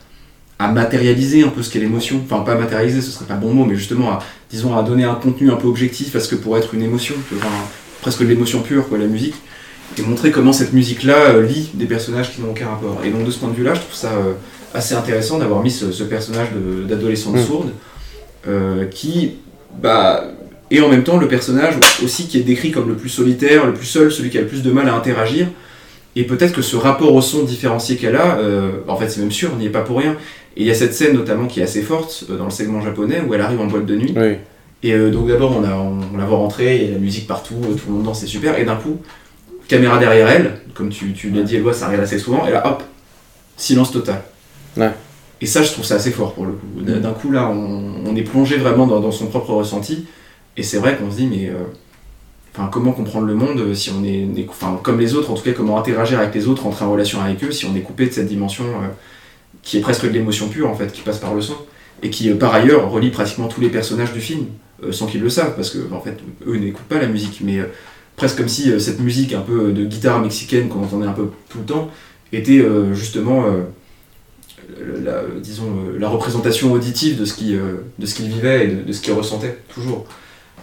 à 0.59 0.71
matérialiser 0.71 1.43
un 1.43 1.49
peu 1.49 1.63
ce 1.63 1.71
qu'est 1.71 1.79
l'émotion, 1.79 2.21
enfin 2.23 2.43
pas 2.43 2.55
matérialiser 2.55 3.01
ce 3.01 3.11
serait 3.11 3.25
pas 3.25 3.35
bon 3.35 3.53
mot 3.53 3.65
mais 3.65 3.75
justement 3.75 4.11
à 4.11 4.19
disons 4.51 4.77
à 4.77 4.83
donner 4.83 5.03
un 5.03 5.15
contenu 5.15 5.51
un 5.51 5.55
peu 5.55 5.67
objectif 5.67 6.11
parce 6.11 6.27
que 6.27 6.35
pour 6.35 6.57
être 6.57 6.73
une 6.73 6.83
émotion, 6.83 7.15
enfin, 7.35 7.47
presque 8.01 8.21
de 8.21 8.27
l'émotion 8.27 8.61
pure 8.61 8.87
quoi 8.87 8.97
la 8.97 9.07
musique 9.07 9.35
et 9.97 10.01
montrer 10.01 10.31
comment 10.31 10.53
cette 10.53 10.73
musique 10.73 11.03
là 11.03 11.39
lie 11.39 11.69
des 11.73 11.85
personnages 11.85 12.33
qui 12.33 12.41
n'ont 12.41 12.51
aucun 12.51 12.67
rapport. 12.67 13.01
Et 13.03 13.09
donc 13.09 13.25
de 13.25 13.31
ce 13.31 13.39
point 13.39 13.49
de 13.49 13.55
vue 13.55 13.63
là 13.63 13.73
je 13.73 13.81
trouve 13.81 13.93
ça 13.93 14.11
euh, 14.13 14.33
assez 14.73 14.95
intéressant 14.95 15.37
d'avoir 15.39 15.61
mis 15.61 15.71
ce, 15.71 15.91
ce 15.91 16.03
personnage 16.03 16.49
d'adolescente 16.87 17.35
Mm. 17.35 17.45
sourde 17.45 17.69
euh, 18.47 18.85
qui 18.85 19.35
bah, 19.81 20.25
est 20.69 20.81
en 20.81 20.89
même 20.89 21.03
temps 21.03 21.17
le 21.17 21.27
personnage 21.27 21.75
aussi 22.03 22.27
qui 22.27 22.37
est 22.37 22.43
décrit 22.43 22.71
comme 22.71 22.89
le 22.89 22.95
plus 22.95 23.09
solitaire, 23.09 23.65
le 23.65 23.73
plus 23.73 23.85
seul, 23.85 24.11
celui 24.11 24.29
qui 24.29 24.37
a 24.37 24.41
le 24.41 24.47
plus 24.47 24.63
de 24.63 24.71
mal 24.71 24.87
à 24.89 24.93
interagir. 24.93 25.47
Et 26.15 26.25
peut-être 26.25 26.53
que 26.53 26.61
ce 26.61 26.75
rapport 26.75 27.13
au 27.15 27.21
son 27.21 27.43
différencié 27.43 27.95
qu'elle 27.95 28.15
a, 28.15 28.37
euh, 28.37 28.71
en 28.87 28.97
fait 28.97 29.09
c'est 29.09 29.21
même 29.21 29.31
sûr, 29.31 29.49
on 29.53 29.57
n'y 29.57 29.65
est 29.65 29.71
pas 29.71 29.81
pour 29.81 29.97
rien. 29.97 30.15
Et 30.55 30.61
il 30.61 30.67
y 30.67 30.71
a 30.71 30.75
cette 30.75 30.93
scène 30.93 31.13
notamment 31.13 31.47
qui 31.47 31.59
est 31.59 31.63
assez 31.63 31.81
forte 31.81 32.25
euh, 32.29 32.37
dans 32.37 32.45
le 32.45 32.51
segment 32.51 32.81
japonais 32.81 33.21
où 33.27 33.33
elle 33.33 33.41
arrive 33.41 33.59
en 33.59 33.65
boîte 33.67 33.85
de 33.85 33.95
nuit. 33.95 34.13
Oui. 34.15 34.35
Et 34.83 34.93
euh, 34.93 35.11
donc 35.11 35.27
d'abord 35.27 35.55
on, 35.57 35.63
a, 35.63 35.73
on, 35.75 35.99
on 36.13 36.17
la 36.17 36.25
voit 36.25 36.37
rentrer, 36.37 36.77
il 36.77 36.83
y 36.83 36.87
a 36.89 36.91
la 36.91 36.99
musique 36.99 37.27
partout, 37.27 37.55
euh, 37.63 37.73
tout 37.73 37.83
le 37.87 37.93
monde 37.93 38.03
danse, 38.03 38.19
c'est 38.19 38.27
super. 38.27 38.57
Et 38.59 38.65
d'un 38.65 38.75
coup, 38.75 38.97
caméra 39.67 39.97
derrière 39.97 40.27
elle, 40.29 40.59
comme 40.73 40.89
tu, 40.89 41.13
tu 41.13 41.29
l'as 41.31 41.43
dit 41.43 41.55
Eloi, 41.55 41.73
ça 41.73 41.85
arrive 41.87 42.01
assez 42.01 42.19
souvent, 42.19 42.45
et 42.47 42.51
là 42.51 42.67
hop, 42.67 42.83
silence 43.57 43.91
total. 43.91 44.21
Ouais. 44.77 44.91
Et 45.41 45.45
ça 45.45 45.63
je 45.63 45.71
trouve 45.71 45.85
ça 45.85 45.95
assez 45.95 46.11
fort 46.11 46.33
pour 46.33 46.45
le 46.45 46.51
coup. 46.53 46.67
D'un 46.81 47.11
coup 47.13 47.31
là 47.31 47.49
on, 47.49 47.93
on 48.05 48.15
est 48.15 48.23
plongé 48.23 48.57
vraiment 48.57 48.85
dans, 48.87 48.99
dans 48.99 49.11
son 49.11 49.27
propre 49.27 49.51
ressenti, 49.53 50.05
et 50.57 50.63
c'est 50.63 50.77
vrai 50.77 50.95
qu'on 50.97 51.09
se 51.11 51.17
dit 51.17 51.27
mais... 51.27 51.49
euh, 51.49 51.63
Enfin, 52.55 52.69
comment 52.71 52.91
comprendre 52.91 53.25
le 53.25 53.33
monde 53.33 53.73
si 53.73 53.89
on 53.89 54.03
est, 54.03 54.27
est- 54.39 54.45
enfin, 54.47 54.79
comme 54.83 54.99
les 54.99 55.15
autres, 55.15 55.31
en 55.31 55.33
tout 55.33 55.41
cas, 55.41 55.53
comment 55.53 55.79
interagir 55.79 56.19
avec 56.19 56.35
les 56.35 56.47
autres, 56.47 56.67
entrer 56.67 56.85
en 56.85 56.91
relation 56.91 57.19
avec 57.19 57.43
eux, 57.43 57.49
si 57.51 57.65
on 57.65 57.75
est 57.75 57.79
coupé 57.79 58.05
de 58.05 58.11
cette 58.11 58.27
dimension 58.27 58.63
euh, 58.65 58.89
qui 59.61 59.77
est 59.77 59.81
presque 59.81 60.03
de 60.03 60.09
l'émotion 60.09 60.49
pure, 60.49 60.69
en 60.69 60.75
fait, 60.75 60.91
qui 60.91 61.01
passe 61.01 61.19
par 61.19 61.33
le 61.33 61.41
son, 61.41 61.55
et 62.03 62.09
qui, 62.09 62.29
euh, 62.29 62.35
par 62.35 62.53
ailleurs, 62.53 62.89
relie 62.89 63.09
pratiquement 63.09 63.47
tous 63.47 63.61
les 63.61 63.69
personnages 63.69 64.13
du 64.13 64.19
film, 64.19 64.45
euh, 64.83 64.91
sans 64.91 65.07
qu'ils 65.07 65.21
le 65.21 65.29
savent, 65.29 65.55
parce 65.55 65.69
que, 65.69 65.91
en 65.91 66.01
fait, 66.01 66.17
eux 66.45 66.57
n'écoutent 66.57 66.83
pas 66.85 66.99
la 66.99 67.07
musique, 67.07 67.39
mais 67.43 67.59
euh, 67.59 67.65
presque 68.15 68.37
comme 68.37 68.49
si 68.49 68.79
cette 68.79 68.99
musique 68.99 69.33
un 69.33 69.41
peu 69.41 69.71
de 69.71 69.85
guitare 69.85 70.19
mexicaine 70.19 70.69
qu'on 70.69 70.83
entendait 70.83 71.07
un 71.07 71.13
peu 71.13 71.29
tout 71.49 71.59
le 71.59 71.65
temps, 71.65 71.89
était 72.31 72.63
justement, 72.93 73.45
la, 75.03 75.21
disons, 75.39 75.71
la 75.99 76.09
représentation 76.09 76.71
auditive 76.71 77.19
de 77.19 77.25
ce 77.25 77.33
qu'il 77.35 77.59
qu'il 78.05 78.27
vivait 78.27 78.65
et 78.65 78.67
de, 78.67 78.91
ce 78.91 79.01
qu'il 79.01 79.13
ressentait, 79.13 79.57
toujours. 79.71 80.05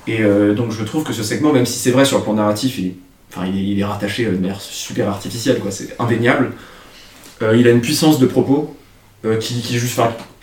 Et 0.09 0.22
donc 0.57 0.70
je 0.70 0.82
trouve 0.84 1.05
que 1.05 1.12
ce 1.12 1.22
segment, 1.22 1.53
même 1.53 1.66
si 1.66 1.78
c'est 1.78 1.91
vrai 1.93 2.05
sur 2.05 2.18
le 2.18 2.24
plan 2.24 2.34
narratif, 2.34 2.78
il 2.78 2.95
enfin, 3.32 3.47
il 3.47 3.78
est, 3.78 3.84
rattaché 3.84 4.26
de 4.26 4.30
manière 4.30 4.61
super 4.61 5.09
artificielle, 5.09 5.61
c'est 5.70 5.95
indéniable. 6.01 6.53
Il 7.41 7.66
a 7.66 7.70
une 7.70 7.80
puissance 7.80 8.18
de 8.18 8.26
propos 8.26 8.76
qui, 9.40 9.60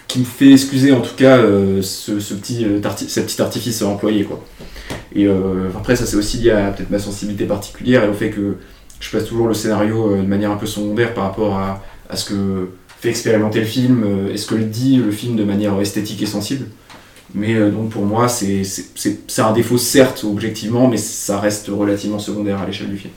qui, 0.08 0.20
me 0.20 0.26
fait 0.26 0.52
excuser 0.52 0.92
en 0.92 1.02
tout 1.02 1.16
cas 1.16 1.38
euh, 1.38 1.82
ce, 1.82 2.12
petit, 2.34 2.66
euh, 2.66 2.80
petit 2.80 3.42
artifice 3.42 3.82
employé. 3.82 4.24
Quoi. 4.24 4.44
Et 5.14 5.26
euh, 5.26 5.70
après, 5.76 5.96
ça 5.96 6.06
c'est 6.06 6.16
aussi 6.16 6.38
lié 6.38 6.52
à 6.52 6.72
peut-être 6.72 6.90
ma 6.90 7.00
sensibilité 7.00 7.46
particulière 7.46 8.04
et 8.04 8.10
au 8.10 8.14
fait 8.14 8.30
que 8.30 8.58
je 9.00 9.10
place 9.10 9.26
toujours 9.26 9.48
le 9.48 9.54
scénario 9.54 10.12
euh, 10.14 10.22
de 10.22 10.28
manière 10.28 10.52
un 10.52 10.58
peu 10.58 10.66
secondaire 10.66 11.14
par 11.14 11.26
rapport 11.26 11.58
à, 11.58 11.84
à 12.10 12.16
ce 12.16 12.26
que 12.26 12.70
fait 13.00 13.10
expérimenter 13.10 13.60
le 13.60 13.66
film 13.66 14.04
euh, 14.04 14.34
et 14.34 14.38
ce 14.38 14.48
que 14.48 14.56
le 14.56 14.66
dit 14.66 14.98
le 14.98 15.12
film 15.12 15.36
de 15.36 15.44
manière 15.44 15.80
esthétique 15.80 16.22
et 16.22 16.26
sensible. 16.26 16.66
Mais 17.36 17.56
euh, 17.56 17.72
donc 17.72 17.90
pour 17.90 18.06
moi, 18.06 18.28
c'est 18.28 18.64
un 19.38 19.54
défaut 19.54 19.78
certes 19.78 20.24
objectivement, 20.24 20.88
mais 20.88 20.98
ça 20.98 21.40
reste 21.40 21.68
relativement 21.68 22.20
secondaire 22.20 22.60
à 22.60 22.66
l'échelle 22.66 22.90
du 22.90 22.98
film. 22.98 23.14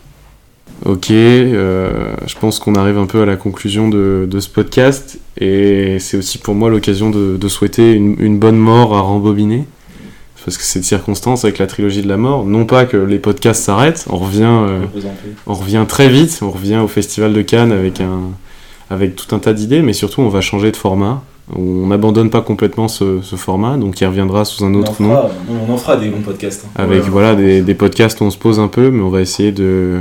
Ok, 0.86 1.10
euh, 1.10 2.14
je 2.26 2.34
pense 2.38 2.58
qu'on 2.58 2.74
arrive 2.74 2.96
un 2.98 3.06
peu 3.06 3.20
à 3.20 3.26
la 3.26 3.36
conclusion 3.36 3.88
de, 3.88 4.26
de 4.30 4.40
ce 4.40 4.48
podcast 4.48 5.18
et 5.38 5.98
c'est 5.98 6.16
aussi 6.16 6.38
pour 6.38 6.54
moi 6.54 6.70
l'occasion 6.70 7.10
de, 7.10 7.36
de 7.36 7.48
souhaiter 7.48 7.92
une, 7.92 8.16
une 8.18 8.38
bonne 8.38 8.56
mort 8.56 8.96
à 8.96 9.00
rembobiner 9.00 9.64
parce 10.42 10.56
que 10.56 10.62
c'est 10.64 10.80
de 10.80 10.84
circonstance 10.86 11.44
avec 11.44 11.58
la 11.58 11.66
trilogie 11.66 12.00
de 12.00 12.08
la 12.08 12.16
mort. 12.16 12.46
Non 12.46 12.64
pas 12.64 12.86
que 12.86 12.96
les 12.96 13.18
podcasts 13.18 13.62
s'arrêtent, 13.62 14.06
on 14.08 14.16
revient, 14.16 14.44
euh, 14.44 14.80
on 15.46 15.52
revient 15.52 15.84
très 15.86 16.08
vite, 16.08 16.38
on 16.40 16.50
revient 16.50 16.78
au 16.78 16.88
Festival 16.88 17.34
de 17.34 17.42
Cannes 17.42 17.72
avec, 17.72 18.00
un, 18.00 18.20
avec 18.88 19.16
tout 19.16 19.34
un 19.34 19.38
tas 19.38 19.52
d'idées, 19.52 19.82
mais 19.82 19.92
surtout 19.92 20.22
on 20.22 20.30
va 20.30 20.40
changer 20.40 20.70
de 20.70 20.76
format. 20.76 21.22
On 21.54 21.88
n'abandonne 21.88 22.30
pas 22.30 22.40
complètement 22.40 22.88
ce, 22.88 23.20
ce 23.22 23.36
format, 23.36 23.76
donc 23.76 24.00
il 24.00 24.06
reviendra 24.06 24.44
sous 24.46 24.64
un 24.64 24.72
On 24.72 24.78
autre 24.78 25.02
nom. 25.02 25.14
on 25.68 25.70
en 25.72 25.76
fera 25.76 25.96
des 25.98 26.08
bons 26.08 26.22
podcasts. 26.22 26.64
hein. 26.64 26.70
avec 26.82 27.02
Ouais. 27.02 27.10
voilà 27.10 27.34
des, 27.34 27.60
des 27.60 27.74
podcasts 27.74 28.20
où 28.22 28.24
on 28.24 28.30
se 28.30 28.38
pose 28.38 28.58
un 28.60 28.68
peu, 28.68 28.90
mais 28.90 29.02
on 29.02 29.10
va 29.10 29.20
essayer 29.20 29.50
de, 29.52 29.98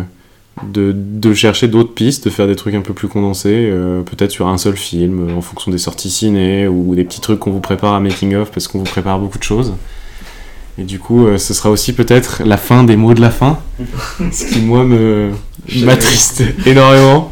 de, 0.64 0.94
de 0.96 1.34
chercher 1.34 1.68
d'autres 1.68 1.94
pistes, 1.94 2.26
de 2.26 2.30
faire 2.30 2.48
des 2.48 2.56
trucs 2.56 2.76
un 2.76 2.82
peu 2.82 2.94
plus 2.94 3.08
condensés, 3.08 3.70
euh, 3.72 4.02
peut-être 4.02 4.32
sur 4.32 4.48
un 4.48 4.58
seul 4.58 4.76
film, 4.76 5.30
euh, 5.30 5.36
en 5.38 5.42
fonction 5.42 5.72
des 5.72 5.78
sorties 5.78 6.10
ciné, 6.10 6.68
ou 6.68 6.96
des 6.96 7.04
petits 7.04 7.22
trucs 7.22 7.40
qu'on 7.40 7.52
vous 7.52 7.60
prépare 7.62 7.94
à 7.94 8.00
making 8.00 8.36
of, 8.36 8.52
parce 8.52 8.68
qu'on 8.68 8.80
vous 8.80 8.84
prépare 8.86 9.20
beaucoup 9.20 9.38
de 9.38 9.44
choses. 9.44 9.74
Et 10.78 10.84
du 10.84 10.98
coup, 11.00 11.28
euh, 11.28 11.38
ce 11.38 11.54
sera 11.54 11.70
aussi 11.70 11.94
peut-être 11.94 12.42
la 12.46 12.58
fin 12.58 12.84
des 12.84 12.96
mots 12.96 13.14
de 13.14 13.22
la 13.22 13.32
fin, 13.32 13.60
ce 14.32 14.46
qui 14.46 14.60
moi 14.62 14.84
me 14.84 15.32
m'attriste 15.84 16.44
énormément. 16.66 17.32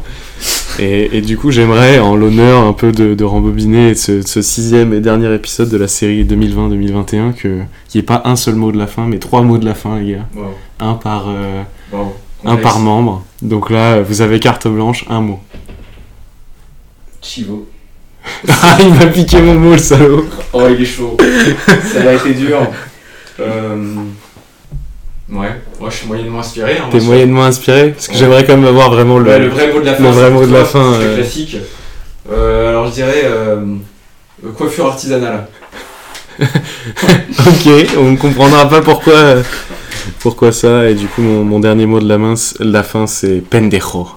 Et, 0.78 1.16
et 1.18 1.20
du 1.22 1.36
coup, 1.36 1.50
j'aimerais, 1.50 1.98
en 1.98 2.14
l'honneur 2.14 2.62
un 2.64 2.72
peu 2.72 2.92
de, 2.92 3.14
de 3.14 3.24
rembobiner 3.24 3.94
ce, 3.96 4.22
ce 4.22 4.42
sixième 4.42 4.92
et 4.94 5.00
dernier 5.00 5.34
épisode 5.34 5.68
de 5.70 5.76
la 5.76 5.88
série 5.88 6.24
2020-2021, 6.24 7.32
que- 7.32 7.62
qu'il 7.88 7.98
n'y 7.98 8.00
ait 8.00 8.02
pas 8.02 8.22
un 8.24 8.36
seul 8.36 8.54
mot 8.54 8.70
de 8.70 8.78
la 8.78 8.86
fin, 8.86 9.06
mais 9.08 9.18
trois 9.18 9.42
mots 9.42 9.58
de 9.58 9.64
la 9.64 9.74
fin, 9.74 9.98
les 9.98 10.12
gars. 10.12 10.26
Wow. 10.36 10.44
Un 10.78 10.94
par, 10.94 11.24
euh. 11.28 11.62
Un 12.48 12.56
par 12.56 12.78
membre. 12.78 13.24
Donc 13.42 13.70
là, 13.70 14.00
vous 14.00 14.20
avez 14.20 14.40
carte 14.40 14.66
blanche, 14.68 15.04
un 15.08 15.20
mot. 15.20 15.40
Chivo. 17.20 17.68
Ah, 18.48 18.76
il 18.80 18.94
m'a 18.94 19.06
piqué 19.06 19.40
mon 19.40 19.54
mot, 19.54 19.72
le 19.72 19.78
salaud 19.78 20.26
Oh, 20.52 20.64
il 20.70 20.82
est 20.82 20.84
chaud. 20.84 21.16
ça 21.92 22.08
a 22.08 22.12
été 22.12 22.34
dur. 22.34 22.58
Euh... 23.40 23.94
Ouais, 25.30 25.60
moi 25.78 25.90
je 25.90 25.96
suis 25.96 26.06
moyennement 26.06 26.40
inspiré. 26.40 26.78
Hein, 26.78 26.88
T'es 26.90 27.00
moyennement 27.00 27.44
inspiré? 27.44 27.90
Parce 27.90 28.06
que 28.06 28.12
Ouais. 28.12 28.18
j'aimerais 28.18 28.44
quand 28.46 28.56
même 28.56 28.66
avoir 28.66 28.90
vraiment 28.90 29.18
le... 29.18 29.30
Ouais, 29.30 29.38
le 29.38 29.48
vrai 29.48 29.72
mot 29.72 29.80
de 29.80 29.84
la 29.84 29.94
fin. 29.94 30.02
le 30.02 30.08
vrai 30.10 30.30
mot 30.30 30.46
de 30.46 30.52
la 30.52 30.64
fin, 30.64 30.94
c'est 30.94 31.04
euh. 31.06 31.16
classique. 31.16 31.56
Euh, 32.30 32.70
alors 32.70 32.86
je 32.86 32.92
dirais 32.92 33.24
coiffure 34.56 34.86
artisanale. 34.86 35.46
Ok, 36.40 37.68
on 37.98 38.12
ne 38.12 38.16
comprendra 38.16 38.68
pas 38.68 38.80
pourquoi, 38.80 39.36
pourquoi 40.20 40.52
ça? 40.52 40.88
Et 40.90 40.94
du 40.94 41.06
coup, 41.06 41.22
mon, 41.22 41.60
dernier 41.60 41.86
mot 41.86 42.00
de 42.00 42.08
la, 42.08 42.18
main, 42.18 42.34
de 42.34 42.72
la 42.72 42.82
fin, 42.82 43.06
c'est 43.06 43.40
pendejo. 43.40 44.08